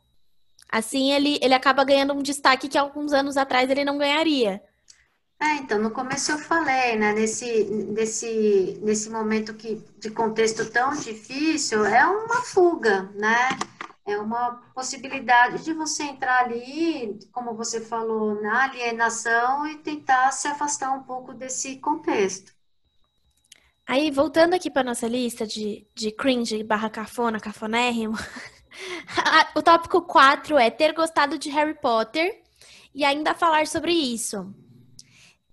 assim, 0.72 1.12
ele, 1.12 1.38
ele 1.40 1.54
acaba 1.54 1.84
ganhando 1.84 2.14
um 2.14 2.24
destaque 2.24 2.68
que 2.68 2.80
alguns 2.80 3.14
anos 3.14 3.38
atrás 3.38 3.70
ele 3.70 3.86
não 3.86 4.00
ganharia. 4.00 4.60
É, 5.40 5.56
então, 5.58 5.78
no 5.80 5.92
começo 5.92 6.32
eu 6.32 6.40
falei, 6.40 6.96
né, 6.98 7.14
nesse, 7.14 7.66
nesse, 7.66 8.80
nesse 8.82 9.10
momento 9.10 9.54
que, 9.54 9.84
de 10.00 10.10
contexto 10.10 10.70
tão 10.72 10.96
difícil, 10.96 11.86
é 11.86 12.06
uma 12.06 12.42
fuga, 12.42 13.04
né? 13.14 13.50
É 14.06 14.18
uma 14.18 14.56
possibilidade 14.74 15.64
de 15.64 15.74
você 15.74 16.04
entrar 16.04 16.46
ali, 16.46 17.20
como 17.32 17.54
você 17.54 17.82
falou, 17.82 18.42
na 18.42 18.64
alienação 18.64 19.68
e 19.68 19.78
tentar 19.78 20.32
se 20.32 20.48
afastar 20.48 20.92
um 20.94 21.04
pouco 21.04 21.34
desse 21.34 21.78
contexto. 21.78 22.52
Aí, 23.86 24.10
voltando 24.10 24.54
aqui 24.54 24.72
para 24.72 24.84
nossa 24.84 25.08
lista 25.08 25.46
de, 25.46 25.88
de 25.94 26.12
cringe 26.12 26.64
barra 26.64 26.90
cafona, 26.90 27.40
cafonérrimo, 27.40 28.16
o 29.56 29.62
tópico 29.62 30.02
4 30.02 30.58
é 30.58 30.72
ter 30.72 30.94
gostado 30.94 31.38
de 31.38 31.50
Harry 31.50 31.76
Potter 31.76 32.42
e 32.94 33.06
ainda 33.06 33.36
falar 33.36 33.68
sobre 33.68 33.92
isso. 33.92 34.54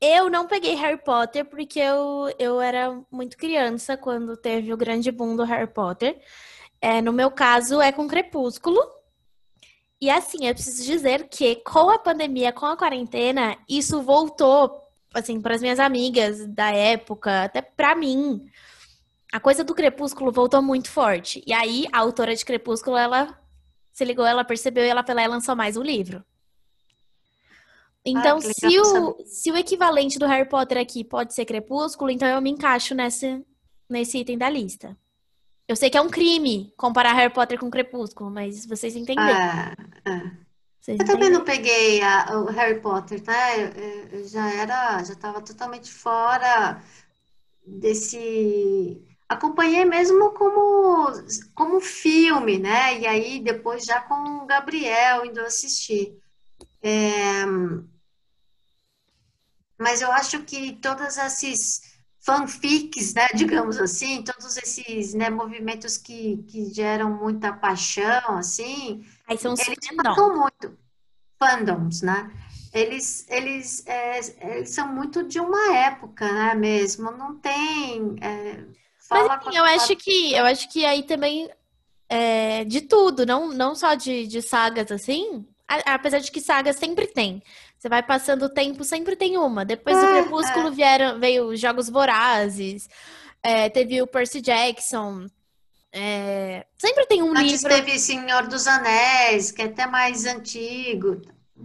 Eu 0.06 0.28
não 0.28 0.46
peguei 0.46 0.74
Harry 0.74 0.98
Potter 1.02 1.46
porque 1.46 1.80
eu, 1.80 2.30
eu 2.38 2.60
era 2.60 3.00
muito 3.10 3.38
criança 3.38 3.96
quando 3.96 4.36
teve 4.36 4.70
o 4.70 4.76
grande 4.76 5.10
boom 5.10 5.34
do 5.34 5.44
Harry 5.44 5.66
Potter. 5.66 6.20
É, 6.78 7.00
no 7.00 7.10
meu 7.10 7.30
caso, 7.30 7.80
é 7.80 7.90
com 7.90 8.06
Crepúsculo. 8.06 8.78
E 9.98 10.10
assim, 10.10 10.46
eu 10.46 10.52
preciso 10.52 10.84
dizer 10.84 11.26
que 11.30 11.56
com 11.56 11.88
a 11.88 11.98
pandemia, 11.98 12.52
com 12.52 12.66
a 12.66 12.76
quarentena, 12.76 13.56
isso 13.66 14.02
voltou, 14.02 14.78
assim, 15.14 15.40
para 15.40 15.54
as 15.54 15.62
minhas 15.62 15.80
amigas 15.80 16.46
da 16.48 16.70
época, 16.70 17.44
até 17.44 17.62
para 17.62 17.94
mim. 17.94 18.44
A 19.32 19.40
coisa 19.40 19.64
do 19.64 19.74
Crepúsculo 19.74 20.30
voltou 20.30 20.60
muito 20.60 20.90
forte. 20.90 21.42
E 21.46 21.52
aí, 21.54 21.86
a 21.90 22.00
autora 22.00 22.36
de 22.36 22.44
Crepúsculo, 22.44 22.98
ela 22.98 23.40
se 23.90 24.04
ligou, 24.04 24.26
ela 24.26 24.44
percebeu 24.44 24.84
e 24.84 24.88
ela, 24.88 25.02
ela 25.08 25.26
lançou 25.28 25.56
mais 25.56 25.78
um 25.78 25.82
livro. 25.82 26.22
Então, 28.04 28.36
ah, 28.36 28.40
se, 28.40 28.80
o, 28.80 29.16
se 29.24 29.50
o 29.50 29.56
equivalente 29.56 30.18
do 30.18 30.26
Harry 30.26 30.48
Potter 30.48 30.78
aqui 30.78 31.02
pode 31.02 31.32
ser 31.32 31.46
Crepúsculo, 31.46 32.10
então 32.10 32.28
eu 32.28 32.40
me 32.42 32.50
encaixo 32.50 32.94
nesse, 32.94 33.42
nesse 33.88 34.18
item 34.18 34.36
da 34.36 34.50
lista. 34.50 34.96
Eu 35.66 35.74
sei 35.74 35.88
que 35.88 35.96
é 35.96 36.00
um 36.02 36.10
crime 36.10 36.72
comparar 36.76 37.14
Harry 37.14 37.32
Potter 37.32 37.58
com 37.58 37.70
Crepúsculo, 37.70 38.30
mas 38.30 38.66
vocês 38.66 38.94
entenderam. 38.94 39.30
Ah, 39.32 39.74
ah. 40.04 40.30
Vocês 40.78 41.00
eu 41.00 41.06
também 41.06 41.30
não 41.30 41.42
peguei 41.42 42.02
a, 42.02 42.38
o 42.38 42.44
Harry 42.44 42.78
Potter, 42.78 43.18
tá? 43.22 43.56
Eu, 43.56 43.70
eu 44.12 44.28
já 44.28 44.52
era, 44.52 45.02
já 45.02 45.14
estava 45.14 45.40
totalmente 45.40 45.90
fora 45.90 46.82
desse. 47.66 49.02
Acompanhei 49.26 49.86
mesmo 49.86 50.32
como, 50.32 51.10
como 51.54 51.80
filme, 51.80 52.58
né? 52.58 53.00
E 53.00 53.06
aí 53.06 53.40
depois 53.40 53.86
já 53.86 54.02
com 54.02 54.42
o 54.42 54.46
Gabriel 54.46 55.24
indo 55.24 55.40
assistir. 55.40 56.18
É... 56.82 57.46
Mas 59.78 60.02
eu 60.02 60.10
acho 60.12 60.42
que 60.42 60.72
todos 60.74 61.16
esses 61.16 61.94
fanfics, 62.20 63.12
né, 63.12 63.28
digamos 63.34 63.78
assim, 63.78 64.22
todos 64.22 64.56
esses 64.56 65.12
né, 65.12 65.28
movimentos 65.28 65.98
que, 65.98 66.38
que 66.48 66.72
geram 66.72 67.10
muita 67.10 67.52
paixão, 67.52 68.38
assim, 68.38 69.04
Aí 69.28 69.36
são 69.36 69.52
eles 69.52 69.78
falam 69.94 70.38
muito, 70.38 70.78
fandoms, 71.38 72.00
né? 72.00 72.32
Eles, 72.72 73.26
eles, 73.28 73.86
é, 73.86 74.20
eles 74.40 74.70
são 74.70 74.88
muito 74.88 75.22
de 75.22 75.38
uma 75.38 75.76
época, 75.76 76.30
né, 76.32 76.54
mesmo, 76.54 77.10
não 77.10 77.36
tem... 77.36 78.16
É, 78.22 78.64
Mas, 79.10 79.30
assim, 79.30 79.56
eu 79.56 79.64
acho 79.64 79.96
que 79.96 80.32
eu 80.32 80.44
acho 80.46 80.72
que 80.72 80.84
aí 80.84 81.02
também 81.02 81.50
é, 82.08 82.64
de 82.64 82.80
tudo, 82.80 83.26
não, 83.26 83.48
não 83.48 83.74
só 83.74 83.94
de, 83.94 84.26
de 84.26 84.40
sagas 84.40 84.90
assim, 84.90 85.46
apesar 85.66 86.20
de 86.20 86.30
que 86.30 86.40
sagas 86.40 86.76
sempre 86.76 87.06
tem. 87.06 87.42
Você 87.84 87.88
vai 87.90 88.02
passando 88.02 88.46
o 88.46 88.48
tempo, 88.48 88.82
sempre 88.82 89.14
tem 89.14 89.36
uma. 89.36 89.62
Depois 89.62 89.94
do 89.94 90.06
é, 90.06 90.22
Crepúsculo 90.22 90.68
é. 90.68 90.70
vieram, 90.70 91.20
veio 91.20 91.54
Jogos 91.54 91.90
Vorazes, 91.90 92.88
é, 93.42 93.68
teve 93.68 94.00
o 94.00 94.06
Percy 94.06 94.40
Jackson. 94.40 95.26
É, 95.92 96.64
sempre 96.78 97.04
tem 97.04 97.22
um 97.22 97.36
Antes 97.36 97.62
livro. 97.62 97.68
teve 97.68 97.98
Senhor 97.98 98.46
dos 98.46 98.66
Anéis, 98.66 99.50
que 99.50 99.60
é 99.60 99.66
até 99.66 99.86
mais 99.86 100.24
antigo. 100.24 101.20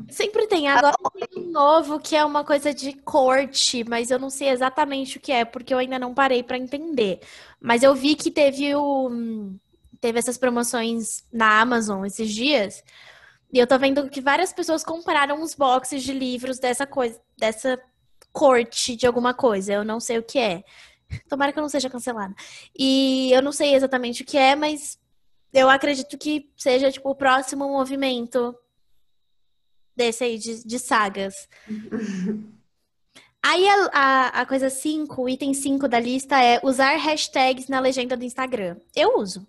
Sempre 0.10 0.46
tem. 0.46 0.68
Agora 0.68 0.94
tem 1.14 1.42
um 1.42 1.52
novo 1.52 2.02
que 2.02 2.18
é 2.18 2.26
uma 2.26 2.44
coisa 2.44 2.74
de 2.74 2.92
corte, 2.92 3.86
mas 3.88 4.12
eu 4.12 4.20
não 4.20 4.30
sei 4.30 4.50
exatamente 4.50 5.16
o 5.16 5.22
que 5.22 5.32
é, 5.32 5.46
porque 5.46 5.74
eu 5.74 5.78
ainda 5.78 5.98
não 5.98 6.14
parei 6.14 6.44
para 6.44 6.58
entender. 6.58 7.22
Mas 7.62 7.82
eu 7.82 7.96
vi 7.96 8.18
que 8.18 8.30
teve 8.30 8.76
o 8.76 9.10
teve 10.02 10.20
essas 10.20 10.38
promoções 10.38 11.24
na 11.32 11.62
Amazon 11.62 12.04
esses 12.04 12.30
dias 12.30 12.84
e 13.52 13.58
eu 13.58 13.66
tô 13.66 13.78
vendo 13.80 14.08
que 14.10 14.22
várias 14.22 14.54
pessoas 14.54 14.84
compraram 14.84 15.42
os 15.42 15.56
boxes 15.56 16.04
de 16.04 16.14
livros 16.14 16.60
dessa 16.60 16.86
coisa, 16.86 17.20
dessa 17.36 17.82
corte 18.32 18.96
de 18.96 19.08
alguma 19.08 19.34
coisa. 19.34 19.74
Eu 19.74 19.84
não 19.84 20.00
sei 20.00 20.20
o 20.20 20.24
que 20.24 20.38
é. 20.38 20.64
Tomara 21.28 21.52
que 21.52 21.58
eu 21.58 21.64
não 21.64 21.70
seja 21.70 21.90
cancelada. 21.90 22.36
E 22.78 23.32
eu 23.32 23.42
não 23.42 23.52
sei 23.52 23.74
exatamente 23.74 24.22
o 24.22 24.26
que 24.26 24.38
é, 24.38 24.56
mas 24.56 25.00
eu 25.52 25.68
acredito 25.68 26.16
que 26.16 26.52
seja, 26.56 26.92
tipo, 26.92 27.10
o 27.10 27.16
próximo 27.16 27.68
movimento 27.68 28.56
desse 29.96 30.24
aí 30.24 30.38
de, 30.38 30.64
de 30.64 30.80
sagas. 30.80 31.48
Aí 33.42 33.70
a, 33.70 33.90
a, 33.94 34.28
a 34.42 34.46
coisa 34.46 34.70
5, 34.70 35.22
o 35.22 35.30
item 35.30 35.54
5 35.54 35.88
da 35.88 35.98
lista 35.98 36.44
é 36.44 36.60
usar 36.62 36.98
hashtags 36.98 37.70
na 37.70 37.80
legenda 37.80 38.18
do 38.18 38.26
Instagram. 38.26 38.76
Eu 38.94 39.18
uso. 39.18 39.48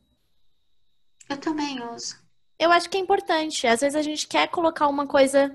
Eu 1.29 1.37
também 1.37 1.83
uso 1.93 2.17
eu 2.61 2.71
acho 2.71 2.91
que 2.91 2.99
é 2.99 3.01
importante. 3.01 3.67
Às 3.67 3.81
vezes 3.81 3.97
a 3.97 4.03
gente 4.03 4.29
quer 4.29 4.47
colocar 4.49 4.87
uma 4.87 5.07
coisa 5.07 5.53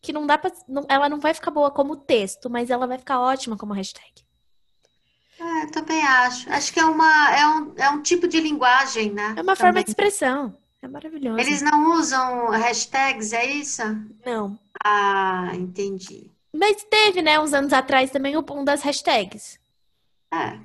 que 0.00 0.12
não 0.12 0.24
dá 0.24 0.38
pra. 0.38 0.52
Não, 0.68 0.86
ela 0.88 1.08
não 1.08 1.18
vai 1.18 1.34
ficar 1.34 1.50
boa 1.50 1.70
como 1.72 1.96
texto, 1.96 2.48
mas 2.48 2.70
ela 2.70 2.86
vai 2.86 2.96
ficar 2.96 3.20
ótima 3.20 3.56
como 3.56 3.74
hashtag. 3.74 4.24
É, 5.38 5.66
também 5.66 6.02
acho. 6.02 6.48
Acho 6.48 6.72
que 6.72 6.78
é, 6.78 6.84
uma, 6.84 7.36
é, 7.36 7.46
um, 7.46 7.74
é 7.76 7.90
um 7.90 8.00
tipo 8.00 8.28
de 8.28 8.40
linguagem, 8.40 9.12
né? 9.12 9.34
É 9.36 9.42
uma 9.42 9.42
também. 9.42 9.56
forma 9.56 9.82
de 9.82 9.90
expressão. 9.90 10.56
É 10.80 10.86
maravilhoso. 10.86 11.40
Eles 11.40 11.62
não 11.62 11.92
usam 11.98 12.48
hashtags, 12.50 13.32
é 13.32 13.44
isso? 13.44 13.82
Não. 14.24 14.56
Ah, 14.84 15.50
entendi. 15.54 16.30
Mas 16.54 16.84
teve, 16.84 17.20
né, 17.20 17.40
uns 17.40 17.52
anos 17.52 17.72
atrás 17.72 18.10
também 18.10 18.36
o 18.36 18.42
boom 18.42 18.64
das 18.64 18.82
hashtags. 18.82 19.58
É. 20.32 20.58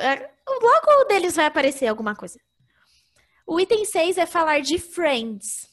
é 0.00 0.30
logo 0.48 1.04
deles 1.08 1.34
vai 1.34 1.46
aparecer 1.46 1.88
alguma 1.88 2.14
coisa. 2.14 2.38
O 3.48 3.58
item 3.58 3.82
6 3.82 4.18
é 4.18 4.26
falar 4.26 4.60
de 4.60 4.78
Friends. 4.78 5.66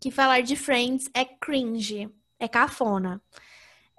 Que 0.00 0.10
falar 0.10 0.40
de 0.40 0.56
Friends 0.56 1.10
é 1.12 1.26
cringe, 1.26 2.08
é 2.40 2.48
cafona. 2.48 3.20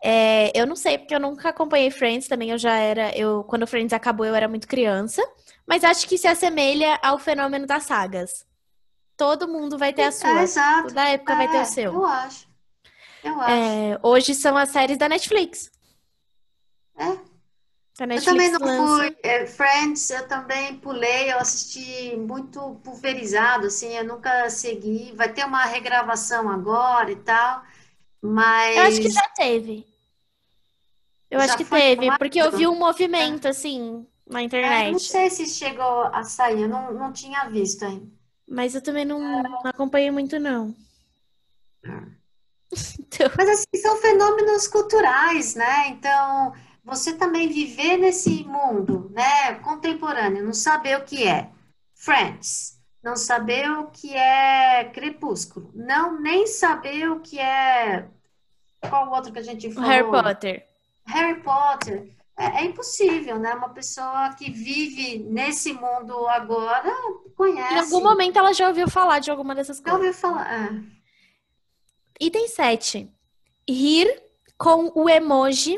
É, 0.03 0.51
eu 0.59 0.65
não 0.65 0.75
sei, 0.75 0.97
porque 0.97 1.13
eu 1.13 1.19
nunca 1.19 1.49
acompanhei 1.49 1.91
Friends, 1.91 2.27
também 2.27 2.49
eu 2.49 2.57
já 2.57 2.75
era. 2.75 3.15
Eu, 3.15 3.43
quando 3.43 3.67
Friends 3.67 3.93
acabou, 3.93 4.25
eu 4.25 4.33
era 4.33 4.47
muito 4.47 4.67
criança. 4.67 5.21
Mas 5.67 5.83
acho 5.83 6.07
que 6.07 6.17
se 6.17 6.27
assemelha 6.27 6.99
ao 7.03 7.19
fenômeno 7.19 7.67
das 7.67 7.83
sagas. 7.83 8.47
Todo 9.15 9.47
mundo 9.47 9.77
vai 9.77 9.93
ter 9.93 10.03
a 10.03 10.11
sua. 10.11 10.39
É, 10.39 10.43
exato. 10.43 10.87
Toda 10.87 11.09
época 11.09 11.33
é, 11.33 11.37
vai 11.37 11.51
ter 11.51 11.57
o 11.57 11.61
é, 11.61 11.65
seu. 11.65 11.93
Eu 11.93 12.03
acho. 12.05 12.49
Eu 13.23 13.39
acho. 13.39 13.51
É, 13.51 13.99
hoje 14.01 14.33
são 14.33 14.57
as 14.57 14.69
séries 14.69 14.97
da 14.97 15.07
Netflix. 15.07 15.69
É, 16.97 17.15
eu 17.99 18.23
também 18.23 18.51
não 18.51 18.59
lança. 18.59 19.03
fui. 19.03 19.17
É, 19.23 19.45
Friends, 19.47 20.09
eu 20.11 20.27
também 20.27 20.77
pulei, 20.77 21.31
eu 21.31 21.39
assisti 21.39 22.15
muito 22.15 22.79
pulverizado, 22.83 23.67
assim, 23.67 23.95
eu 23.95 24.03
nunca 24.03 24.49
segui. 24.49 25.11
Vai 25.15 25.33
ter 25.33 25.45
uma 25.45 25.65
regravação 25.65 26.49
agora 26.49 27.11
e 27.11 27.15
tal, 27.15 27.63
mas. 28.21 28.77
Eu 28.77 28.83
acho 28.83 29.01
que 29.01 29.09
já 29.09 29.27
teve. 29.29 29.85
Eu 31.29 31.39
já 31.39 31.45
acho 31.45 31.57
que 31.57 31.65
teve, 31.65 32.17
porque 32.17 32.41
eu 32.41 32.51
vi 32.51 32.67
um 32.67 32.77
movimento, 32.77 33.47
é. 33.47 33.49
assim, 33.49 34.05
na 34.29 34.41
internet. 34.43 34.87
É, 34.87 34.91
não 34.91 34.99
sei 34.99 35.29
se 35.29 35.45
chegou 35.47 36.03
a 36.03 36.23
sair, 36.23 36.61
eu 36.61 36.69
não, 36.69 36.93
não 36.93 37.11
tinha 37.11 37.45
visto 37.45 37.83
ainda. 37.83 38.07
Mas 38.47 38.75
eu 38.75 38.81
também 38.81 39.03
não, 39.03 39.19
não 39.43 39.61
acompanhei 39.65 40.11
muito, 40.11 40.39
não. 40.39 40.73
Então... 42.99 43.31
Mas 43.37 43.47
assim, 43.49 43.81
são 43.81 43.95
fenômenos 43.95 44.67
culturais, 44.67 45.55
né? 45.55 45.87
Então, 45.87 46.53
você 46.87 47.13
também 47.13 47.49
viver 47.49 47.97
nesse 47.97 48.45
mundo, 48.45 49.11
né, 49.13 49.55
contemporâneo, 49.55 50.45
não 50.45 50.53
saber 50.53 50.97
o 50.97 51.03
que 51.03 51.27
é 51.27 51.49
Friends, 51.93 52.79
não 53.03 53.17
saber 53.17 53.69
o 53.69 53.87
que 53.87 54.15
é 54.15 54.85
Crepúsculo, 54.85 55.69
não 55.75 56.17
nem 56.21 56.47
saber 56.47 57.11
o 57.11 57.19
que 57.19 57.39
é 57.39 58.07
qual 58.89 59.11
outro 59.11 59.33
que 59.33 59.39
a 59.39 59.43
gente 59.43 59.69
falou? 59.71 59.89
Harry 59.89 60.09
Potter. 60.09 60.67
Harry 61.05 61.41
Potter. 61.41 62.15
É, 62.37 62.61
é, 62.61 62.65
impossível, 62.65 63.37
né? 63.37 63.53
Uma 63.53 63.69
pessoa 63.69 64.33
que 64.37 64.49
vive 64.49 65.17
nesse 65.17 65.73
mundo 65.73 66.27
agora 66.27 66.93
conhece. 67.35 67.73
Em 67.73 67.79
algum 67.79 68.01
momento 68.01 68.37
ela 68.37 68.53
já 68.53 68.67
ouviu 68.67 68.87
falar 68.87 69.19
de 69.19 69.29
alguma 69.29 69.55
dessas 69.55 69.81
coisas. 69.81 69.91
Já 69.91 69.97
ouviu 69.97 70.13
falar. 70.13 70.53
É. 70.53 72.25
Item 72.25 72.47
7. 72.47 73.11
Rir 73.67 74.23
com 74.57 74.91
o 74.95 75.09
emoji 75.09 75.77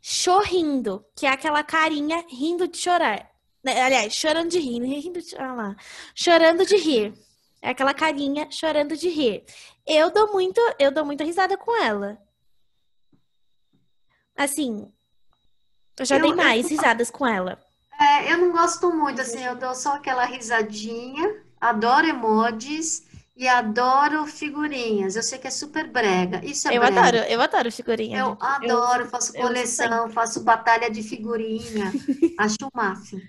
chorrindo, 0.00 1.04
que 1.14 1.26
é 1.26 1.30
aquela 1.30 1.62
carinha 1.62 2.24
rindo 2.28 2.66
de 2.66 2.78
chorar. 2.78 3.30
Né, 3.62 3.80
aliás, 3.82 4.14
chorando 4.14 4.48
de 4.48 4.58
rir, 4.58 4.82
rindo 4.82 5.20
de, 5.20 5.36
ah 5.36 5.52
lá, 5.52 5.76
chorando 6.14 6.64
de 6.64 6.76
rir. 6.76 7.14
É 7.60 7.70
aquela 7.70 7.92
carinha 7.92 8.50
chorando 8.50 8.96
de 8.96 9.08
rir. 9.08 9.44
Eu 9.86 10.10
dou 10.10 10.32
muito, 10.32 10.60
eu 10.78 10.90
dou 10.90 11.04
muita 11.04 11.24
risada 11.24 11.58
com 11.58 11.76
ela. 11.82 12.18
Assim, 14.34 14.90
eu 15.98 16.06
já 16.06 16.16
eu, 16.16 16.22
dei 16.22 16.34
mais 16.34 16.64
eu, 16.64 16.70
risadas 16.70 17.10
com 17.10 17.26
ela. 17.26 17.60
É, 18.00 18.32
eu 18.32 18.38
não 18.38 18.52
gosto 18.52 18.90
muito, 18.90 19.20
assim, 19.20 19.44
eu 19.44 19.56
dou 19.56 19.74
só 19.74 19.96
aquela 19.96 20.24
risadinha, 20.24 21.44
adoro 21.60 22.06
emojis 22.06 23.09
e 23.36 23.48
adoro 23.48 24.26
figurinhas. 24.26 25.16
Eu 25.16 25.22
sei 25.22 25.38
que 25.38 25.46
é 25.46 25.50
super 25.50 25.88
brega. 25.88 26.44
Isso 26.44 26.68
é 26.68 26.76
Eu 26.76 26.80
brega. 26.80 27.00
adoro, 27.00 27.16
eu 27.16 27.40
adoro 27.40 27.72
figurinha. 27.72 28.18
Eu 28.18 28.38
adoro, 28.40 29.08
faço 29.08 29.32
coleção, 29.32 30.10
faço 30.10 30.42
batalha 30.42 30.90
de 30.90 31.02
figurinha. 31.02 31.92
Acho 32.38 32.56
o 32.62 32.70
máximo. 32.74 33.22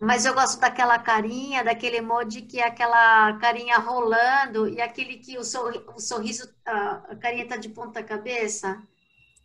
Mas 0.00 0.24
eu 0.24 0.34
gosto 0.34 0.58
daquela 0.58 0.98
carinha, 0.98 1.62
daquele 1.62 1.98
emoji 1.98 2.42
que 2.42 2.58
é 2.58 2.66
aquela 2.66 3.34
carinha 3.34 3.78
rolando 3.78 4.68
e 4.68 4.80
aquele 4.80 5.18
que 5.18 5.38
o, 5.38 5.44
sorri 5.44 5.80
o 5.94 6.00
sorriso, 6.00 6.52
a 6.66 7.14
carinha 7.20 7.46
tá 7.46 7.56
de 7.56 7.68
ponta 7.68 8.02
cabeça. 8.02 8.82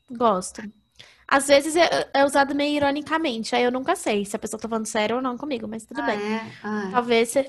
Gosto. 0.09 0.63
Às 1.27 1.47
vezes 1.47 1.75
é, 1.75 2.09
é, 2.11 2.25
usado 2.25 2.55
meio 2.55 2.77
ironicamente, 2.77 3.55
aí 3.55 3.61
eu 3.61 3.71
nunca 3.71 3.95
sei 3.95 4.25
se 4.25 4.35
a 4.35 4.39
pessoa 4.39 4.59
tá 4.59 4.67
falando 4.67 4.87
sério 4.87 5.17
ou 5.17 5.21
não 5.21 5.37
comigo, 5.37 5.67
mas 5.67 5.85
tudo 5.85 6.01
ah, 6.01 6.05
bem. 6.05 6.19
É? 6.19 6.51
Ah, 6.63 6.89
talvez 6.91 7.29
se... 7.29 7.47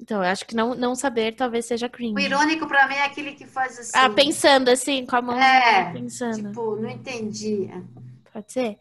Então, 0.00 0.22
eu 0.22 0.28
acho 0.28 0.44
que 0.46 0.54
não, 0.54 0.74
não 0.74 0.94
saber 0.94 1.34
talvez 1.34 1.66
seja 1.66 1.88
cringe. 1.88 2.14
O 2.14 2.20
irônico 2.20 2.66
pra 2.66 2.86
mim 2.88 2.94
é 2.94 3.04
aquele 3.04 3.32
que 3.32 3.46
faz 3.46 3.78
assim. 3.78 3.92
Ah, 3.94 4.10
pensando 4.10 4.68
assim, 4.68 5.06
com 5.06 5.16
a 5.16 5.22
mão 5.22 5.40
é, 5.40 5.92
pensando. 5.92 6.48
Tipo, 6.48 6.76
não 6.76 6.90
entendi. 6.90 7.70
Pode 8.32 8.52
ser. 8.52 8.78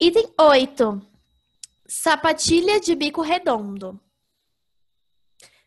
Item 0.00 0.28
8. 0.38 1.02
Sapatilha 1.86 2.80
de 2.80 2.94
bico 2.94 3.22
redondo. 3.22 4.00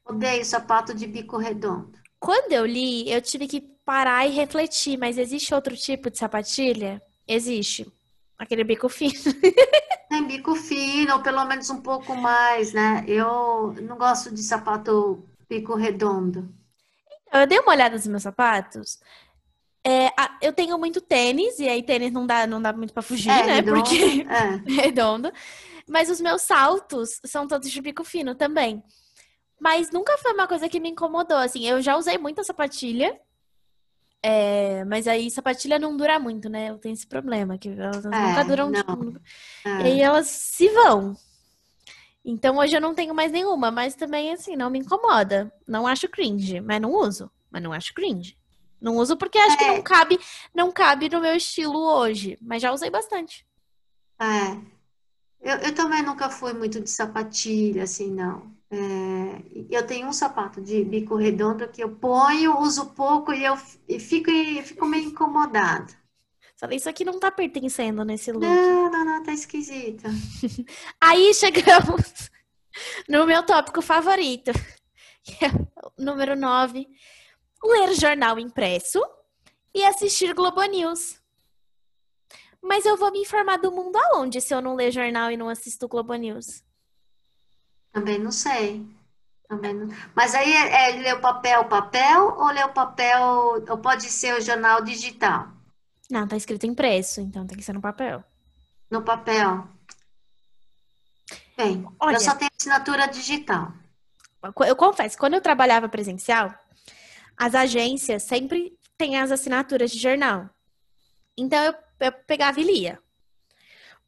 Odeio 0.05 0.43
sapato 0.43 0.93
de 0.93 1.07
bico 1.07 1.37
redondo. 1.37 1.97
Quando 2.19 2.51
eu 2.51 2.65
li, 2.65 3.09
eu 3.09 3.21
tive 3.21 3.47
que 3.47 3.61
parar 3.61 4.27
e 4.27 4.31
refletir, 4.31 4.97
mas 4.97 5.17
existe 5.17 5.53
outro 5.53 5.75
tipo 5.77 6.09
de 6.09 6.17
sapatilha? 6.17 7.01
Existe. 7.27 7.89
Aquele 8.39 8.63
bico 8.63 8.87
fino. 8.87 9.13
Tem 10.09 10.25
bico 10.25 10.55
fino, 10.55 11.15
ou 11.15 11.21
pelo 11.21 11.43
menos 11.45 11.69
um 11.69 11.81
pouco 11.81 12.15
mais, 12.15 12.71
né? 12.71 13.03
Eu 13.05 13.75
não 13.81 13.97
gosto 13.97 14.33
de 14.33 14.41
sapato 14.41 15.23
bico 15.49 15.75
redondo. 15.75 16.49
Então, 17.27 17.41
eu 17.41 17.47
dei 17.47 17.59
uma 17.59 17.73
olhada 17.73 17.95
nos 17.95 18.07
meus 18.07 18.23
sapatos. 18.23 18.99
É, 19.85 20.09
eu 20.41 20.53
tenho 20.53 20.77
muito 20.77 21.01
tênis, 21.01 21.59
e 21.59 21.67
aí 21.67 21.83
tênis 21.83 22.11
não 22.11 22.25
dá, 22.25 22.47
não 22.47 22.61
dá 22.61 22.71
muito 22.71 22.93
para 22.93 23.03
fugir, 23.03 23.29
é, 23.29 23.45
né? 23.45 23.55
Redondo, 23.55 23.75
Porque 23.81 24.25
é. 24.29 24.81
redondo. 24.81 25.31
Mas 25.87 26.09
os 26.09 26.21
meus 26.21 26.41
saltos 26.43 27.19
são 27.25 27.47
todos 27.47 27.69
de 27.69 27.81
bico 27.81 28.03
fino 28.03 28.35
também. 28.35 28.81
Mas 29.59 29.91
nunca 29.91 30.17
foi 30.17 30.33
uma 30.33 30.47
coisa 30.47 30.69
que 30.69 30.79
me 30.79 30.89
incomodou, 30.89 31.37
assim. 31.37 31.67
Eu 31.67 31.81
já 31.81 31.97
usei 31.97 32.17
muita 32.17 32.43
sapatilha. 32.43 33.19
É, 34.21 34.83
mas 34.85 35.07
aí 35.07 35.31
sapatilha 35.31 35.79
não 35.79 35.95
dura 35.95 36.19
muito, 36.19 36.49
né? 36.49 36.69
Eu 36.69 36.77
tenho 36.77 36.93
esse 36.93 37.07
problema, 37.07 37.57
que 37.57 37.69
elas 37.69 38.03
É, 38.05 38.09
nunca 38.09 38.43
duram. 38.43 38.71
E 39.65 39.69
É. 39.69 39.83
aí 39.83 40.01
elas 40.01 40.27
se 40.27 40.67
vão. 40.69 41.15
Então 42.23 42.57
hoje 42.57 42.75
eu 42.75 42.81
não 42.81 42.93
tenho 42.93 43.15
mais 43.15 43.31
nenhuma, 43.31 43.71
mas 43.71 43.95
também 43.95 44.31
assim, 44.33 44.55
não 44.55 44.69
me 44.69 44.79
incomoda. 44.79 45.51
Não 45.67 45.87
acho 45.87 46.09
cringe, 46.09 46.59
mas 46.59 46.81
não 46.81 46.91
uso. 46.93 47.31
Mas 47.49 47.63
não 47.63 47.71
acho 47.71 47.93
cringe. 47.93 48.37
Não 48.79 48.97
uso 48.97 49.15
porque 49.17 49.37
acho 49.37 49.57
que 49.57 49.63
É. 49.63 49.67
não 49.67 49.81
cabe, 49.81 50.19
não 50.53 50.71
cabe 50.71 51.09
no 51.09 51.21
meu 51.21 51.35
estilo 51.35 51.79
hoje, 51.79 52.37
mas 52.41 52.61
já 52.61 52.71
usei 52.71 52.89
bastante. 52.89 53.45
É. 54.19 54.51
Eu, 55.41 55.57
eu 55.59 55.75
também 55.75 56.03
nunca 56.03 56.29
fui 56.29 56.53
muito 56.53 56.81
de 56.81 56.89
sapatilha, 56.89 57.83
assim, 57.83 58.11
não. 58.11 58.53
É, 58.71 58.77
eu 59.69 59.85
tenho 59.85 60.07
um 60.07 60.13
sapato 60.13 60.61
de 60.61 60.83
bico 60.83 61.15
redondo 61.15 61.67
que 61.67 61.83
eu 61.83 61.95
ponho, 61.95 62.59
uso 62.59 62.91
pouco 62.93 63.33
e 63.33 63.43
eu 63.43 63.57
fico, 63.57 64.29
e 64.29 64.61
fico 64.61 64.85
meio 64.85 65.09
incomodada. 65.09 65.87
Falei, 66.55 66.77
isso 66.77 66.89
aqui 66.89 67.05
não 67.05 67.19
tá 67.19 67.31
pertencendo 67.31 68.03
nesse 68.03 68.31
look. 68.31 68.45
Não, 68.45 68.91
não, 68.91 69.05
não, 69.05 69.23
tá 69.23 69.31
esquisita. 69.31 70.09
Aí 70.99 71.33
chegamos 71.33 72.29
no 73.07 73.25
meu 73.25 73.43
tópico 73.43 73.81
favorito, 73.81 74.51
que 75.23 75.45
é 75.45 75.47
o 75.47 76.03
número 76.03 76.35
9. 76.35 76.85
Ler 77.63 77.93
jornal 77.93 78.37
impresso 78.37 79.01
e 79.73 79.83
assistir 79.85 80.33
Globo 80.33 80.61
News. 80.63 81.19
Mas 82.61 82.85
eu 82.85 82.97
vou 82.97 83.11
me 83.11 83.19
informar 83.21 83.57
do 83.57 83.71
mundo 83.71 83.97
aonde 83.97 84.41
se 84.41 84.53
eu 84.53 84.61
não 84.61 84.75
ler 84.75 84.91
jornal 84.91 85.31
e 85.31 85.37
não 85.37 85.49
assisto 85.49 85.87
Globo 85.87 86.13
News? 86.15 86.61
Também 87.91 88.19
não 88.19 88.31
sei. 88.31 88.85
Também 89.47 89.73
não... 89.73 89.87
Mas 90.15 90.35
aí 90.35 90.51
é, 90.53 90.89
é 90.89 91.01
ler 91.01 91.15
o 91.15 91.21
papel, 91.21 91.65
papel, 91.65 92.35
ou 92.37 92.47
ler 92.47 92.65
o 92.65 92.73
papel, 92.73 93.63
ou 93.67 93.77
pode 93.77 94.03
ser 94.03 94.35
o 94.35 94.41
jornal 94.41 94.83
digital? 94.83 95.47
Não, 96.09 96.27
tá 96.27 96.35
escrito 96.35 96.65
impresso, 96.65 97.21
então 97.21 97.45
tem 97.45 97.57
que 97.57 97.63
ser 97.63 97.73
no 97.73 97.81
papel. 97.81 98.23
No 98.89 99.03
papel. 99.03 99.67
Bem, 101.55 101.85
Olha. 101.99 102.15
eu 102.15 102.19
só 102.19 102.35
tenho 102.35 102.49
assinatura 102.57 103.07
digital. 103.07 103.73
Eu 104.65 104.75
confesso, 104.75 105.17
quando 105.17 105.33
eu 105.33 105.41
trabalhava 105.41 105.89
presencial, 105.89 106.53
as 107.37 107.53
agências 107.53 108.23
sempre 108.23 108.77
têm 108.97 109.17
as 109.17 109.31
assinaturas 109.31 109.91
de 109.91 109.99
jornal. 109.99 110.49
Então 111.37 111.61
eu, 111.63 111.73
eu 111.99 112.11
pegava 112.11 112.59
e 112.59 112.63
lia. 112.63 112.99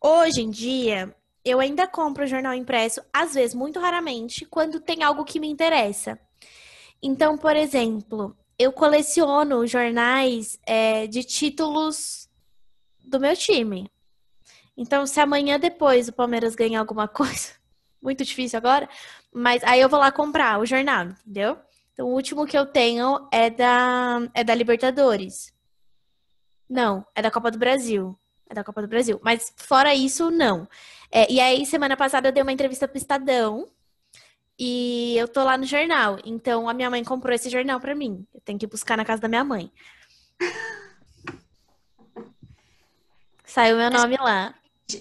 Hoje 0.02 0.42
em 0.42 0.50
dia, 0.50 1.16
eu 1.44 1.60
ainda 1.60 1.88
compro 1.88 2.28
jornal 2.28 2.54
impresso, 2.54 3.02
às 3.12 3.34
vezes, 3.34 3.56
muito 3.56 3.80
raramente, 3.80 4.46
quando 4.46 4.80
tem 4.80 5.04
algo 5.04 5.26
que 5.26 5.40
me 5.40 5.48
interessa. 5.48 6.20
Então, 7.02 7.38
por 7.38 7.56
exemplo, 7.56 8.38
eu 8.60 8.72
coleciono 8.72 9.66
jornais 9.66 10.60
é, 10.66 11.08
de 11.08 11.24
títulos 11.24 12.30
do 13.04 13.20
meu 13.20 13.36
time. 13.36 13.92
Então, 14.78 15.06
se 15.06 15.20
amanhã 15.20 15.60
depois 15.60 16.08
o 16.08 16.14
Palmeiras 16.14 16.56
ganhar 16.56 16.80
alguma 16.80 17.08
coisa, 17.10 17.54
muito 18.02 18.24
difícil 18.24 18.58
agora, 18.58 18.88
mas 19.34 19.64
aí 19.64 19.82
eu 19.82 19.90
vou 19.90 20.00
lá 20.00 20.12
comprar 20.12 20.60
o 20.60 20.66
jornal, 20.66 21.06
entendeu? 21.06 21.58
Então, 21.94 22.08
o 22.08 22.14
último 22.14 22.46
que 22.46 22.58
eu 22.58 22.66
tenho 22.66 23.28
é 23.32 23.50
da, 23.50 24.20
é 24.34 24.44
da 24.44 24.56
Libertadores. 24.56 25.54
Não, 26.70 27.06
é 27.14 27.22
da 27.22 27.30
Copa 27.30 27.52
do 27.52 27.58
Brasil. 27.58 28.18
É 28.50 28.54
da 28.54 28.64
Copa 28.64 28.82
do 28.82 28.88
Brasil. 28.88 29.20
Mas 29.24 29.54
fora 29.58 29.94
isso, 29.94 30.30
não. 30.30 30.68
É, 31.12 31.32
e 31.32 31.40
aí, 31.40 31.66
semana 31.66 31.98
passada, 31.98 32.30
eu 32.30 32.32
dei 32.32 32.42
uma 32.42 32.54
entrevista 32.54 32.88
pro 32.88 32.98
Estadão. 32.98 33.68
E 34.58 35.18
eu 35.18 35.28
tô 35.28 35.44
lá 35.44 35.58
no 35.58 35.66
jornal. 35.66 36.20
Então, 36.24 36.70
a 36.70 36.74
minha 36.74 36.90
mãe 36.90 37.04
comprou 37.04 37.34
esse 37.34 37.50
jornal 37.50 37.80
pra 37.80 37.96
mim. 37.96 38.26
Eu 38.34 38.40
tenho 38.42 38.60
que 38.60 38.68
buscar 38.68 38.96
na 38.96 39.04
casa 39.04 39.22
da 39.22 39.28
minha 39.28 39.44
mãe. 39.44 39.72
Saiu 43.44 43.76
meu 43.76 43.90
nome 43.90 44.18
lá. 44.18 44.54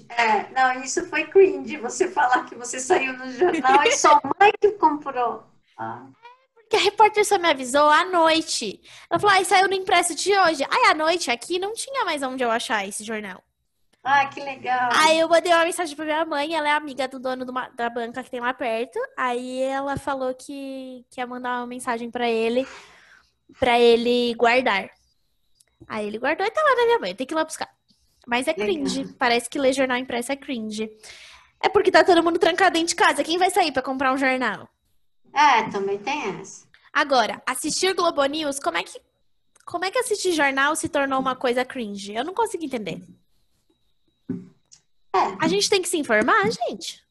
É, 0.09 0.49
não, 0.53 0.83
isso 0.83 1.05
foi 1.07 1.25
cringe, 1.27 1.77
você 1.77 2.09
falar 2.09 2.45
que 2.45 2.55
você 2.55 2.79
saiu 2.79 3.13
no 3.19 3.31
jornal 3.33 3.83
e 3.85 3.93
sua 3.93 4.21
mãe 4.41 4.53
que 4.61 4.73
comprou. 4.73 5.45
Ah, 5.77 6.07
Porque 6.55 6.77
a 6.77 6.81
repórter 6.81 7.25
só 7.25 7.39
me 7.39 7.49
avisou 7.49 7.89
à 7.89 8.05
noite. 8.05 8.81
Ela 9.11 9.21
falou, 9.21 9.35
ai, 9.35 9.45
saiu 9.45 9.69
no 9.69 9.75
impresso 9.75 10.15
de 10.15 10.37
hoje. 10.37 10.65
Aí, 10.71 10.91
à 10.91 10.95
noite, 10.95 11.31
aqui, 11.31 11.59
não 11.59 11.75
tinha 11.75 12.05
mais 12.05 12.23
onde 12.23 12.43
eu 12.43 12.51
achar 12.51 12.87
esse 12.87 13.05
jornal. 13.05 13.43
Ah, 14.03 14.27
que 14.27 14.41
legal. 14.41 14.91
Aí 14.95 15.19
eu 15.21 15.29
mandei 15.29 15.53
uma 15.53 15.65
mensagem 15.65 15.95
pra 15.95 16.05
minha 16.05 16.25
mãe, 16.25 16.55
ela 16.55 16.69
é 16.69 16.73
amiga 16.73 17.07
do 17.07 17.19
dono 17.19 17.45
uma- 17.51 17.69
da 17.71 17.89
banca 17.91 18.23
que 18.23 18.31
tem 18.31 18.41
lá 18.41 18.53
perto. 18.55 18.99
Aí 19.17 19.61
ela 19.63 19.97
falou 19.97 20.35
que, 20.35 21.05
que 21.11 21.21
ia 21.21 21.27
mandar 21.27 21.59
uma 21.61 21.67
mensagem 21.67 22.11
pra 22.11 22.29
ele, 22.29 22.67
pra 23.59 23.79
ele 23.79 24.35
guardar. 24.35 24.89
Aí 25.89 26.07
ele 26.07 26.19
guardou 26.19 26.47
e 26.47 26.51
tá 26.51 26.63
lá 26.63 26.75
na 26.77 26.85
minha 26.87 26.99
mãe, 26.99 27.15
tem 27.15 27.27
que 27.27 27.35
ir 27.35 27.37
lá 27.37 27.45
buscar. 27.45 27.69
Mas 28.27 28.47
é 28.49 28.55
cringe, 28.55 29.01
Legal. 29.01 29.15
parece 29.19 29.49
que 29.49 29.59
ler 29.59 29.73
jornal 29.73 29.97
impresso 29.97 30.31
é 30.33 30.37
cringe. 30.37 30.91
É 31.63 31.69
porque 31.69 31.91
tá 31.91 32.03
todo 32.05 32.23
mundo 32.23 32.39
trancado 32.39 32.75
dentro 32.75 32.89
de 32.89 32.95
casa, 32.95 33.25
quem 33.25 33.39
vai 33.39 33.51
sair 33.51 33.73
pra 33.73 33.83
comprar 33.83 34.13
um 34.13 34.17
jornal? 34.19 34.69
É, 35.35 35.69
também 35.71 35.99
tem 35.99 36.39
essa. 36.41 36.67
Agora, 36.93 37.41
assistir 37.47 37.95
Globo 37.95 38.25
News, 38.25 38.59
como 38.59 38.77
é 38.79 38.83
que 38.83 39.01
como 39.65 39.85
é 39.85 39.91
que 39.91 39.99
assistir 39.99 40.33
jornal 40.33 40.75
se 40.75 40.89
tornou 40.89 41.21
uma 41.21 41.37
coisa 41.37 41.65
cringe? 41.65 42.13
Eu 42.15 42.25
não 42.25 42.35
consigo 42.35 42.65
entender. 42.65 43.01
É. 45.15 45.37
A 45.41 45.49
gente 45.49 45.69
tem 45.69 45.83
que 45.83 45.89
se 45.89 45.99
informar, 45.99 46.51
gente. 46.51 47.03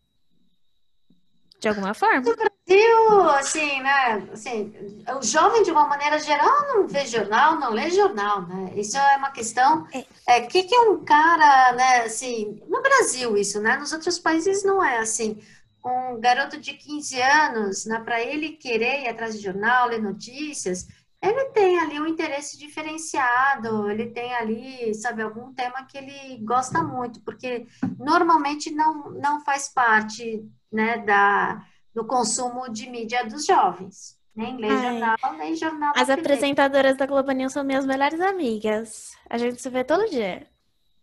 De 1.60 1.68
alguma 1.68 1.94
forma. 1.94 2.22
No 2.22 2.36
Brasil, 2.36 3.30
assim, 3.32 3.82
né? 3.82 4.30
Assim, 4.32 4.74
o 5.20 5.22
jovem, 5.22 5.62
de 5.64 5.72
uma 5.72 5.88
maneira 5.88 6.18
geral, 6.18 6.68
não 6.70 6.88
vê 6.88 7.06
jornal, 7.06 7.60
não 7.60 7.72
lê 7.72 7.90
jornal, 7.90 8.44
né? 8.44 8.72
Isso 8.76 8.98
é 8.98 9.18
uma 9.18 9.32
questão. 9.32 9.86
É. 9.92 10.06
É, 10.26 10.42
que, 10.42 10.64
que 10.64 10.74
é 10.74 10.82
um 10.82 11.04
cara, 11.04 11.74
né? 11.74 12.04
Assim, 12.04 12.62
no 12.70 12.82
Brasil, 12.82 13.36
isso, 13.36 13.60
né? 13.60 13.76
Nos 13.76 13.92
outros 13.92 14.18
países 14.18 14.64
não 14.64 14.82
é 14.82 15.00
assim. 15.00 15.42
Um 15.84 16.20
garoto 16.20 16.58
de 16.58 16.74
15 16.74 17.22
anos, 17.22 17.86
né, 17.86 18.00
para 18.04 18.22
ele 18.22 18.50
querer 18.50 19.04
ir 19.04 19.08
atrás 19.08 19.36
de 19.36 19.42
jornal, 19.42 19.88
ler 19.88 20.02
notícias, 20.02 20.88
ele 21.22 21.46
tem 21.52 21.80
ali 21.80 22.00
um 22.00 22.08
interesse 22.08 22.58
diferenciado, 22.58 23.90
ele 23.92 24.08
tem 24.08 24.34
ali, 24.34 24.94
sabe, 24.96 25.22
algum 25.22 25.54
tema 25.54 25.86
que 25.86 25.98
ele 25.98 26.38
gosta 26.44 26.82
muito, 26.82 27.22
porque 27.22 27.68
normalmente 27.98 28.72
não, 28.72 29.12
não 29.12 29.44
faz 29.44 29.68
parte, 29.68 30.46
né, 30.72 31.00
da, 31.00 31.62
do 31.94 32.06
consumo 32.06 32.70
de 32.70 32.90
mídia 32.90 33.26
dos 33.26 33.46
jovens. 33.46 34.18
Nem 34.34 34.56
lê 34.56 34.70
Ai. 34.70 34.82
jornal, 34.82 35.34
nem 35.38 35.56
jornal. 35.56 35.94
As 35.98 36.08
da 36.08 36.14
apresentadoras 36.14 36.96
da 36.96 37.06
Globo 37.06 37.32
News 37.32 37.52
são 37.52 37.64
minhas 37.64 37.86
melhores 37.86 38.22
amigas. 38.22 39.12
A 39.30 39.38
gente 39.38 39.62
se 39.62 39.70
vê 39.70 39.84
todo 39.84 40.10
dia. 40.10 40.48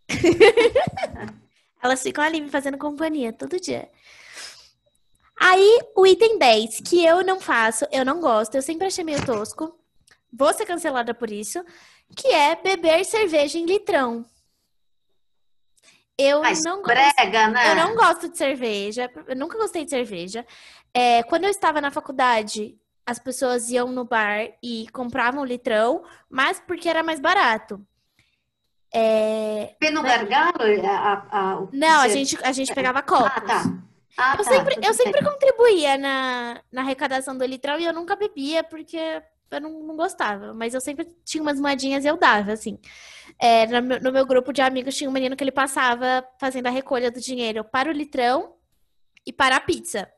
Elas 1.83 2.01
ficam 2.01 2.23
ali 2.23 2.41
me 2.41 2.49
fazendo 2.49 2.79
companhia 2.79 3.31
todo 3.31 3.59
dia. 3.59 3.87
Aí, 5.39 5.79
o 5.95 6.07
item 6.07 6.39
10, 6.39 6.79
que 6.81 7.05
eu 7.05 7.23
não 7.23 7.39
faço, 7.39 7.85
eu 7.91 8.03
não 8.03 8.19
gosto, 8.19 8.55
eu 8.55 8.61
sempre 8.63 8.87
achei 8.87 9.03
meio 9.03 9.23
tosco. 9.23 9.77
Vou 10.31 10.53
ser 10.53 10.65
cancelada 10.65 11.13
por 11.13 11.29
isso. 11.31 11.63
Que 12.15 12.27
é 12.29 12.55
beber 12.55 13.03
cerveja 13.05 13.57
em 13.57 13.65
litrão. 13.65 14.25
Eu 16.17 16.41
Mas 16.41 16.63
não 16.63 16.81
gosto. 16.81 16.87
brega, 16.95 17.47
né? 17.49 17.71
Eu 17.71 17.75
não 17.75 17.95
gosto 17.95 18.27
de 18.29 18.37
cerveja, 18.37 19.11
eu 19.27 19.35
nunca 19.35 19.57
gostei 19.57 19.83
de 19.83 19.91
cerveja. 19.91 20.45
É, 20.93 21.21
quando 21.23 21.43
eu 21.43 21.49
estava 21.51 21.79
na 21.79 21.91
faculdade, 21.91 22.75
as 23.05 23.19
pessoas 23.19 23.69
iam 23.69 23.89
no 23.91 24.03
bar 24.03 24.47
e 24.63 24.87
compravam 24.89 25.45
litrão, 25.45 26.03
mas 26.29 26.59
porque 26.59 26.89
era 26.89 27.03
mais 27.03 27.19
barato. 27.19 27.85
É, 28.91 29.75
Pelo 29.79 30.01
gargalo, 30.01 30.53
a, 30.85 31.27
a, 31.29 31.59
o- 31.59 31.69
não, 31.71 32.01
a 32.01 32.07
gente, 32.07 32.37
a 32.43 32.51
gente 32.51 32.73
pegava 32.73 33.03
copos. 33.03 33.27
Ah, 33.35 33.41
tá. 33.41 33.63
Ah, 34.17 34.35
Eu 34.39 34.43
tá, 34.43 34.51
sempre, 34.51 34.75
eu 34.81 34.93
sempre 34.95 35.23
contribuía 35.23 35.97
na, 35.99 36.61
na 36.71 36.81
arrecadação 36.81 37.37
do 37.37 37.45
litrão 37.45 37.77
e 37.79 37.85
eu 37.85 37.93
nunca 37.93 38.15
bebia 38.15 38.63
porque 38.63 39.21
eu 39.51 39.61
não, 39.61 39.83
não 39.83 39.95
gostava. 39.95 40.53
Mas 40.53 40.73
eu 40.73 40.81
sempre 40.81 41.07
tinha 41.23 41.41
umas 41.41 41.59
moedinhas 41.59 42.03
e 42.03 42.07
eu 42.07 42.17
dava, 42.17 42.51
assim. 42.51 42.79
É, 43.39 43.67
no, 43.67 43.81
meu, 43.81 44.01
no 44.01 44.11
meu 44.11 44.25
grupo 44.25 44.51
de 44.51 44.61
amigos 44.61 44.95
tinha 44.95 45.09
um 45.09 45.13
menino 45.13 45.35
que 45.35 45.43
ele 45.43 45.51
passava 45.51 46.27
fazendo 46.39 46.67
a 46.67 46.71
recolha 46.71 47.11
do 47.11 47.19
dinheiro 47.19 47.63
para 47.63 47.89
o 47.89 47.93
litrão 47.93 48.55
e 49.25 49.33
para 49.33 49.57
a 49.57 49.61
pizza. 49.61 50.11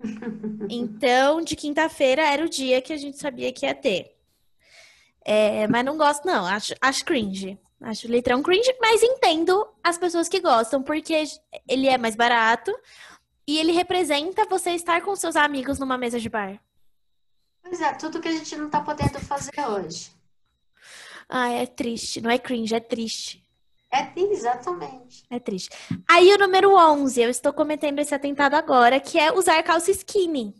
Então, 0.72 1.42
de 1.42 1.56
quinta-feira 1.56 2.22
era 2.22 2.44
o 2.44 2.48
dia 2.48 2.80
que 2.80 2.92
a 2.92 2.96
gente 2.96 3.18
sabia 3.18 3.52
que 3.52 3.66
ia 3.66 3.74
ter. 3.74 4.16
É, 5.24 5.66
mas 5.66 5.84
não 5.84 5.96
gosto, 5.96 6.24
não. 6.24 6.46
Acho, 6.46 6.74
acho 6.80 7.04
cringe. 7.04 7.58
Acho 7.80 8.06
o 8.06 8.10
litrão 8.10 8.42
cringe, 8.42 8.72
mas 8.80 9.02
entendo 9.02 9.66
as 9.82 9.98
pessoas 9.98 10.28
que 10.28 10.40
gostam, 10.40 10.82
porque 10.82 11.24
ele 11.68 11.88
é 11.88 11.98
mais 11.98 12.14
barato 12.14 12.72
e 13.46 13.58
ele 13.58 13.72
representa 13.72 14.46
você 14.46 14.70
estar 14.70 15.00
com 15.00 15.16
seus 15.16 15.34
amigos 15.34 15.78
numa 15.78 15.98
mesa 15.98 16.20
de 16.20 16.28
bar. 16.28 16.60
Pois 17.62 17.80
é, 17.80 17.92
tudo 17.94 18.20
que 18.20 18.28
a 18.28 18.32
gente 18.32 18.56
não 18.56 18.66
está 18.66 18.80
podendo 18.80 19.20
fazer 19.20 19.52
hoje. 19.68 20.12
Ah, 21.28 21.48
é 21.50 21.66
triste. 21.66 22.20
Não 22.20 22.30
é 22.30 22.38
cringe, 22.38 22.74
é 22.74 22.80
triste. 22.80 23.46
É 23.92 24.12
exatamente. 24.20 25.24
É 25.28 25.40
triste. 25.40 25.70
Aí 26.08 26.32
o 26.32 26.38
número 26.38 26.76
11, 26.76 27.20
eu 27.22 27.30
estou 27.30 27.52
cometendo 27.52 27.98
esse 27.98 28.14
atentado 28.14 28.54
agora, 28.54 29.00
que 29.00 29.18
é 29.18 29.32
usar 29.32 29.60
calça 29.62 29.90
skinny. 29.90 30.54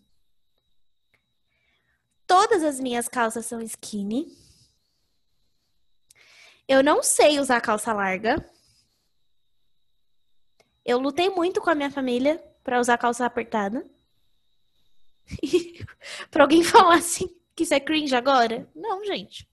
Todas 2.27 2.63
as 2.63 2.81
minhas 2.81 3.09
calças 3.09 3.47
são 3.47 3.61
skinny. 3.61 4.37
Eu 6.69 6.83
não 6.83 7.03
sei 7.03 7.41
usar 7.41 7.61
calça 7.61 7.93
larga. 7.93 8.45
Eu 10.85 10.99
lutei 10.99 11.29
muito 11.31 11.61
com 11.61 11.71
a 11.71 11.75
minha 11.75 11.91
família 11.91 12.43
para 12.63 12.81
usar 12.81 12.99
calça 12.99 13.25
apertada. 13.25 13.85
Para 16.31 16.45
alguém 16.45 16.63
falar 16.65 16.97
assim 16.97 17.29
que 17.55 17.63
isso 17.65 17.75
é 17.75 17.81
cringe 17.81 18.15
agora? 18.15 18.69
Não, 18.75 19.05
gente. 19.05 19.49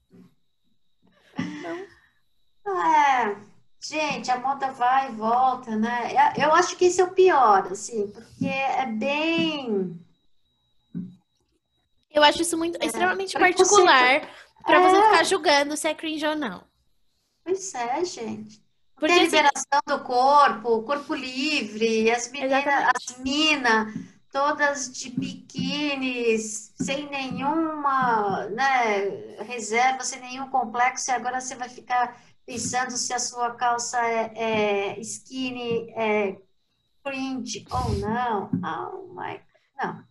É, 2.66 3.36
gente, 3.80 4.30
a 4.30 4.38
moda 4.38 4.70
vai 4.72 5.08
e 5.10 5.14
volta, 5.14 5.74
né? 5.76 6.10
Eu- 6.36 6.52
acho 6.54 6.76
que 6.76 6.86
esse 6.86 7.00
é 7.00 7.04
o 7.04 7.12
pior, 7.12 7.66
assim, 7.70 8.08
porque 8.10 8.46
é 8.46 8.86
bem. 8.86 9.98
Eu 12.10 12.22
acho 12.22 12.42
isso 12.42 12.56
muito 12.58 12.82
extremamente 12.82 13.32
preconceito. 13.32 13.68
particular 13.86 14.28
para 14.64 14.80
você 14.80 14.96
É. 14.96 15.02
ficar 15.04 15.24
julgando 15.24 15.76
se 15.76 15.88
é 15.88 15.94
cringe 15.94 16.26
ou 16.26 16.36
não. 16.36 16.64
Pois 17.44 17.72
é, 17.74 18.04
gente. 18.04 18.60
Porque 18.96 19.06
Tem 19.14 19.22
a 19.22 19.26
assim, 19.26 19.36
liberação 19.36 19.80
do 19.86 20.00
corpo, 20.04 20.82
corpo 20.82 21.14
livre, 21.14 22.10
as 22.10 22.30
meninas, 22.32 22.64
as 22.66 23.18
minas, 23.18 23.94
todas 24.32 24.92
de 24.92 25.10
biquínis, 25.10 26.72
sem 26.76 27.08
nenhuma, 27.08 28.46
né, 28.46 29.08
reserva, 29.44 30.04
sem 30.04 30.20
nenhum 30.20 30.48
complexo, 30.50 31.10
e 31.10 31.14
agora 31.14 31.40
você 31.40 31.54
vai 31.54 31.68
ficar 31.68 32.20
pensando 32.44 32.92
se 32.92 33.12
a 33.12 33.18
sua 33.18 33.54
calça 33.54 33.98
é, 34.00 34.32
é 34.36 35.00
skinny, 35.00 35.90
é 35.96 36.36
cringe 37.04 37.64
ou 37.70 37.90
não. 37.98 38.50
Oh 38.64 39.14
my, 39.14 39.40
não. 39.80 40.04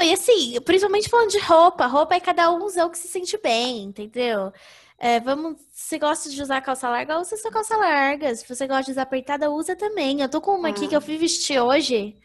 E 0.00 0.12
assim, 0.12 0.60
principalmente 0.62 1.08
falando 1.08 1.30
de 1.30 1.38
roupa, 1.38 1.86
roupa 1.86 2.14
é 2.14 2.20
cada 2.20 2.50
um 2.50 2.64
usa 2.64 2.84
o 2.84 2.90
que 2.90 2.98
se 2.98 3.08
sente 3.08 3.38
bem, 3.38 3.84
entendeu? 3.84 4.52
É, 4.98 5.20
vamos, 5.20 5.60
se 5.72 5.98
gosta 5.98 6.30
de 6.30 6.40
usar 6.40 6.60
calça 6.60 6.88
larga, 6.88 7.20
usa 7.20 7.36
sua 7.36 7.50
calça 7.50 7.76
larga. 7.76 8.34
Se 8.34 8.48
você 8.48 8.66
gosta 8.66 8.84
de 8.84 8.92
usar 8.92 9.02
apertada, 9.02 9.50
usa 9.50 9.76
também. 9.76 10.20
Eu 10.20 10.28
tô 10.28 10.40
com 10.40 10.52
uma 10.56 10.68
aqui 10.68 10.86
Ah. 10.86 10.88
que 10.88 10.96
eu 10.96 11.00
fui 11.00 11.18
vestir 11.18 11.60
hoje 11.60 12.16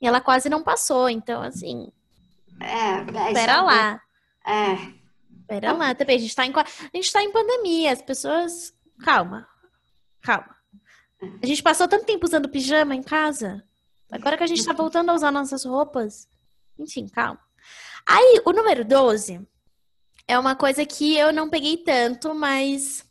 e 0.00 0.06
ela 0.06 0.20
quase 0.20 0.48
não 0.48 0.62
passou. 0.62 1.08
Então, 1.08 1.42
assim, 1.42 1.90
É, 2.60 3.00
é, 3.00 3.32
pera 3.32 3.54
sabe? 3.54 3.66
lá. 3.66 4.02
É, 4.46 4.96
Pera 5.46 5.72
lá 5.72 5.94
também. 5.94 6.16
A 6.16 6.20
gente 6.20 6.34
tá 6.34 6.44
em, 6.44 6.52
a 6.52 6.96
gente 6.96 7.12
tá 7.12 7.22
em 7.22 7.30
pandemia. 7.30 7.92
As 7.92 8.02
pessoas. 8.02 8.74
Calma. 9.04 9.46
Calma. 10.20 10.56
A 11.42 11.46
gente 11.46 11.62
passou 11.62 11.86
tanto 11.86 12.04
tempo 12.04 12.26
usando 12.26 12.48
pijama 12.48 12.94
em 12.94 13.02
casa. 13.02 13.62
Agora 14.10 14.36
que 14.36 14.42
a 14.42 14.46
gente 14.46 14.64
tá 14.64 14.72
voltando 14.72 15.10
a 15.10 15.14
usar 15.14 15.30
nossas 15.30 15.64
roupas. 15.64 16.28
Enfim, 16.78 17.06
calma. 17.08 17.40
Aí, 18.04 18.40
o 18.44 18.52
número 18.52 18.84
12 18.84 19.40
é 20.28 20.38
uma 20.38 20.54
coisa 20.56 20.84
que 20.84 21.16
eu 21.16 21.32
não 21.32 21.48
peguei 21.48 21.76
tanto, 21.78 22.34
mas. 22.34 23.04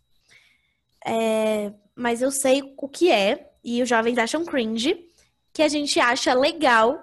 é, 1.05 1.73
mas 1.95 2.21
eu 2.21 2.31
sei 2.31 2.75
o 2.77 2.87
que 2.89 3.09
é. 3.11 3.51
E 3.63 3.81
os 3.81 3.87
jovens 3.89 4.17
acham 4.17 4.43
cringe. 4.45 5.09
Que 5.55 5.63
a 5.63 5.69
gente 5.69 5.99
acha 5.99 6.33
legal 6.33 7.01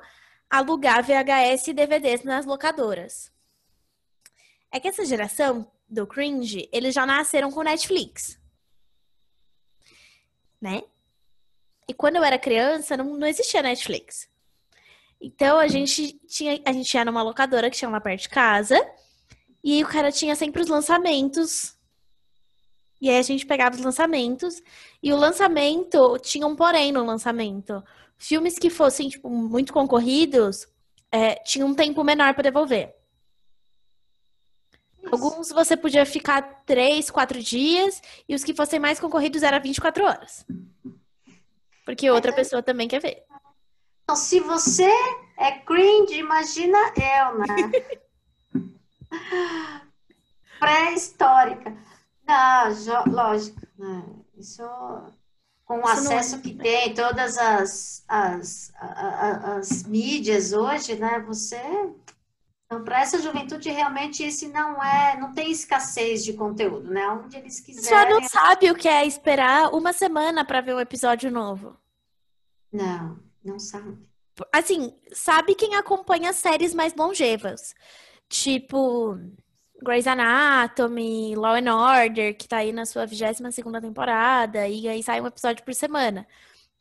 alugar 0.51 1.03
VHS 1.03 1.69
e 1.69 1.73
DVDs 1.73 2.23
nas 2.23 2.45
locadoras. 2.45 3.33
É 4.71 4.79
que 4.79 4.87
essa 4.87 5.07
geração 5.07 5.67
do 5.89 6.07
cringe, 6.07 6.69
eles 6.71 6.95
já 6.95 7.07
nasceram 7.07 7.51
com 7.51 7.63
Netflix. 7.63 8.39
Né? 10.61 10.83
E 11.89 11.95
quando 11.95 12.17
eu 12.17 12.25
era 12.25 12.39
criança, 12.39 12.97
não, 12.97 13.17
não 13.17 13.27
existia 13.27 13.63
Netflix. 13.63 14.29
Então 15.19 15.59
a 15.59 15.67
gente 15.67 16.21
tinha, 16.27 16.61
a 16.65 16.73
gente 16.73 16.93
ia 16.93 17.05
numa 17.07 17.23
locadora 17.23 17.71
que 17.71 17.77
tinha 17.79 17.91
lá 17.91 18.01
perto 18.01 18.23
de 18.23 18.29
casa, 18.29 18.79
e 19.65 19.83
o 19.83 19.89
cara 19.89 20.13
tinha 20.13 20.37
sempre 20.37 20.61
os 20.61 20.69
lançamentos. 20.69 21.75
E 23.01 23.09
aí 23.09 23.17
a 23.17 23.23
gente 23.23 23.47
pegava 23.47 23.75
os 23.75 23.83
lançamentos, 23.83 24.63
e 25.03 25.11
o 25.13 25.17
lançamento 25.17 26.19
tinha 26.19 26.47
um 26.47 26.55
porém 26.55 26.93
no 26.93 27.05
lançamento. 27.05 27.83
Filmes 28.23 28.57
que 28.57 28.71
fossem, 28.71 29.09
tipo, 29.09 29.29
muito 29.29 29.73
concorridos, 29.73 30.69
é, 31.11 31.35
tinha 31.43 31.67
um 31.67 31.75
tempo 31.75 32.05
menor 32.05 32.35
para 32.35 32.45
devolver. 32.45 32.95
isso. 35.03 35.13
Alguns 35.13 35.51
você 35.51 35.77
podia 35.77 36.07
ficar 36.07 36.63
três, 36.65 37.11
quatro 37.11 37.43
dias, 37.43 38.01
e 38.29 38.35
os 38.37 38.45
que 38.45 38.55
fossem 38.55 38.79
mais 38.79 39.01
concorridos 39.01 39.43
era 39.43 39.59
24 39.59 40.05
horas. 40.05 40.47
Porque 41.85 42.09
outra 42.09 42.31
é- 42.31 42.35
pessoa 42.35 42.63
também 42.63 42.87
quer 42.87 43.01
ver. 43.01 43.25
Então, 44.05 44.15
se 44.15 44.39
você 44.39 44.89
é 45.37 45.59
cringe, 45.59 46.15
imagina 46.15 46.79
eu, 46.97 47.39
né? 47.39 47.73
Pré-histórica. 50.61 51.77
Não, 52.25 53.13
lógico, 53.13 53.61
né? 53.77 54.05
Isso 54.37 54.63
com 55.73 55.79
o 55.79 55.81
não 55.81 55.89
é 55.89 55.93
acesso 55.93 56.41
que 56.41 56.55
tem, 56.55 56.93
todas 56.95 57.39
as, 57.39 58.05
as, 58.09 58.73
a- 58.77 58.87
a- 58.87 59.55
as 59.57 59.83
mídias 59.85 60.53
hoje, 60.53 60.97
né? 60.97 61.19
Você. 61.27 61.61
Então, 62.67 62.85
para 62.85 63.01
essa 63.03 63.21
juventude, 63.21 63.71
realmente, 63.71 64.23
esse 64.23 64.49
não 64.49 64.83
é, 64.83 65.19
não 65.21 65.33
tem 65.33 65.51
escassez 65.51 66.25
de 66.25 66.33
conteúdo, 66.33 66.91
né? 66.91 67.07
Onde 67.09 67.37
eles 67.37 67.57
Só 67.59 67.65
quiserem. 67.65 68.15
não 68.15 68.23
sabe 68.29 68.71
o 68.71 68.75
que 68.75 68.89
é 68.89 69.05
esperar 69.07 69.75
uma 69.75 69.93
semana 69.93 70.45
para 70.45 70.61
ver 70.63 70.75
um 70.75 70.81
episódio 70.81 71.31
novo. 71.31 71.77
Não, 72.73 73.19
não 73.45 73.59
sabe. 73.59 73.99
Assim, 74.53 74.95
sabe 75.13 75.55
quem 75.55 75.75
acompanha 75.75 76.33
séries 76.33 76.73
mais 76.75 76.95
longevas? 76.95 77.75
Tipo 78.29 79.19
Grey's 79.83 80.07
Anatomy, 80.07 81.35
Law 81.35 81.55
and 81.55 81.75
Order, 81.75 82.37
que 82.37 82.49
tá 82.49 82.59
aí 82.59 82.73
na 82.73 82.87
sua 82.87 83.07
22 83.07 83.55
segunda 83.55 83.81
temporada, 83.81 84.69
e 84.69 84.89
aí 84.89 85.03
sai 85.03 85.21
um 85.21 85.27
episódio 85.27 85.65
por 85.65 85.75
semana. 85.75 86.27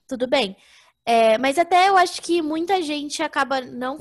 Tudo 0.08 0.28
bem. 0.28 0.56
É, 1.06 1.38
mas 1.38 1.58
até 1.58 1.90
eu 1.90 1.98
acho 1.98 2.22
que 2.22 2.42
muita 2.42 2.82
gente 2.82 3.24
acaba 3.24 3.62
não, 3.62 3.98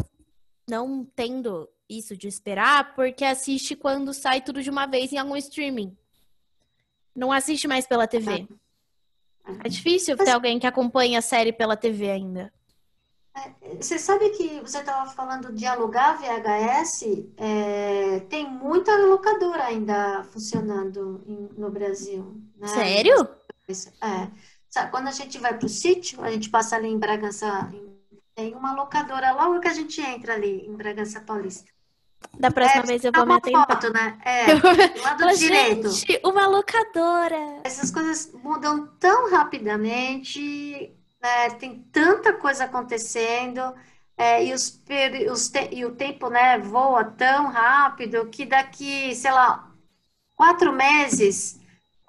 não 0.69 1.05
tendo 1.17 1.69
isso 1.89 2.17
de 2.17 2.29
esperar, 2.29 2.95
porque 2.95 3.25
assiste 3.25 3.75
quando 3.75 4.13
sai 4.13 4.41
tudo 4.41 4.63
de 4.63 4.71
uma 4.71 4.87
vez 4.87 5.13
em 5.13 5.19
algum 5.19 5.37
streaming. 5.37 5.97
Não 7.15 7.33
assiste 7.33 7.67
mais 7.67 7.87
pela 7.87 8.07
TV. 8.07 8.47
É 9.65 9.69
difícil 9.69 10.17
ter 10.17 10.31
alguém 10.31 10.59
que 10.59 10.67
acompanha 10.67 11.19
a 11.19 11.23
série 11.23 11.53
pela 11.53 11.77
TV 11.77 12.11
ainda. 12.11 12.53
É, 13.37 13.77
você 13.77 13.99
sabe 13.99 14.31
que 14.31 14.61
você 14.61 14.79
estava 14.79 15.09
falando 15.11 15.53
de 15.53 15.65
alugar 15.65 16.19
VHS? 16.19 17.05
É, 17.37 18.21
tem 18.29 18.49
muita 18.49 18.97
locadora 18.97 19.65
ainda 19.65 20.25
funcionando 20.25 21.23
em, 21.27 21.49
no 21.57 21.71
Brasil. 21.71 22.41
Né? 22.57 22.67
Sério? 22.67 23.29
É. 23.69 24.29
Sabe, 24.69 24.91
quando 24.91 25.09
a 25.09 25.13
gente 25.13 25.39
vai 25.39 25.57
para 25.57 25.67
o 25.67 25.69
sítio, 25.69 26.23
a 26.23 26.31
gente 26.31 26.51
passa 26.51 26.77
ali 26.77 26.89
em 26.89 26.99
Bragança, 26.99 27.73
tem 28.35 28.55
uma 28.55 28.75
locadora 28.75 29.33
logo 29.33 29.61
que 29.61 29.69
a 29.69 29.75
gente 29.75 30.01
entra 30.01 30.35
ali 30.35 30.67
em 30.67 30.77
Bragança 30.77 31.21
Paulista. 31.21 31.71
Da 32.39 32.51
próxima 32.51 32.83
é, 32.83 32.87
vez 32.87 33.05
eu 33.05 33.13
vou 33.13 33.27
me 33.27 33.35
atentar. 33.35 33.67
Foto, 33.67 33.93
né? 33.93 34.19
É, 34.25 34.47
lado 35.03 35.25
Mas, 35.25 35.39
direito. 35.39 35.91
Gente, 35.91 36.21
uma 36.25 36.47
locadora. 36.47 37.61
Essas 37.65 37.91
coisas 37.91 38.33
mudam 38.33 38.89
tão 38.99 39.31
rapidamente 39.31 40.95
né? 41.21 41.51
Tem 41.51 41.83
tanta 41.93 42.33
coisa 42.35 42.65
acontecendo. 42.65 43.61
É, 44.17 44.45
e, 44.45 44.53
os, 44.53 44.83
os 45.33 45.53
e 45.71 45.85
o 45.85 45.95
tempo 45.95 46.29
né, 46.29 46.59
voa 46.59 47.05
tão 47.05 47.49
rápido 47.49 48.29
que 48.29 48.45
daqui, 48.45 49.15
sei 49.15 49.33
lá, 49.33 49.73
quatro 50.37 50.73
meses 50.73 51.59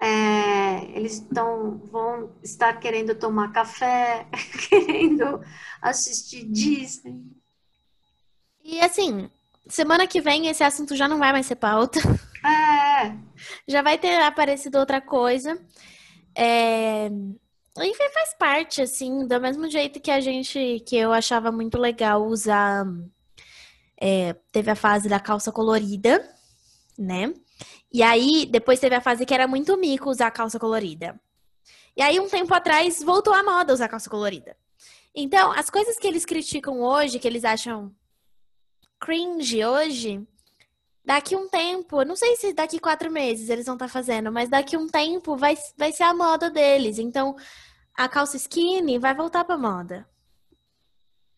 é, 0.02 0.84
eles 0.96 1.20
tão, 1.32 1.78
vão 1.78 2.34
estar 2.42 2.72
querendo 2.80 3.14
tomar 3.14 3.52
café, 3.52 4.26
querendo 4.68 5.40
assistir 5.80 6.44
Disney. 6.50 7.22
E 8.64 8.80
assim, 8.80 9.30
semana 9.68 10.06
que 10.06 10.20
vem 10.20 10.48
esse 10.48 10.64
assunto 10.64 10.96
já 10.96 11.06
não 11.06 11.18
vai 11.18 11.30
mais 11.30 11.46
ser 11.46 11.56
pauta. 11.56 12.00
É. 12.44 13.16
Já 13.66 13.82
vai 13.82 13.98
ter 13.98 14.20
aparecido 14.22 14.78
outra 14.78 15.00
coisa. 15.00 15.60
É, 16.34 17.08
enfim, 17.78 18.10
faz 18.12 18.34
parte, 18.38 18.82
assim, 18.82 19.26
do 19.26 19.40
mesmo 19.40 19.68
jeito 19.70 20.00
que 20.00 20.10
a 20.10 20.20
gente, 20.20 20.80
que 20.86 20.96
eu 20.96 21.12
achava 21.12 21.50
muito 21.50 21.78
legal 21.78 22.26
usar. 22.26 22.84
É, 23.98 24.34
teve 24.50 24.70
a 24.70 24.74
fase 24.74 25.08
da 25.08 25.20
calça 25.20 25.50
colorida, 25.52 26.28
né? 26.98 27.32
E 27.92 28.02
aí, 28.02 28.46
depois 28.46 28.80
teve 28.80 28.94
a 28.94 29.00
fase 29.00 29.24
que 29.24 29.32
era 29.32 29.46
muito 29.46 29.76
mico 29.78 30.10
usar 30.10 30.30
calça 30.30 30.58
colorida. 30.58 31.18
E 31.96 32.02
aí, 32.02 32.18
um 32.18 32.28
tempo 32.28 32.52
atrás, 32.54 33.02
voltou 33.02 33.32
à 33.32 33.42
moda 33.42 33.72
usar 33.72 33.88
calça 33.88 34.10
colorida. 34.10 34.56
Então, 35.14 35.52
as 35.52 35.70
coisas 35.70 35.98
que 35.98 36.06
eles 36.06 36.24
criticam 36.24 36.80
hoje, 36.80 37.18
que 37.18 37.28
eles 37.28 37.44
acham 37.44 37.94
cringe 38.98 39.64
hoje, 39.64 40.26
daqui 41.04 41.36
um 41.36 41.48
tempo, 41.48 42.04
não 42.04 42.16
sei 42.16 42.36
se 42.36 42.52
daqui 42.52 42.78
quatro 42.78 43.10
meses 43.10 43.48
eles 43.48 43.66
vão 43.66 43.74
estar 43.74 43.86
tá 43.86 43.92
fazendo, 43.92 44.32
mas 44.32 44.48
daqui 44.48 44.76
um 44.76 44.88
tempo 44.88 45.36
vai, 45.36 45.56
vai 45.76 45.92
ser 45.92 46.04
a 46.04 46.14
moda 46.14 46.50
deles. 46.50 46.98
Então, 46.98 47.36
a 47.96 48.08
calça 48.08 48.36
skinny 48.36 48.98
vai 48.98 49.14
voltar 49.14 49.44
pra 49.44 49.58
moda. 49.58 50.08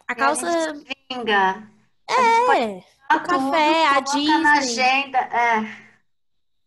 A 0.07 0.15
calça. 0.15 0.47
A 0.47 0.73
vinga. 1.13 1.69
É, 2.09 2.83
a 3.09 3.17
o 3.17 3.21
café, 3.23 3.87
a 3.87 4.01
Disney. 4.01 4.39
na 4.39 4.53
agenda, 4.59 5.19
é. 5.19 5.85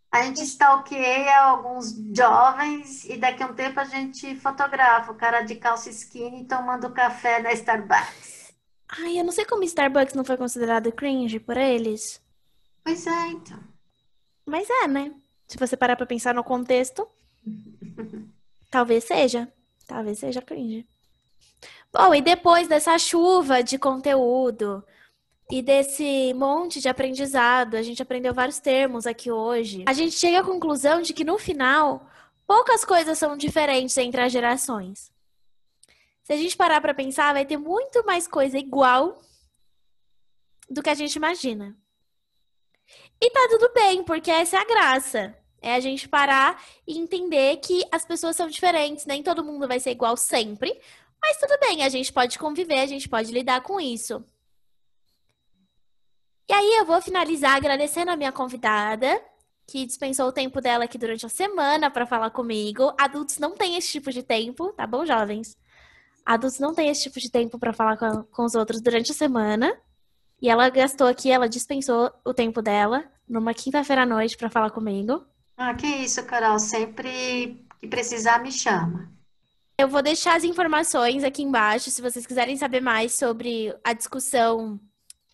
A 0.09 0.23
gente 0.23 0.41
stalkeia 0.43 1.41
alguns 1.41 1.93
jovens 2.15 3.03
e 3.05 3.17
daqui 3.17 3.43
a 3.43 3.47
um 3.47 3.53
tempo 3.53 3.79
a 3.79 3.83
gente 3.83 4.35
fotografa 4.37 5.11
o 5.11 5.15
cara 5.15 5.41
de 5.41 5.55
calça 5.55 5.89
skinny 5.89 6.45
tomando 6.45 6.89
café 6.91 7.39
na 7.39 7.51
Starbucks. 7.51 8.53
Ai, 8.89 9.19
eu 9.19 9.23
não 9.23 9.33
sei 9.33 9.45
como 9.45 9.63
Starbucks 9.63 10.15
não 10.15 10.23
foi 10.23 10.37
considerado 10.37 10.91
cringe 10.91 11.39
por 11.39 11.57
eles. 11.57 12.21
Pois 12.87 13.05
é, 13.05 13.27
então. 13.31 13.59
Mas 14.45 14.69
é, 14.69 14.87
né? 14.87 15.13
Se 15.45 15.57
você 15.57 15.75
parar 15.75 15.97
pra 15.97 16.05
pensar 16.05 16.33
no 16.33 16.41
contexto, 16.41 17.05
talvez 18.71 19.03
seja. 19.03 19.51
Talvez 19.85 20.19
seja 20.19 20.41
cringe. 20.41 20.87
Bom, 21.91 22.15
e 22.15 22.21
depois 22.21 22.69
dessa 22.69 22.97
chuva 22.97 23.61
de 23.61 23.77
conteúdo 23.77 24.81
e 25.51 25.61
desse 25.61 26.33
monte 26.33 26.79
de 26.79 26.87
aprendizado, 26.87 27.75
a 27.75 27.81
gente 27.81 28.01
aprendeu 28.01 28.33
vários 28.33 28.59
termos 28.59 29.05
aqui 29.05 29.29
hoje. 29.29 29.83
A 29.85 29.91
gente 29.91 30.15
chega 30.15 30.39
à 30.39 30.45
conclusão 30.45 31.01
de 31.01 31.13
que 31.13 31.25
no 31.25 31.37
final, 31.37 32.09
poucas 32.47 32.85
coisas 32.85 33.17
são 33.17 33.35
diferentes 33.35 33.97
entre 33.97 34.21
as 34.21 34.31
gerações. 34.31 35.11
Se 36.23 36.31
a 36.31 36.37
gente 36.37 36.55
parar 36.55 36.79
para 36.79 36.93
pensar, 36.93 37.33
vai 37.33 37.45
ter 37.45 37.57
muito 37.57 38.05
mais 38.05 38.29
coisa 38.29 38.57
igual 38.57 39.21
do 40.69 40.81
que 40.81 40.89
a 40.89 40.95
gente 40.95 41.17
imagina. 41.17 41.75
E 43.21 43.29
tá 43.31 43.47
tudo 43.49 43.71
bem, 43.73 44.03
porque 44.03 44.29
essa 44.29 44.57
é 44.57 44.61
a 44.61 44.65
graça. 44.65 45.35
É 45.61 45.73
a 45.73 45.79
gente 45.79 46.07
parar 46.07 46.63
e 46.85 46.97
entender 46.97 47.57
que 47.57 47.83
as 47.91 48.05
pessoas 48.05 48.35
são 48.35 48.47
diferentes, 48.47 49.05
nem 49.05 49.23
todo 49.23 49.43
mundo 49.43 49.67
vai 49.67 49.79
ser 49.79 49.91
igual 49.91 50.15
sempre. 50.15 50.79
Mas 51.21 51.37
tudo 51.37 51.57
bem, 51.59 51.83
a 51.83 51.89
gente 51.89 52.13
pode 52.13 52.37
conviver, 52.37 52.79
a 52.79 52.85
gente 52.85 53.09
pode 53.09 53.31
lidar 53.31 53.61
com 53.61 53.79
isso. 53.79 54.23
E 56.49 56.53
aí 56.53 56.75
eu 56.79 56.85
vou 56.85 57.01
finalizar 57.01 57.57
agradecendo 57.57 58.11
a 58.11 58.15
minha 58.15 58.31
convidada, 58.31 59.21
que 59.65 59.85
dispensou 59.85 60.27
o 60.27 60.31
tempo 60.31 60.61
dela 60.61 60.85
aqui 60.85 60.97
durante 60.97 61.25
a 61.25 61.29
semana 61.29 61.91
para 61.91 62.05
falar 62.05 62.29
comigo. 62.29 62.93
Adultos 62.97 63.37
não 63.37 63.53
têm 63.53 63.75
esse 63.75 63.91
tipo 63.91 64.11
de 64.11 64.23
tempo, 64.23 64.71
tá 64.73 64.87
bom, 64.87 65.05
jovens? 65.05 65.57
Adultos 66.25 66.59
não 66.59 66.73
têm 66.73 66.89
esse 66.89 67.03
tipo 67.03 67.19
de 67.19 67.29
tempo 67.29 67.59
para 67.59 67.73
falar 67.73 67.97
com, 67.97 68.23
com 68.23 68.45
os 68.45 68.55
outros 68.55 68.81
durante 68.81 69.11
a 69.11 69.15
semana. 69.15 69.77
E 70.41 70.49
ela 70.49 70.69
gastou 70.69 71.07
aqui, 71.07 71.31
ela 71.31 71.49
dispensou 71.49 72.11
o 72.23 72.33
tempo 72.33 72.61
dela 72.61 73.03
numa 73.27 73.53
quinta-feira 73.53 74.03
à 74.03 74.05
noite 74.05 74.37
para 74.37 74.49
falar 74.49 74.69
comigo. 74.69 75.25
Ah, 75.57 75.73
que 75.73 75.87
isso, 75.87 76.23
Carol. 76.25 76.59
Sempre 76.59 77.65
que 77.79 77.87
precisar, 77.87 78.41
me 78.41 78.51
chama. 78.51 79.11
Eu 79.79 79.87
vou 79.87 80.01
deixar 80.01 80.35
as 80.35 80.43
informações 80.43 81.23
aqui 81.23 81.43
embaixo, 81.43 81.91
se 81.91 82.01
vocês 82.01 82.25
quiserem 82.25 82.57
saber 82.57 82.81
mais 82.81 83.13
sobre 83.13 83.75
a 83.83 83.93
discussão 83.93 84.79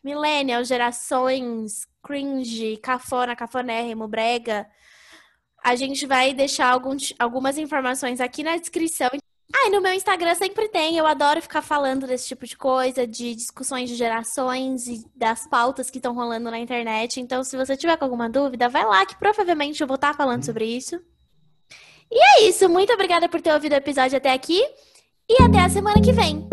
millennial, 0.03 0.63
gerações, 0.65 1.88
cringe, 2.03 2.77
cafona, 2.77 3.35
cafonérrimo, 3.35 4.07
brega. 4.07 4.67
A 5.63 5.75
gente 5.75 6.05
vai 6.05 6.34
deixar 6.34 6.67
alguns, 6.67 7.13
algumas 7.17 7.57
informações 7.57 8.19
aqui 8.19 8.43
na 8.43 8.57
descrição. 8.57 9.09
Ah, 9.55 9.67
e 9.67 9.69
no 9.69 9.81
meu 9.81 9.93
Instagram 9.93 10.34
sempre 10.35 10.67
tem. 10.67 10.97
Eu 10.97 11.05
adoro 11.05 11.41
ficar 11.41 11.61
falando 11.61 12.07
desse 12.07 12.27
tipo 12.27 12.45
de 12.45 12.57
coisa, 12.57 13.05
de 13.05 13.35
discussões 13.35 13.88
de 13.88 13.95
gerações 13.95 14.88
e 14.88 15.05
das 15.15 15.47
pautas 15.47 15.89
que 15.89 15.99
estão 15.99 16.15
rolando 16.15 16.49
na 16.49 16.57
internet. 16.57 17.21
Então, 17.21 17.43
se 17.43 17.55
você 17.55 17.77
tiver 17.77 17.95
com 17.95 18.05
alguma 18.05 18.30
dúvida, 18.30 18.67
vai 18.67 18.84
lá 18.84 19.05
que 19.05 19.15
provavelmente 19.15 19.80
eu 19.81 19.88
vou 19.88 19.95
estar 19.95 20.15
falando 20.15 20.43
sobre 20.43 20.65
isso. 20.65 20.99
E 22.11 22.19
é 22.19 22.49
isso. 22.49 22.67
Muito 22.67 22.91
obrigada 22.93 23.30
por 23.30 23.41
ter 23.41 23.53
ouvido 23.53 23.73
o 23.73 23.77
episódio 23.77 24.17
até 24.17 24.31
aqui. 24.31 24.61
E 25.30 25.41
até 25.41 25.59
a 25.59 25.69
semana 25.69 26.01
que 26.01 26.11
vem. 26.11 26.52